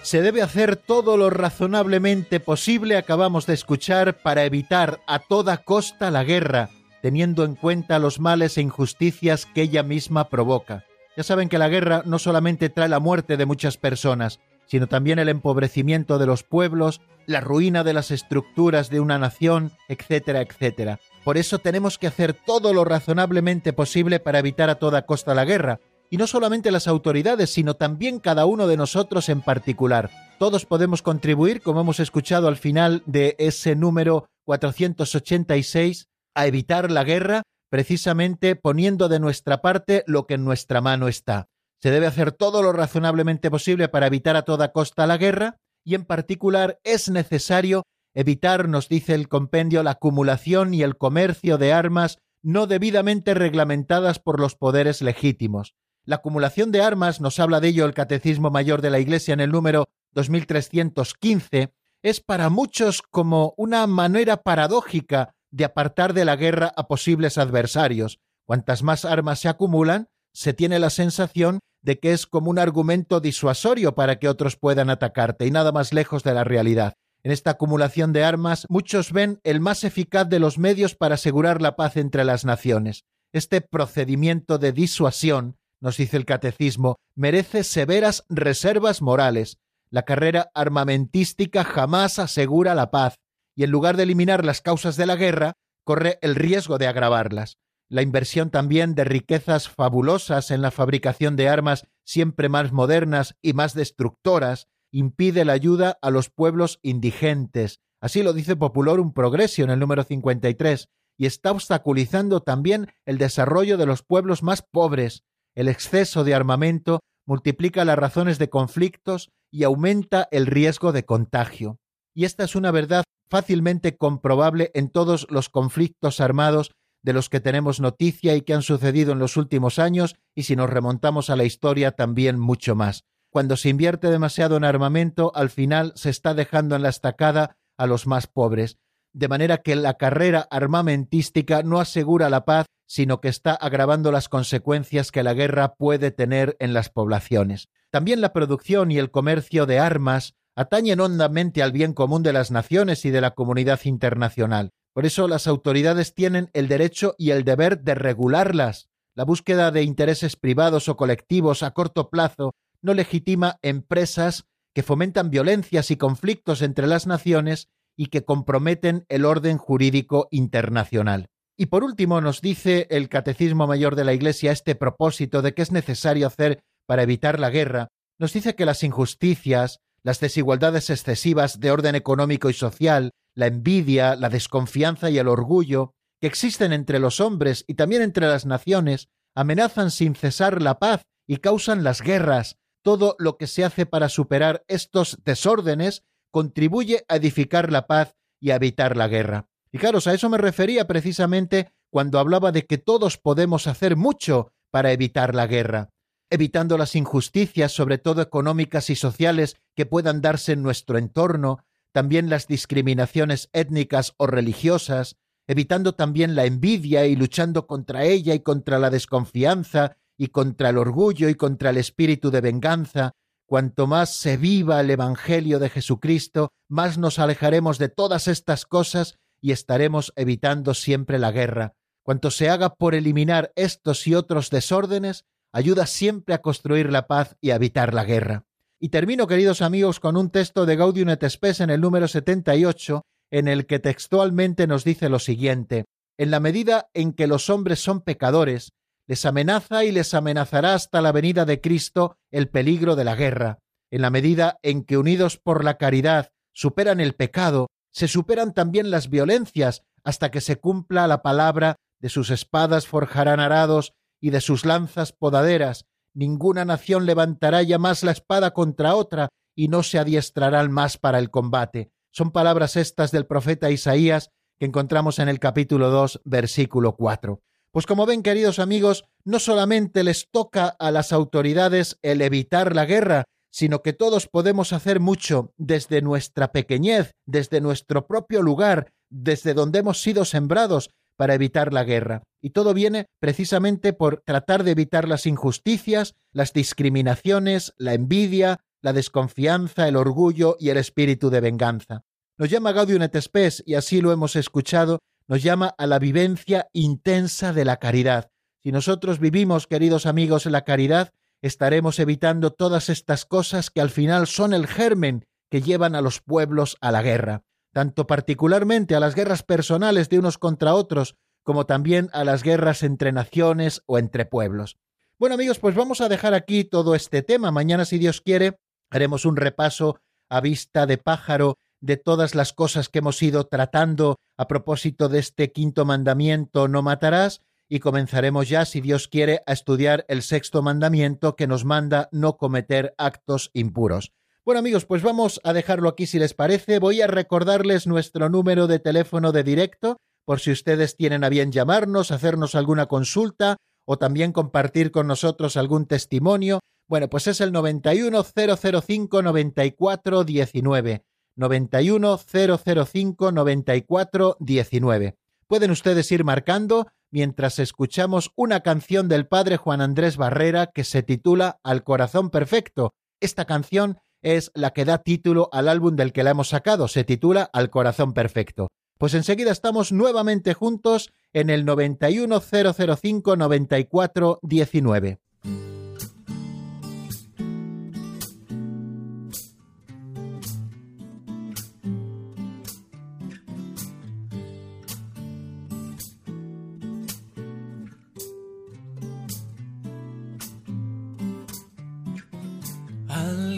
Se 0.01 0.21
debe 0.21 0.41
hacer 0.41 0.75
todo 0.75 1.15
lo 1.15 1.29
razonablemente 1.29 2.41
posible, 2.41 2.97
acabamos 2.97 3.45
de 3.45 3.53
escuchar, 3.53 4.17
para 4.17 4.43
evitar 4.43 4.99
a 5.07 5.19
toda 5.19 5.63
costa 5.63 6.11
la 6.11 6.25
guerra, 6.25 6.71
teniendo 7.01 7.45
en 7.45 7.55
cuenta 7.55 7.99
los 7.99 8.19
males 8.19 8.57
e 8.57 8.61
injusticias 8.61 9.45
que 9.45 9.61
ella 9.61 9.81
misma 9.81 10.27
provoca. 10.27 10.83
Ya 11.15 11.23
saben 11.23 11.47
que 11.47 11.57
la 11.57 11.69
guerra 11.69 12.03
no 12.05 12.19
solamente 12.19 12.67
trae 12.67 12.89
la 12.89 12.99
muerte 12.99 13.37
de 13.37 13.45
muchas 13.45 13.77
personas, 13.77 14.41
sino 14.67 14.87
también 14.87 15.19
el 15.19 15.29
empobrecimiento 15.29 16.17
de 16.17 16.25
los 16.25 16.43
pueblos, 16.43 17.01
la 17.25 17.41
ruina 17.41 17.83
de 17.83 17.93
las 17.93 18.11
estructuras 18.11 18.89
de 18.89 18.99
una 18.99 19.17
nación, 19.17 19.71
etcétera, 19.87 20.41
etcétera. 20.41 20.99
Por 21.23 21.37
eso 21.37 21.59
tenemos 21.59 21.97
que 21.97 22.07
hacer 22.07 22.33
todo 22.33 22.73
lo 22.73 22.85
razonablemente 22.85 23.73
posible 23.73 24.19
para 24.19 24.39
evitar 24.39 24.69
a 24.69 24.75
toda 24.75 25.05
costa 25.05 25.33
la 25.33 25.45
guerra, 25.45 25.79
y 26.09 26.17
no 26.17 26.27
solamente 26.27 26.71
las 26.71 26.87
autoridades, 26.87 27.51
sino 27.51 27.73
también 27.73 28.19
cada 28.19 28.45
uno 28.45 28.67
de 28.67 28.77
nosotros 28.77 29.27
en 29.29 29.41
particular. 29.41 30.11
Todos 30.37 30.65
podemos 30.65 31.01
contribuir, 31.01 31.61
como 31.61 31.81
hemos 31.81 31.99
escuchado 31.99 32.47
al 32.47 32.57
final 32.57 33.01
de 33.05 33.35
ese 33.39 33.75
número 33.75 34.27
486, 34.45 36.07
a 36.35 36.47
evitar 36.47 36.91
la 36.91 37.03
guerra, 37.03 37.43
precisamente 37.69 38.55
poniendo 38.55 39.09
de 39.09 39.19
nuestra 39.19 39.61
parte 39.61 40.03
lo 40.05 40.27
que 40.27 40.35
en 40.35 40.45
nuestra 40.45 40.81
mano 40.81 41.07
está. 41.07 41.47
Se 41.81 41.91
debe 41.91 42.07
hacer 42.07 42.31
todo 42.31 42.61
lo 42.61 42.73
razonablemente 42.73 43.51
posible 43.51 43.87
para 43.89 44.07
evitar 44.07 44.35
a 44.35 44.43
toda 44.43 44.71
costa 44.71 45.07
la 45.07 45.17
guerra 45.17 45.57
y 45.83 45.95
en 45.95 46.05
particular 46.05 46.79
es 46.83 47.09
necesario 47.09 47.83
evitar, 48.13 48.67
nos 48.69 48.89
dice 48.89 49.13
el 49.13 49.27
compendio, 49.27 49.83
la 49.83 49.91
acumulación 49.91 50.73
y 50.73 50.81
el 50.81 50.97
comercio 50.97 51.57
de 51.57 51.73
armas 51.73 52.17
no 52.41 52.67
debidamente 52.67 53.33
reglamentadas 53.33 54.19
por 54.19 54.39
los 54.39 54.55
poderes 54.55 55.01
legítimos. 55.01 55.75
La 56.05 56.17
acumulación 56.17 56.71
de 56.71 56.81
armas, 56.81 57.19
nos 57.19 57.39
habla 57.39 57.59
de 57.59 57.69
ello 57.69 57.85
el 57.85 57.95
Catecismo 57.95 58.51
Mayor 58.51 58.81
de 58.81 58.91
la 58.91 58.99
Iglesia 58.99 59.33
en 59.33 59.39
el 59.39 59.51
número 59.51 59.89
2315, 60.13 61.73
es 62.03 62.21
para 62.21 62.49
muchos 62.49 63.01
como 63.01 63.55
una 63.57 63.87
manera 63.87 64.37
paradójica 64.43 65.33
de 65.49 65.65
apartar 65.65 66.13
de 66.13 66.25
la 66.25 66.35
guerra 66.35 66.71
a 66.75 66.87
posibles 66.87 67.39
adversarios. 67.39 68.19
Cuantas 68.45 68.83
más 68.83 69.05
armas 69.05 69.39
se 69.39 69.49
acumulan, 69.49 70.07
se 70.35 70.53
tiene 70.53 70.79
la 70.79 70.89
sensación 70.89 71.59
de 71.81 71.97
que 71.97 72.11
es 72.11 72.27
como 72.27 72.49
un 72.49 72.59
argumento 72.59 73.21
disuasorio 73.21 73.95
para 73.95 74.19
que 74.19 74.27
otros 74.27 74.57
puedan 74.57 74.89
atacarte 74.89 75.47
y 75.47 75.51
nada 75.51 75.71
más 75.71 75.93
lejos 75.93 76.23
de 76.23 76.33
la 76.33 76.43
realidad. 76.43 76.93
En 77.23 77.31
esta 77.31 77.51
acumulación 77.51 78.11
de 78.11 78.23
armas, 78.23 78.65
muchos 78.69 79.13
ven 79.13 79.39
el 79.43 79.59
más 79.59 79.83
eficaz 79.83 80.27
de 80.27 80.39
los 80.39 80.59
medios 80.59 80.93
para 80.93 81.15
asegurar 81.15 81.61
la 81.61 81.75
paz 81.75 81.95
entre 81.95 82.25
las 82.25 82.43
naciones. 82.43 83.05
Este 83.33 83.61
procedimiento 83.61 84.57
de 84.57 84.73
disuasión, 84.73 85.55
nos 85.79 85.97
dice 85.97 86.17
el 86.17 86.25
catecismo, 86.25 86.97
merece 87.15 87.63
severas 87.63 88.25
reservas 88.29 89.01
morales. 89.01 89.57
La 89.89 90.03
carrera 90.03 90.51
armamentística 90.53 91.63
jamás 91.63 92.19
asegura 92.19 92.75
la 92.75 92.91
paz, 92.91 93.15
y 93.55 93.63
en 93.63 93.71
lugar 93.71 93.95
de 93.95 94.03
eliminar 94.03 94.43
las 94.43 94.61
causas 94.61 94.97
de 94.97 95.05
la 95.05 95.15
guerra, 95.15 95.53
corre 95.83 96.19
el 96.21 96.35
riesgo 96.35 96.77
de 96.77 96.87
agravarlas 96.87 97.57
la 97.89 98.01
inversión 98.01 98.49
también 98.49 98.95
de 98.95 99.03
riquezas 99.03 99.69
fabulosas 99.69 100.51
en 100.51 100.61
la 100.61 100.71
fabricación 100.71 101.35
de 101.35 101.49
armas 101.49 101.87
siempre 102.03 102.49
más 102.49 102.71
modernas 102.71 103.35
y 103.41 103.53
más 103.53 103.73
destructoras 103.73 104.67
impide 104.91 105.45
la 105.45 105.53
ayuda 105.53 105.97
a 106.01 106.09
los 106.09 106.29
pueblos 106.29 106.79
indigentes. 106.81 107.81
Así 108.01 108.23
lo 108.23 108.33
dice 108.33 108.53
un 108.53 109.13
Progresio 109.13 109.65
en 109.65 109.71
el 109.71 109.79
número 109.79 110.03
53, 110.03 110.89
y 111.17 111.25
está 111.25 111.51
obstaculizando 111.51 112.41
también 112.41 112.87
el 113.05 113.17
desarrollo 113.17 113.77
de 113.77 113.85
los 113.85 114.03
pueblos 114.03 114.43
más 114.43 114.61
pobres. 114.61 115.23
El 115.55 115.67
exceso 115.67 116.23
de 116.23 116.35
armamento 116.35 116.99
multiplica 117.25 117.85
las 117.85 117.97
razones 117.97 118.37
de 118.37 118.49
conflictos 118.49 119.31
y 119.51 119.63
aumenta 119.63 120.27
el 120.31 120.45
riesgo 120.45 120.91
de 120.91 121.05
contagio. 121.05 121.79
Y 122.13 122.25
esta 122.25 122.43
es 122.43 122.55
una 122.55 122.71
verdad 122.71 123.03
fácilmente 123.29 123.97
comprobable 123.97 124.71
en 124.73 124.89
todos 124.89 125.27
los 125.29 125.49
conflictos 125.49 126.19
armados 126.19 126.71
de 127.05 127.13
los 127.13 127.29
que 127.29 127.39
tenemos 127.39 127.79
noticia 127.79 128.35
y 128.35 128.41
que 128.41 128.55
han 128.55 128.63
sucedido 128.63 129.11
en 129.11 129.19
los 129.19 129.37
últimos 129.37 129.77
años 129.77 130.15
y 130.33 130.43
si 130.43 130.55
nos 130.55 130.71
remontamos 130.71 131.29
a 131.29 131.35
la 131.35 131.43
historia 131.43 131.91
también 131.91 132.39
mucho 132.39 132.75
más. 132.75 133.03
Cuando 133.29 133.57
se 133.57 133.69
invierte 133.69 134.09
demasiado 134.09 134.57
en 134.57 134.63
armamento, 134.63 135.31
al 135.35 135.51
final 135.51 135.93
se 135.95 136.09
está 136.09 136.33
dejando 136.33 136.75
en 136.75 136.81
la 136.81 136.89
estacada 136.89 137.57
a 137.77 137.85
los 137.85 138.07
más 138.07 138.25
pobres, 138.25 138.79
de 139.13 139.27
manera 139.27 139.59
que 139.59 139.75
la 139.75 139.93
carrera 139.93 140.47
armamentística 140.49 141.61
no 141.61 141.79
asegura 141.79 142.31
la 142.31 142.43
paz, 142.43 142.65
sino 142.87 143.21
que 143.21 143.27
está 143.27 143.53
agravando 143.53 144.11
las 144.11 144.27
consecuencias 144.27 145.11
que 145.11 145.21
la 145.21 145.35
guerra 145.35 145.75
puede 145.75 146.09
tener 146.09 146.57
en 146.59 146.73
las 146.73 146.89
poblaciones. 146.89 147.69
También 147.91 148.19
la 148.19 148.33
producción 148.33 148.91
y 148.91 148.97
el 148.97 149.11
comercio 149.11 149.67
de 149.67 149.77
armas 149.77 150.33
atañen 150.55 150.99
hondamente 151.01 151.61
al 151.61 151.71
bien 151.71 151.93
común 151.93 152.23
de 152.23 152.33
las 152.33 152.49
naciones 152.49 153.05
y 153.05 153.11
de 153.11 153.21
la 153.21 153.31
comunidad 153.31 153.81
internacional. 153.83 154.71
Por 154.95 155.05
eso 155.05 155.27
las 155.27 155.45
autoridades 155.45 156.13
tienen 156.13 156.49
el 156.53 156.69
derecho 156.69 157.15
y 157.17 157.31
el 157.31 157.43
deber 157.43 157.81
de 157.81 157.95
regularlas. 157.95 158.87
La 159.13 159.25
búsqueda 159.25 159.69
de 159.69 159.83
intereses 159.83 160.37
privados 160.37 160.87
o 160.87 160.95
colectivos 160.95 161.63
a 161.63 161.71
corto 161.71 162.09
plazo 162.09 162.53
no 162.81 162.93
legitima 162.93 163.59
empresas 163.61 164.45
que 164.73 164.83
fomentan 164.83 165.29
violencias 165.29 165.91
y 165.91 165.97
conflictos 165.97 166.61
entre 166.61 166.87
las 166.87 167.07
naciones 167.07 167.67
y 167.97 168.05
que 168.05 168.23
comprometen 168.23 169.05
el 169.09 169.25
orden 169.25 169.57
jurídico 169.57 170.29
internacional. 170.31 171.27
Y 171.57 171.65
por 171.65 171.83
último 171.83 172.21
nos 172.21 172.39
dice 172.39 172.87
el 172.89 173.09
Catecismo 173.09 173.67
Mayor 173.67 173.97
de 173.97 174.05
la 174.05 174.13
Iglesia 174.13 174.53
este 174.53 174.75
propósito 174.75 175.41
de 175.41 175.53
que 175.53 175.61
es 175.61 175.73
necesario 175.73 176.25
hacer 176.25 176.63
para 176.85 177.03
evitar 177.03 177.41
la 177.41 177.49
guerra, 177.49 177.89
nos 178.17 178.31
dice 178.31 178.55
que 178.55 178.65
las 178.65 178.81
injusticias, 178.81 179.81
las 180.03 180.21
desigualdades 180.21 180.89
excesivas 180.89 181.59
de 181.59 181.71
orden 181.71 181.95
económico 181.95 182.49
y 182.49 182.53
social, 182.53 183.11
la 183.35 183.47
envidia, 183.47 184.15
la 184.15 184.29
desconfianza 184.29 185.09
y 185.09 185.17
el 185.17 185.27
orgullo, 185.27 185.93
que 186.19 186.27
existen 186.27 186.73
entre 186.73 186.99
los 186.99 187.19
hombres 187.19 187.65
y 187.67 187.75
también 187.75 188.01
entre 188.01 188.27
las 188.27 188.45
naciones, 188.45 189.09
amenazan 189.35 189.91
sin 189.91 190.15
cesar 190.15 190.61
la 190.61 190.79
paz 190.79 191.01
y 191.27 191.37
causan 191.37 191.83
las 191.83 192.01
guerras. 192.01 192.57
Todo 192.81 193.15
lo 193.19 193.37
que 193.37 193.47
se 193.47 193.65
hace 193.65 193.85
para 193.85 194.09
superar 194.09 194.63
estos 194.67 195.19
desórdenes 195.25 196.03
contribuye 196.31 197.05
a 197.07 197.17
edificar 197.17 197.71
la 197.71 197.87
paz 197.87 198.15
y 198.39 198.51
a 198.51 198.55
evitar 198.55 198.95
la 198.95 199.07
guerra. 199.07 199.49
Fijaros, 199.71 200.07
a 200.07 200.13
eso 200.13 200.29
me 200.29 200.37
refería 200.37 200.87
precisamente 200.87 201.73
cuando 201.89 202.19
hablaba 202.19 202.51
de 202.51 202.65
que 202.65 202.77
todos 202.77 203.17
podemos 203.17 203.67
hacer 203.67 203.95
mucho 203.95 204.53
para 204.71 204.91
evitar 204.91 205.35
la 205.35 205.47
guerra, 205.47 205.89
evitando 206.29 206.77
las 206.77 206.95
injusticias, 206.95 207.71
sobre 207.71 207.97
todo 207.97 208.21
económicas 208.21 208.89
y 208.89 208.95
sociales, 208.95 209.55
que 209.75 209.85
puedan 209.85 210.21
darse 210.21 210.53
en 210.53 210.63
nuestro 210.63 210.97
entorno, 210.97 211.59
también 211.95 212.29
las 212.29 212.45
discriminaciones 212.45 213.49
étnicas 213.53 214.15
o 214.17 214.27
religiosas, 214.27 215.15
evitando 215.47 215.95
también 215.95 216.35
la 216.35 216.43
envidia 216.43 217.05
y 217.05 217.15
luchando 217.15 217.67
contra 217.67 218.03
ella 218.03 218.33
y 218.33 218.41
contra 218.41 218.79
la 218.79 218.89
desconfianza 218.89 219.95
y 220.17 220.27
contra 220.27 220.71
el 220.71 220.77
orgullo 220.77 221.29
y 221.29 221.35
contra 221.35 221.69
el 221.69 221.77
espíritu 221.77 222.31
de 222.31 222.41
venganza, 222.41 223.13
Cuanto 223.47 223.85
más 223.85 224.15
se 224.15 224.37
viva 224.37 224.81
el 224.81 224.89
Evangelio 224.89 225.59
de 225.59 225.69
Jesucristo, 225.69 226.51
más 226.67 226.97
nos 226.97 227.19
alejaremos 227.19 227.77
de 227.77 227.89
todas 227.89 228.27
estas 228.27 228.65
cosas 228.65 229.19
y 229.39 229.51
estaremos 229.51 230.11
evitando 230.15 230.73
siempre 230.73 231.19
la 231.19 231.31
guerra. 231.31 231.75
Cuanto 232.03 232.31
se 232.31 232.49
haga 232.49 232.73
por 232.73 232.95
eliminar 232.95 233.51
estos 233.55 234.07
y 234.07 234.15
otros 234.15 234.49
desórdenes, 234.49 235.25
ayuda 235.53 235.85
siempre 235.85 236.33
a 236.33 236.41
construir 236.41 236.91
la 236.91 237.05
paz 237.05 237.37
y 237.39 237.51
a 237.51 237.55
evitar 237.55 237.93
la 237.93 238.03
guerra. 238.03 238.44
Y 238.79 238.89
termino, 238.89 239.27
queridos 239.27 239.61
amigos, 239.61 239.99
con 239.99 240.17
un 240.17 240.29
texto 240.29 240.65
de 240.65 240.75
Gaudium 240.75 241.09
et 241.09 241.23
Spes 241.29 241.61
en 241.61 241.69
el 241.69 241.79
número 241.79 242.07
78, 242.07 243.03
en 243.31 243.47
el 243.47 243.65
que 243.65 243.79
textualmente 243.79 244.67
nos 244.67 244.83
dice 244.83 245.07
lo 245.07 245.19
siguiente: 245.19 245.85
En 246.17 246.29
la 246.29 246.39
medida 246.39 246.89
en 246.93 247.13
que 247.13 247.27
los 247.27 247.49
hombres 247.49 247.79
son 247.79 248.01
pecadores, 248.01 248.71
les 249.07 249.25
amenaza 249.25 249.85
y 249.85 249.91
les 249.91 250.13
amenazará 250.13 250.73
hasta 250.73 251.01
la 251.01 251.11
venida 251.11 251.45
de 251.45 251.61
Cristo 251.61 252.17
el 252.31 252.49
peligro 252.49 252.95
de 252.95 253.05
la 253.05 253.15
guerra. 253.15 253.59
En 253.91 254.01
la 254.01 254.09
medida 254.09 254.59
en 254.61 254.83
que 254.83 254.97
unidos 254.97 255.37
por 255.37 255.63
la 255.63 255.77
caridad 255.77 256.31
superan 256.53 256.99
el 256.99 257.13
pecado, 257.13 257.67
se 257.93 258.07
superan 258.07 258.53
también 258.53 258.91
las 258.91 259.09
violencias 259.09 259.83
hasta 260.03 260.31
que 260.31 260.41
se 260.41 260.57
cumpla 260.57 261.07
la 261.07 261.21
palabra 261.21 261.75
de 262.01 262.09
sus 262.09 262.29
espadas 262.29 262.87
forjarán 262.87 263.39
arados 263.39 263.93
y 264.19 264.31
de 264.31 264.41
sus 264.41 264.65
lanzas 264.65 265.13
podaderas. 265.13 265.85
Ninguna 266.15 266.63
nación 266.63 267.05
levantará 267.05 267.61
ya 267.61 267.77
más 267.77 268.01
la 268.01 268.11
espada 268.11 268.51
contra 268.51 268.95
otra 268.95 269.27
y 269.53 269.67
no 269.67 269.83
se 269.83 269.99
adiestrarán 269.99 270.71
más 270.71 270.97
para 270.97 271.19
el 271.19 271.29
combate. 271.29 271.91
Son 272.09 272.31
palabras 272.31 272.77
estas 272.77 273.11
del 273.11 273.27
profeta 273.27 273.69
Isaías 273.69 274.29
que 274.57 274.65
encontramos 274.65 275.19
en 275.19 275.27
el 275.27 275.39
capítulo 275.39 275.89
2, 275.89 276.21
versículo 276.23 276.95
4. 276.95 277.41
Pues 277.71 277.85
como 277.85 278.05
ven, 278.05 278.23
queridos 278.23 278.59
amigos, 278.59 279.03
no 279.25 279.39
solamente 279.39 280.05
les 280.05 280.29
toca 280.31 280.67
a 280.79 280.89
las 280.91 281.11
autoridades 281.11 281.99
el 282.01 282.21
evitar 282.21 282.73
la 282.73 282.85
guerra, 282.85 283.25
sino 283.51 283.81
que 283.81 283.91
todos 283.91 284.27
podemos 284.27 284.71
hacer 284.71 285.01
mucho 285.01 285.53
desde 285.57 286.01
nuestra 286.01 286.53
pequeñez, 286.53 287.11
desde 287.25 287.59
nuestro 287.59 288.07
propio 288.07 288.41
lugar, 288.41 288.93
desde 289.09 289.53
donde 289.53 289.79
hemos 289.79 290.01
sido 290.01 290.23
sembrados 290.23 290.91
para 291.17 291.33
evitar 291.33 291.73
la 291.73 291.83
guerra. 291.83 292.23
Y 292.45 292.51
todo 292.51 292.75
viene 292.75 293.07
precisamente 293.19 293.91
por 293.91 294.21
tratar 294.23 294.63
de 294.63 294.69
evitar 294.69 295.07
las 295.07 295.25
injusticias, 295.25 296.13
las 296.31 296.53
discriminaciones, 296.53 297.73
la 297.75 297.95
envidia, 297.95 298.59
la 298.83 298.93
desconfianza, 298.93 299.87
el 299.87 299.95
orgullo 299.95 300.55
y 300.59 300.69
el 300.69 300.77
espíritu 300.77 301.31
de 301.31 301.41
venganza. 301.41 302.03
Nos 302.37 302.51
llama 302.51 302.71
Gaudium 302.71 303.01
et 303.01 303.19
Spes, 303.19 303.63
y 303.65 303.73
así 303.73 303.99
lo 303.99 304.11
hemos 304.11 304.35
escuchado, 304.35 304.99
nos 305.27 305.41
llama 305.41 305.73
a 305.75 305.87
la 305.87 305.97
vivencia 305.97 306.67
intensa 306.71 307.51
de 307.51 307.65
la 307.65 307.77
caridad. 307.77 308.29
Si 308.61 308.71
nosotros 308.71 309.17
vivimos, 309.17 309.65
queridos 309.65 310.05
amigos, 310.05 310.45
la 310.45 310.65
caridad, 310.65 311.13
estaremos 311.41 311.97
evitando 311.97 312.51
todas 312.51 312.89
estas 312.89 313.25
cosas 313.25 313.71
que 313.71 313.81
al 313.81 313.89
final 313.89 314.27
son 314.27 314.53
el 314.53 314.67
germen 314.67 315.25
que 315.49 315.63
llevan 315.63 315.95
a 315.95 316.01
los 316.01 316.21
pueblos 316.21 316.77
a 316.79 316.91
la 316.91 317.01
guerra, 317.01 317.41
tanto 317.73 318.05
particularmente 318.05 318.93
a 318.93 318.99
las 318.99 319.15
guerras 319.15 319.41
personales 319.41 320.09
de 320.09 320.19
unos 320.19 320.37
contra 320.37 320.75
otros, 320.75 321.15
como 321.45 321.65
también 321.65 322.09
a 322.11 322.25
las 322.25 322.43
guerras 322.43 322.83
entre 322.83 323.13
naciones 323.13 323.83
o 323.85 323.97
entre 323.99 324.25
pueblos. 324.25 324.77
Bueno 325.17 325.35
amigos, 325.35 325.59
pues 325.59 325.75
vamos 325.75 326.01
a 326.01 326.09
dejar 326.09 326.33
aquí 326.33 326.65
todo 326.65 326.95
este 326.95 327.21
tema. 327.21 327.51
Mañana, 327.51 327.85
si 327.85 327.99
Dios 327.99 328.19
quiere, 328.19 328.57
haremos 328.89 329.23
un 329.25 329.37
repaso 329.37 330.01
a 330.27 330.41
vista 330.41 330.87
de 330.87 330.97
pájaro 330.97 331.57
de 331.79 331.97
todas 331.97 332.33
las 332.33 332.51
cosas 332.51 332.89
que 332.89 332.99
hemos 332.99 333.21
ido 333.21 333.45
tratando 333.45 334.17
a 334.37 334.47
propósito 334.47 335.07
de 335.07 335.19
este 335.19 335.51
quinto 335.51 335.85
mandamiento 335.85 336.67
no 336.67 336.81
matarás 336.81 337.41
y 337.69 337.79
comenzaremos 337.79 338.49
ya, 338.49 338.65
si 338.65 338.81
Dios 338.81 339.07
quiere, 339.07 339.43
a 339.45 339.53
estudiar 339.53 340.03
el 340.07 340.23
sexto 340.23 340.63
mandamiento 340.63 341.35
que 341.35 341.47
nos 341.47 341.63
manda 341.63 342.09
no 342.11 342.37
cometer 342.37 342.95
actos 342.97 343.51
impuros. 343.53 344.13
Bueno 344.43 344.59
amigos, 344.59 344.85
pues 344.85 345.03
vamos 345.03 345.39
a 345.43 345.53
dejarlo 345.53 345.89
aquí 345.89 346.07
si 346.07 346.17
les 346.17 346.33
parece. 346.33 346.79
Voy 346.79 347.01
a 347.01 347.07
recordarles 347.07 347.87
nuestro 347.87 348.29
número 348.29 348.67
de 348.67 348.79
teléfono 348.79 349.31
de 349.31 349.43
directo 349.43 350.01
por 350.25 350.39
si 350.39 350.51
ustedes 350.51 350.95
tienen 350.97 351.23
a 351.23 351.29
bien 351.29 351.51
llamarnos, 351.51 352.11
hacernos 352.11 352.55
alguna 352.55 352.87
consulta 352.87 353.57
o 353.85 353.97
también 353.97 354.31
compartir 354.31 354.91
con 354.91 355.07
nosotros 355.07 355.55
algún 355.57 355.85
testimonio. 355.85 356.59
Bueno, 356.87 357.09
pues 357.09 357.27
es 357.27 357.41
el 357.41 357.51
91005 357.51 359.21
9419. 359.21 361.05
91 361.35 362.17
005 362.17 363.31
94 363.31 364.37
19. 364.39 365.15
Pueden 365.47 365.71
ustedes 365.71 366.11
ir 366.11 366.23
marcando 366.23 366.87
mientras 367.11 367.59
escuchamos 367.59 368.31
una 368.35 368.61
canción 368.61 369.07
del 369.07 369.27
padre 369.27 369.57
Juan 369.57 369.81
Andrés 369.81 370.17
Barrera 370.17 370.67
que 370.73 370.83
se 370.83 371.03
titula 371.03 371.59
Al 371.63 371.83
corazón 371.83 372.31
perfecto. 372.31 372.93
Esta 373.21 373.45
canción 373.45 373.99
es 374.23 374.51
la 374.55 374.71
que 374.71 374.85
da 374.85 374.97
título 374.97 375.49
al 375.51 375.69
álbum 375.69 375.95
del 375.95 376.13
que 376.13 376.23
la 376.23 376.31
hemos 376.31 376.49
sacado, 376.49 376.87
se 376.87 377.03
titula 377.03 377.49
Al 377.53 377.69
corazón 377.69 378.13
perfecto. 378.13 378.69
Pues 378.97 379.13
enseguida 379.13 379.51
estamos 379.51 379.91
nuevamente 379.91 380.53
juntos 380.53 381.11
en 381.33 381.49
el 381.49 381.65
91005 381.65 383.35
94 383.35 384.39
19. 384.41 385.19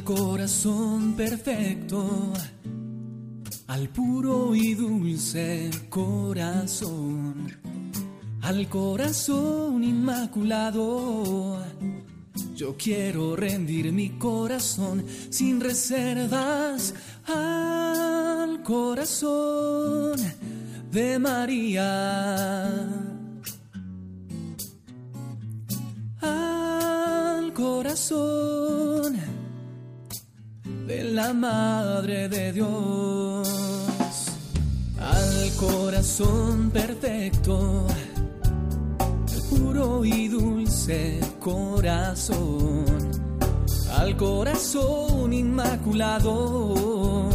corazón 0.08 1.14
perfecto, 1.18 2.32
al 3.68 3.90
puro 3.90 4.56
y 4.56 4.74
dulce 4.74 5.70
corazón, 5.90 7.52
al 8.42 8.68
corazón 8.70 9.84
inmaculado. 9.84 11.58
Yo 12.56 12.76
quiero 12.78 13.36
rendir 13.36 13.92
mi 13.92 14.18
corazón 14.18 15.06
sin 15.30 15.60
reservas 15.60 16.94
al 17.28 18.64
corazón 18.64 20.18
de 20.92 21.20
María. 21.20 22.66
Al 26.22 27.54
corazón 27.54 29.18
de 30.88 31.04
la 31.04 31.34
Madre 31.34 32.30
de 32.30 32.54
Dios. 32.54 33.37
Corazón 35.58 36.70
perfecto, 36.70 37.88
puro 39.50 40.06
y 40.06 40.28
dulce 40.28 41.20
corazón, 41.40 42.86
al 43.98 44.16
corazón 44.16 45.34
inmaculado. 45.34 47.30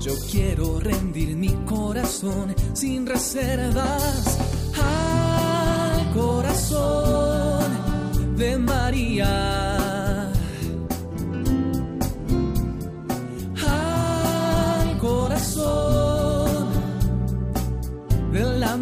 Yo 0.00 0.12
quiero 0.30 0.80
rendir 0.80 1.36
mi 1.36 1.50
corazón 1.66 2.54
sin 2.72 3.06
reservas 3.06 4.38
al 4.82 6.12
corazón 6.12 7.62
de 8.36 8.58
María. 8.58 9.71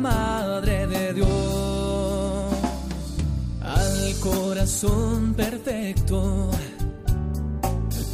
Madre 0.00 0.86
de 0.86 1.12
Dios. 1.12 1.28
Al 3.62 4.14
corazón 4.20 5.34
perfecto, 5.34 6.50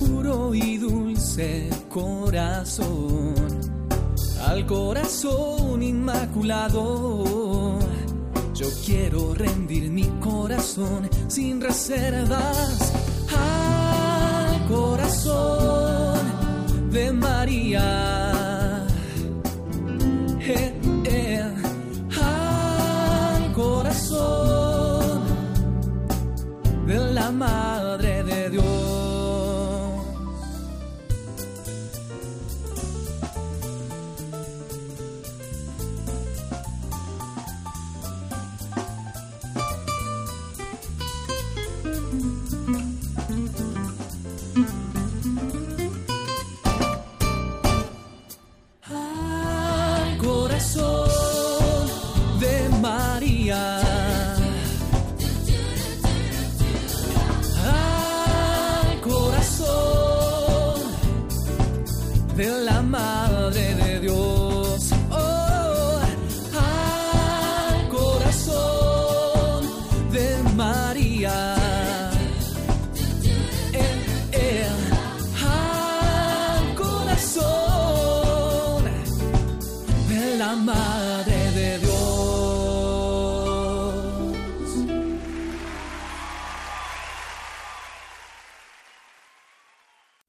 puro 0.01 0.55
y 0.55 0.79
dulce 0.79 1.71
corazón. 1.89 3.35
Al 4.47 4.67
corazón 4.67 5.83
inmaculado 5.83 7.79
yo 8.55 8.67
quiero 8.85 9.35
rendir 9.35 9.91
mi 9.91 10.05
corazón 10.21 11.11
sin 11.29 11.61
reservas 11.61 12.93
al 13.31 14.67
corazón 14.67 16.19
de 16.91 17.13
María. 17.13 18.26
De 27.27 27.39
la 27.41 27.86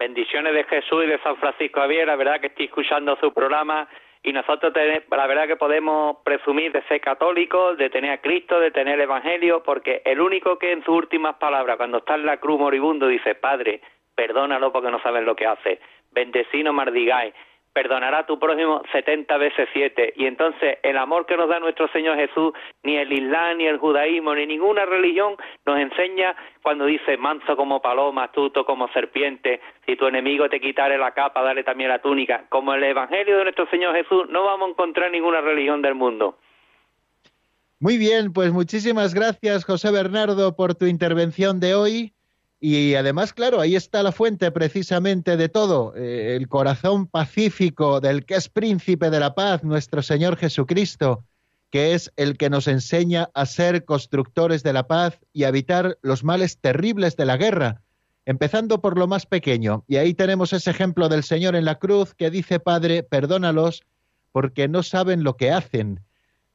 Bendiciones 0.00 0.54
de 0.54 0.64
Jesús 0.64 1.04
y 1.04 1.08
de 1.08 1.18
San 1.18 1.36
Francisco 1.36 1.78
Javier, 1.78 2.06
la 2.06 2.16
verdad 2.16 2.40
que 2.40 2.46
estoy 2.46 2.64
escuchando 2.64 3.18
su 3.20 3.34
programa 3.34 3.86
y 4.22 4.32
nosotros 4.32 4.72
la 4.74 5.26
verdad 5.26 5.46
que 5.46 5.56
podemos 5.56 6.16
presumir 6.24 6.72
de 6.72 6.80
ser 6.84 7.02
católicos, 7.02 7.76
de 7.76 7.90
tener 7.90 8.12
a 8.12 8.22
Cristo, 8.22 8.58
de 8.58 8.70
tener 8.70 8.94
el 8.94 9.02
Evangelio, 9.02 9.62
porque 9.62 10.00
el 10.06 10.22
único 10.22 10.58
que 10.58 10.72
en 10.72 10.82
sus 10.84 10.96
últimas 10.96 11.36
palabras, 11.36 11.76
cuando 11.76 11.98
está 11.98 12.14
en 12.14 12.24
la 12.24 12.38
cruz 12.38 12.58
moribundo, 12.58 13.08
dice, 13.08 13.34
Padre, 13.34 13.82
perdónalo 14.14 14.72
porque 14.72 14.90
no 14.90 15.02
saben 15.02 15.26
lo 15.26 15.36
que 15.36 15.46
hace, 15.46 15.80
bendecino 16.12 16.72
mardigáis, 16.72 17.34
perdonará 17.72 18.20
a 18.20 18.26
tu 18.26 18.38
prójimo 18.38 18.82
setenta 18.92 19.36
veces 19.36 19.68
siete. 19.72 20.12
Y 20.16 20.26
entonces 20.26 20.78
el 20.82 20.96
amor 20.98 21.26
que 21.26 21.36
nos 21.36 21.48
da 21.48 21.60
nuestro 21.60 21.88
Señor 21.88 22.16
Jesús, 22.16 22.52
ni 22.82 22.96
el 22.96 23.12
Islam, 23.12 23.58
ni 23.58 23.66
el 23.66 23.78
judaísmo, 23.78 24.34
ni 24.34 24.46
ninguna 24.46 24.84
religión 24.84 25.36
nos 25.66 25.78
enseña 25.78 26.34
cuando 26.62 26.86
dice 26.86 27.16
manso 27.16 27.56
como 27.56 27.80
paloma, 27.80 28.24
astuto 28.24 28.64
como 28.64 28.88
serpiente, 28.88 29.60
si 29.86 29.96
tu 29.96 30.06
enemigo 30.06 30.48
te 30.48 30.60
quitare 30.60 30.98
la 30.98 31.12
capa, 31.12 31.42
dale 31.42 31.64
también 31.64 31.90
la 31.90 32.00
túnica. 32.00 32.44
Como 32.48 32.74
el 32.74 32.82
Evangelio 32.82 33.38
de 33.38 33.44
nuestro 33.44 33.68
Señor 33.70 33.94
Jesús, 33.94 34.28
no 34.28 34.44
vamos 34.44 34.68
a 34.68 34.70
encontrar 34.72 35.10
ninguna 35.10 35.40
religión 35.40 35.82
del 35.82 35.94
mundo. 35.94 36.38
Muy 37.78 37.96
bien, 37.96 38.32
pues 38.34 38.52
muchísimas 38.52 39.14
gracias 39.14 39.64
José 39.64 39.90
Bernardo 39.90 40.54
por 40.54 40.74
tu 40.74 40.84
intervención 40.84 41.60
de 41.60 41.74
hoy. 41.74 42.12
Y 42.62 42.94
además, 42.94 43.32
claro, 43.32 43.58
ahí 43.58 43.74
está 43.74 44.02
la 44.02 44.12
fuente 44.12 44.50
precisamente 44.50 45.38
de 45.38 45.48
todo, 45.48 45.94
eh, 45.96 46.36
el 46.36 46.46
corazón 46.46 47.06
pacífico 47.06 48.00
del 48.00 48.26
que 48.26 48.34
es 48.34 48.50
príncipe 48.50 49.08
de 49.08 49.18
la 49.18 49.34
paz, 49.34 49.64
nuestro 49.64 50.02
Señor 50.02 50.36
Jesucristo, 50.36 51.24
que 51.70 51.94
es 51.94 52.12
el 52.16 52.36
que 52.36 52.50
nos 52.50 52.68
enseña 52.68 53.30
a 53.32 53.46
ser 53.46 53.86
constructores 53.86 54.62
de 54.62 54.74
la 54.74 54.86
paz 54.86 55.18
y 55.32 55.44
a 55.44 55.48
evitar 55.48 55.98
los 56.02 56.22
males 56.22 56.58
terribles 56.58 57.16
de 57.16 57.24
la 57.24 57.38
guerra, 57.38 57.82
empezando 58.26 58.82
por 58.82 58.98
lo 58.98 59.06
más 59.06 59.24
pequeño. 59.24 59.84
Y 59.88 59.96
ahí 59.96 60.12
tenemos 60.12 60.52
ese 60.52 60.70
ejemplo 60.70 61.08
del 61.08 61.22
Señor 61.22 61.56
en 61.56 61.64
la 61.64 61.78
cruz 61.78 62.12
que 62.14 62.30
dice, 62.30 62.60
Padre, 62.60 63.02
perdónalos 63.02 63.84
porque 64.32 64.68
no 64.68 64.82
saben 64.82 65.24
lo 65.24 65.38
que 65.38 65.50
hacen. 65.50 66.00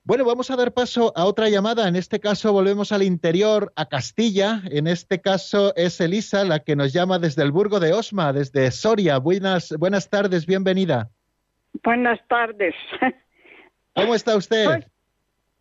Bueno, 0.08 0.24
vamos 0.24 0.52
a 0.52 0.56
dar 0.56 0.72
paso 0.72 1.12
a 1.16 1.26
otra 1.26 1.50
llamada. 1.50 1.88
En 1.88 1.96
este 1.96 2.20
caso 2.20 2.54
volvemos 2.54 2.92
al 2.92 3.02
interior, 3.02 3.74
a 3.76 3.88
Castilla. 3.88 4.62
En 4.70 4.86
este 4.86 5.20
caso 5.20 5.74
es 5.76 6.00
Elisa 6.00 6.44
la 6.44 6.60
que 6.60 6.76
nos 6.76 6.94
llama 6.94 7.18
desde 7.18 7.42
el 7.42 7.52
Burgo 7.52 7.80
de 7.80 7.92
Osma, 7.92 8.32
desde 8.32 8.70
Soria. 8.70 9.18
Buenas, 9.18 9.74
buenas 9.80 10.08
tardes, 10.08 10.46
bienvenida. 10.46 11.10
Buenas 11.84 12.20
tardes. 12.28 12.76
¿Cómo 13.96 14.14
está 14.14 14.38
usted? 14.38 14.66
Pues, 14.66 14.86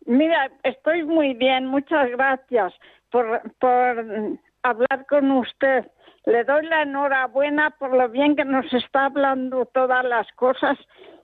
mira, 0.05 0.51
estoy 0.61 1.03
muy 1.03 1.33
bien. 1.33 1.65
Muchas 1.65 2.07
gracias 2.11 2.71
por, 3.09 3.41
por 3.57 4.37
hablar 4.61 5.05
con 5.09 5.31
usted. 5.31 5.85
Le 6.27 6.43
doy 6.43 6.67
la 6.67 6.83
enhorabuena 6.83 7.71
por 7.79 7.97
lo 7.97 8.09
bien 8.09 8.35
que 8.35 8.45
nos 8.45 8.71
está 8.71 9.05
hablando 9.05 9.65
todas 9.73 10.05
las 10.05 10.31
cosas 10.33 10.77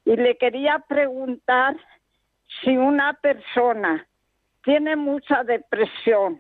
y 0.06 0.16
le 0.16 0.38
quería 0.38 0.84
preguntar 0.88 1.76
si 2.64 2.78
una 2.78 3.14
persona 3.14 4.08
tiene 4.64 4.96
mucha 4.96 5.44
depresión 5.44 6.40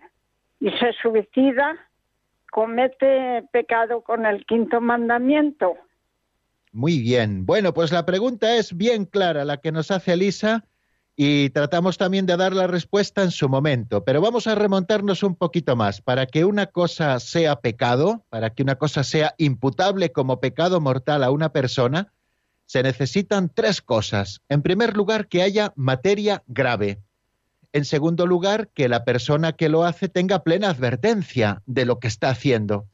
y 0.60 0.70
se 0.72 0.94
suicida, 1.02 1.76
comete 2.52 3.44
pecado 3.52 4.02
con 4.02 4.26
el 4.26 4.46
quinto 4.46 4.82
mandamiento. 4.82 5.76
Muy 6.72 7.00
bien. 7.00 7.46
Bueno, 7.46 7.74
pues 7.74 7.92
la 7.92 8.06
pregunta 8.06 8.56
es 8.56 8.78
bien 8.78 9.06
clara, 9.06 9.44
la 9.46 9.58
que 9.58 9.72
nos 9.72 9.92
hace 9.92 10.14
Elisa, 10.14 10.66
y 11.16 11.50
tratamos 11.50 11.98
también 11.98 12.26
de 12.26 12.38
dar 12.38 12.54
la 12.54 12.68
respuesta 12.68 13.22
en 13.22 13.32
su 13.32 13.50
momento, 13.50 14.04
pero 14.04 14.22
vamos 14.22 14.48
a 14.48 14.56
remontarnos 14.56 15.24
un 15.24 15.36
poquito 15.36 15.76
más. 15.76 16.02
Para 16.02 16.26
que 16.26 16.46
una 16.46 16.68
cosa 16.68 17.20
sea 17.20 17.58
pecado, 17.58 18.24
para 18.30 18.52
que 18.52 18.64
una 18.64 18.76
cosa 18.76 19.04
sea 19.04 19.36
imputable 19.38 20.12
como 20.12 20.40
pecado 20.40 20.80
mortal 20.80 21.24
a 21.24 21.32
una 21.32 21.52
persona, 21.52 22.14
se 22.72 22.84
necesitan 22.84 23.52
tres 23.54 23.82
cosas. 23.82 24.40
En 24.48 24.62
primer 24.62 24.96
lugar, 24.96 25.28
que 25.28 25.42
haya 25.42 25.74
materia 25.76 26.42
grave. 26.48 27.02
En 27.74 27.84
segundo 27.84 28.26
lugar, 28.26 28.70
que 28.70 28.88
la 28.88 29.04
persona 29.04 29.52
que 29.52 29.68
lo 29.68 29.84
hace 29.84 30.08
tenga 30.08 30.46
plena 30.46 30.70
advertencia 30.70 31.62
de 31.66 31.84
lo 31.84 32.00
que 32.00 32.08
está 32.08 32.30
haciendo. 32.30 32.86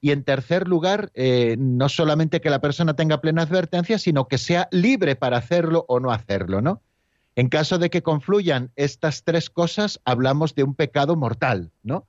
Y 0.00 0.12
en 0.12 0.22
tercer 0.22 0.68
lugar, 0.68 1.10
eh, 1.14 1.56
no 1.58 1.88
solamente 1.88 2.40
que 2.40 2.48
la 2.48 2.60
persona 2.60 2.94
tenga 2.94 3.20
plena 3.20 3.42
advertencia, 3.42 3.98
sino 3.98 4.28
que 4.28 4.38
sea 4.38 4.68
libre 4.70 5.16
para 5.16 5.38
hacerlo 5.38 5.84
o 5.88 5.98
no 5.98 6.12
hacerlo, 6.12 6.62
¿no? 6.62 6.80
En 7.34 7.48
caso 7.48 7.78
de 7.78 7.90
que 7.90 8.04
confluyan 8.04 8.70
estas 8.76 9.24
tres 9.24 9.50
cosas, 9.50 10.00
hablamos 10.04 10.54
de 10.54 10.62
un 10.62 10.76
pecado 10.76 11.16
mortal, 11.16 11.72
¿no? 11.82 12.06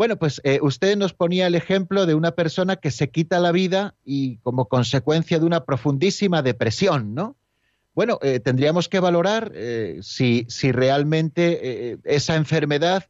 Bueno, 0.00 0.16
pues 0.16 0.40
eh, 0.44 0.60
usted 0.62 0.96
nos 0.96 1.12
ponía 1.12 1.46
el 1.46 1.54
ejemplo 1.54 2.06
de 2.06 2.14
una 2.14 2.30
persona 2.30 2.76
que 2.76 2.90
se 2.90 3.10
quita 3.10 3.38
la 3.38 3.52
vida 3.52 3.94
y 4.02 4.38
como 4.38 4.64
consecuencia 4.64 5.38
de 5.38 5.44
una 5.44 5.66
profundísima 5.66 6.40
depresión, 6.40 7.14
¿no? 7.14 7.36
Bueno, 7.94 8.18
eh, 8.22 8.40
tendríamos 8.40 8.88
que 8.88 8.98
valorar 8.98 9.52
eh, 9.54 9.98
si, 10.00 10.46
si, 10.48 10.72
realmente 10.72 11.98
esa 12.04 12.36
enfermedad 12.36 13.04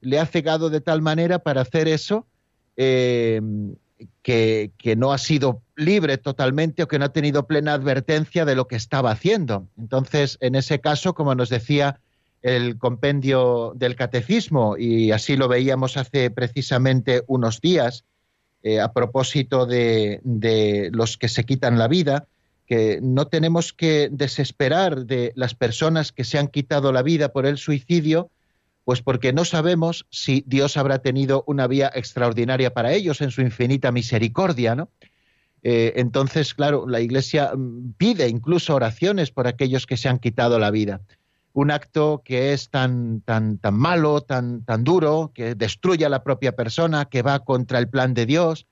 le 0.00 0.18
ha 0.18 0.24
cegado 0.24 0.70
de 0.70 0.80
tal 0.80 1.02
manera 1.02 1.40
para 1.40 1.60
hacer 1.60 1.88
eso 1.88 2.26
que, 2.74 4.72
no 4.96 5.12
ha 5.12 5.18
sido 5.18 5.60
libre 5.76 6.16
totalmente 6.16 6.82
o 6.82 6.88
que 6.88 6.98
no 6.98 7.04
ha 7.04 7.12
tenido 7.12 7.46
plena 7.46 7.74
advertencia 7.74 8.46
de 8.46 8.54
lo 8.54 8.66
que 8.66 8.76
estaba 8.76 9.10
haciendo. 9.10 9.68
Entonces, 9.76 10.38
en 10.40 10.54
ese 10.54 10.80
caso, 10.80 11.12
como 11.12 11.34
nos 11.34 11.50
decía 11.50 12.00
el 12.42 12.78
compendio 12.78 13.72
del 13.76 13.96
catecismo, 13.96 14.76
y 14.76 15.12
así 15.12 15.36
lo 15.36 15.48
veíamos 15.48 15.96
hace 15.96 16.30
precisamente 16.30 17.22
unos 17.26 17.60
días, 17.60 18.04
eh, 18.62 18.80
a 18.80 18.92
propósito 18.92 19.66
de, 19.66 20.20
los 20.92 21.16
que 21.16 21.28
se 21.28 21.44
quitan 21.44 21.78
la 21.78 21.88
vida, 21.88 22.26
que 22.66 23.00
no 23.02 23.26
tenemos 23.26 23.72
que 23.72 24.08
desesperar 24.10 25.06
de 25.06 25.32
las 25.34 25.54
personas 25.54 26.12
que 26.12 26.24
se 26.24 26.38
han 26.38 26.48
quitado 26.48 26.92
la 26.92 27.02
vida 27.02 27.32
por 27.32 27.46
el 27.46 27.58
suicidio, 27.58 28.30
pues 28.84 29.02
porque 29.02 29.32
no 29.32 29.44
sabemos 29.44 30.06
si 30.10 30.44
Dios 30.46 30.76
habrá 30.76 31.00
tenido 31.00 31.44
una 31.46 31.66
vía 31.66 31.90
extraordinaria 31.94 32.72
para 32.72 32.92
ellos 32.92 33.20
en 33.20 33.30
su 33.30 33.42
infinita 33.42 33.92
misericordia, 33.92 34.74
¿no? 34.74 34.88
Eh, 35.62 35.92
entonces, 35.96 36.54
claro, 36.54 36.86
la 36.88 37.00
Iglesia 37.00 37.52
mm, 37.54 37.94
pide 37.98 38.28
incluso 38.28 38.74
oraciones 38.74 39.30
por 39.30 39.46
aquellos 39.46 39.86
que 39.86 39.96
se 39.96 40.08
han 40.08 40.18
quitado 40.18 40.58
la 40.58 40.70
vida. 40.70 41.00
Un 41.52 41.70
acto 41.70 42.22
que 42.24 42.52
es 42.52 42.70
tan, 42.70 43.22
tan, 43.22 43.58
tan 43.58 43.74
malo, 43.74 44.20
tan, 44.20 44.64
tan 44.64 44.84
duro, 44.84 45.32
que 45.34 45.54
destruye 45.54 46.04
a 46.04 46.08
la 46.08 46.22
propia 46.22 46.52
persona, 46.52 47.06
que 47.06 47.22
va 47.22 47.40
contra 47.40 47.78
el 47.78 47.88
plan 47.88 48.14
de 48.14 48.26
Dios, 48.26 48.66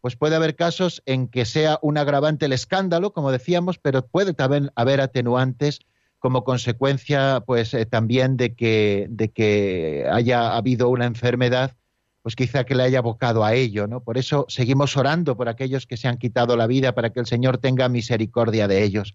pues 0.00 0.16
puede 0.16 0.36
haber 0.36 0.54
casos 0.54 1.02
en 1.06 1.28
que 1.28 1.44
sea 1.44 1.78
un 1.80 1.96
agravante 1.96 2.46
el 2.46 2.52
escándalo, 2.52 3.12
como 3.12 3.32
decíamos, 3.32 3.78
pero 3.78 4.06
puede 4.06 4.34
también 4.34 4.70
haber 4.74 5.00
atenuantes 5.00 5.80
como 6.18 6.44
consecuencia 6.44 7.42
pues 7.46 7.72
eh, 7.74 7.86
también 7.86 8.36
de 8.36 8.54
que, 8.54 9.06
de 9.10 9.30
que 9.30 10.06
haya 10.10 10.56
habido 10.56 10.88
una 10.88 11.06
enfermedad 11.06 11.76
pues 12.24 12.36
quizá 12.36 12.64
que 12.64 12.74
le 12.74 12.84
haya 12.84 13.00
abocado 13.00 13.44
a 13.44 13.52
ello, 13.52 13.86
¿no? 13.86 14.00
Por 14.00 14.16
eso 14.16 14.46
seguimos 14.48 14.96
orando 14.96 15.36
por 15.36 15.50
aquellos 15.50 15.86
que 15.86 15.98
se 15.98 16.08
han 16.08 16.16
quitado 16.16 16.56
la 16.56 16.66
vida 16.66 16.94
para 16.94 17.10
que 17.10 17.20
el 17.20 17.26
Señor 17.26 17.58
tenga 17.58 17.90
misericordia 17.90 18.66
de 18.66 18.82
ellos. 18.82 19.14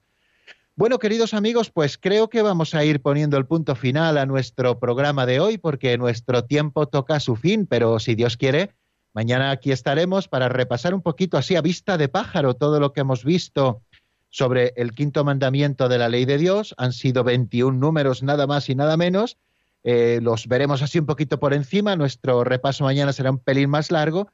Bueno, 0.79 0.97
queridos 0.97 1.33
amigos, 1.33 1.71
pues 1.71 1.97
creo 1.97 2.29
que 2.29 2.41
vamos 2.41 2.73
a 2.73 2.85
ir 2.85 3.01
poniendo 3.01 3.35
el 3.35 3.45
punto 3.45 3.75
final 3.75 4.17
a 4.17 4.25
nuestro 4.25 4.79
programa 4.79 5.25
de 5.25 5.41
hoy 5.41 5.57
porque 5.57 5.97
nuestro 5.97 6.45
tiempo 6.45 6.87
toca 6.87 7.19
su 7.19 7.35
fin, 7.35 7.67
pero 7.67 7.99
si 7.99 8.15
Dios 8.15 8.37
quiere, 8.37 8.71
mañana 9.13 9.51
aquí 9.51 9.73
estaremos 9.73 10.29
para 10.29 10.47
repasar 10.47 10.93
un 10.93 11.01
poquito 11.01 11.37
así 11.37 11.57
a 11.57 11.61
vista 11.61 11.97
de 11.97 12.07
pájaro 12.07 12.53
todo 12.53 12.79
lo 12.79 12.93
que 12.93 13.01
hemos 13.01 13.25
visto 13.25 13.81
sobre 14.29 14.71
el 14.77 14.93
quinto 14.93 15.25
mandamiento 15.25 15.89
de 15.89 15.97
la 15.97 16.07
ley 16.07 16.23
de 16.23 16.37
Dios. 16.37 16.73
Han 16.77 16.93
sido 16.93 17.25
21 17.25 17.77
números 17.77 18.23
nada 18.23 18.47
más 18.47 18.69
y 18.69 18.75
nada 18.75 18.95
menos. 18.95 19.37
Eh, 19.83 20.19
los 20.21 20.47
veremos 20.47 20.81
así 20.81 20.97
un 20.97 21.07
poquito 21.07 21.41
por 21.41 21.53
encima. 21.53 21.97
Nuestro 21.97 22.45
repaso 22.45 22.85
mañana 22.85 23.11
será 23.11 23.31
un 23.31 23.39
pelín 23.39 23.69
más 23.69 23.91
largo. 23.91 24.29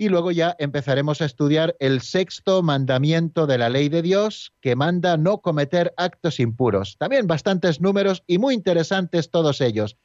Y 0.00 0.08
luego 0.08 0.30
ya 0.30 0.56
empezaremos 0.58 1.20
a 1.20 1.26
estudiar 1.26 1.76
el 1.78 2.00
sexto 2.00 2.62
mandamiento 2.62 3.46
de 3.46 3.58
la 3.58 3.68
ley 3.68 3.90
de 3.90 4.00
Dios 4.00 4.54
que 4.62 4.74
manda 4.74 5.18
no 5.18 5.42
cometer 5.42 5.92
actos 5.98 6.40
impuros. 6.40 6.96
También 6.96 7.26
bastantes 7.26 7.82
números 7.82 8.24
y 8.26 8.38
muy 8.38 8.54
interesantes 8.54 9.30
todos 9.30 9.60
ellos. 9.60 9.98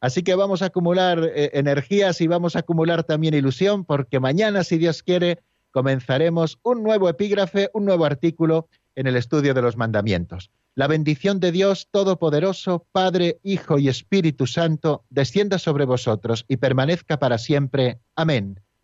Así 0.00 0.22
que 0.22 0.36
vamos 0.36 0.62
a 0.62 0.66
acumular 0.68 1.22
eh, 1.22 1.50
energías 1.52 2.22
y 2.22 2.28
vamos 2.28 2.56
a 2.56 2.60
acumular 2.60 3.04
también 3.04 3.34
ilusión 3.34 3.84
porque 3.84 4.20
mañana, 4.20 4.64
si 4.64 4.78
Dios 4.78 5.02
quiere, 5.02 5.40
comenzaremos 5.70 6.58
un 6.62 6.82
nuevo 6.82 7.10
epígrafe, 7.10 7.68
un 7.74 7.84
nuevo 7.84 8.06
artículo 8.06 8.70
en 8.94 9.06
el 9.06 9.16
estudio 9.16 9.52
de 9.52 9.60
los 9.60 9.76
mandamientos. 9.76 10.50
La 10.74 10.86
bendición 10.86 11.40
de 11.40 11.52
Dios 11.52 11.88
Todopoderoso, 11.90 12.86
Padre, 12.90 13.38
Hijo 13.42 13.78
y 13.78 13.88
Espíritu 13.88 14.46
Santo, 14.46 15.04
descienda 15.10 15.58
sobre 15.58 15.84
vosotros 15.84 16.46
y 16.48 16.56
permanezca 16.56 17.18
para 17.18 17.36
siempre. 17.36 18.00
Amén. 18.16 18.58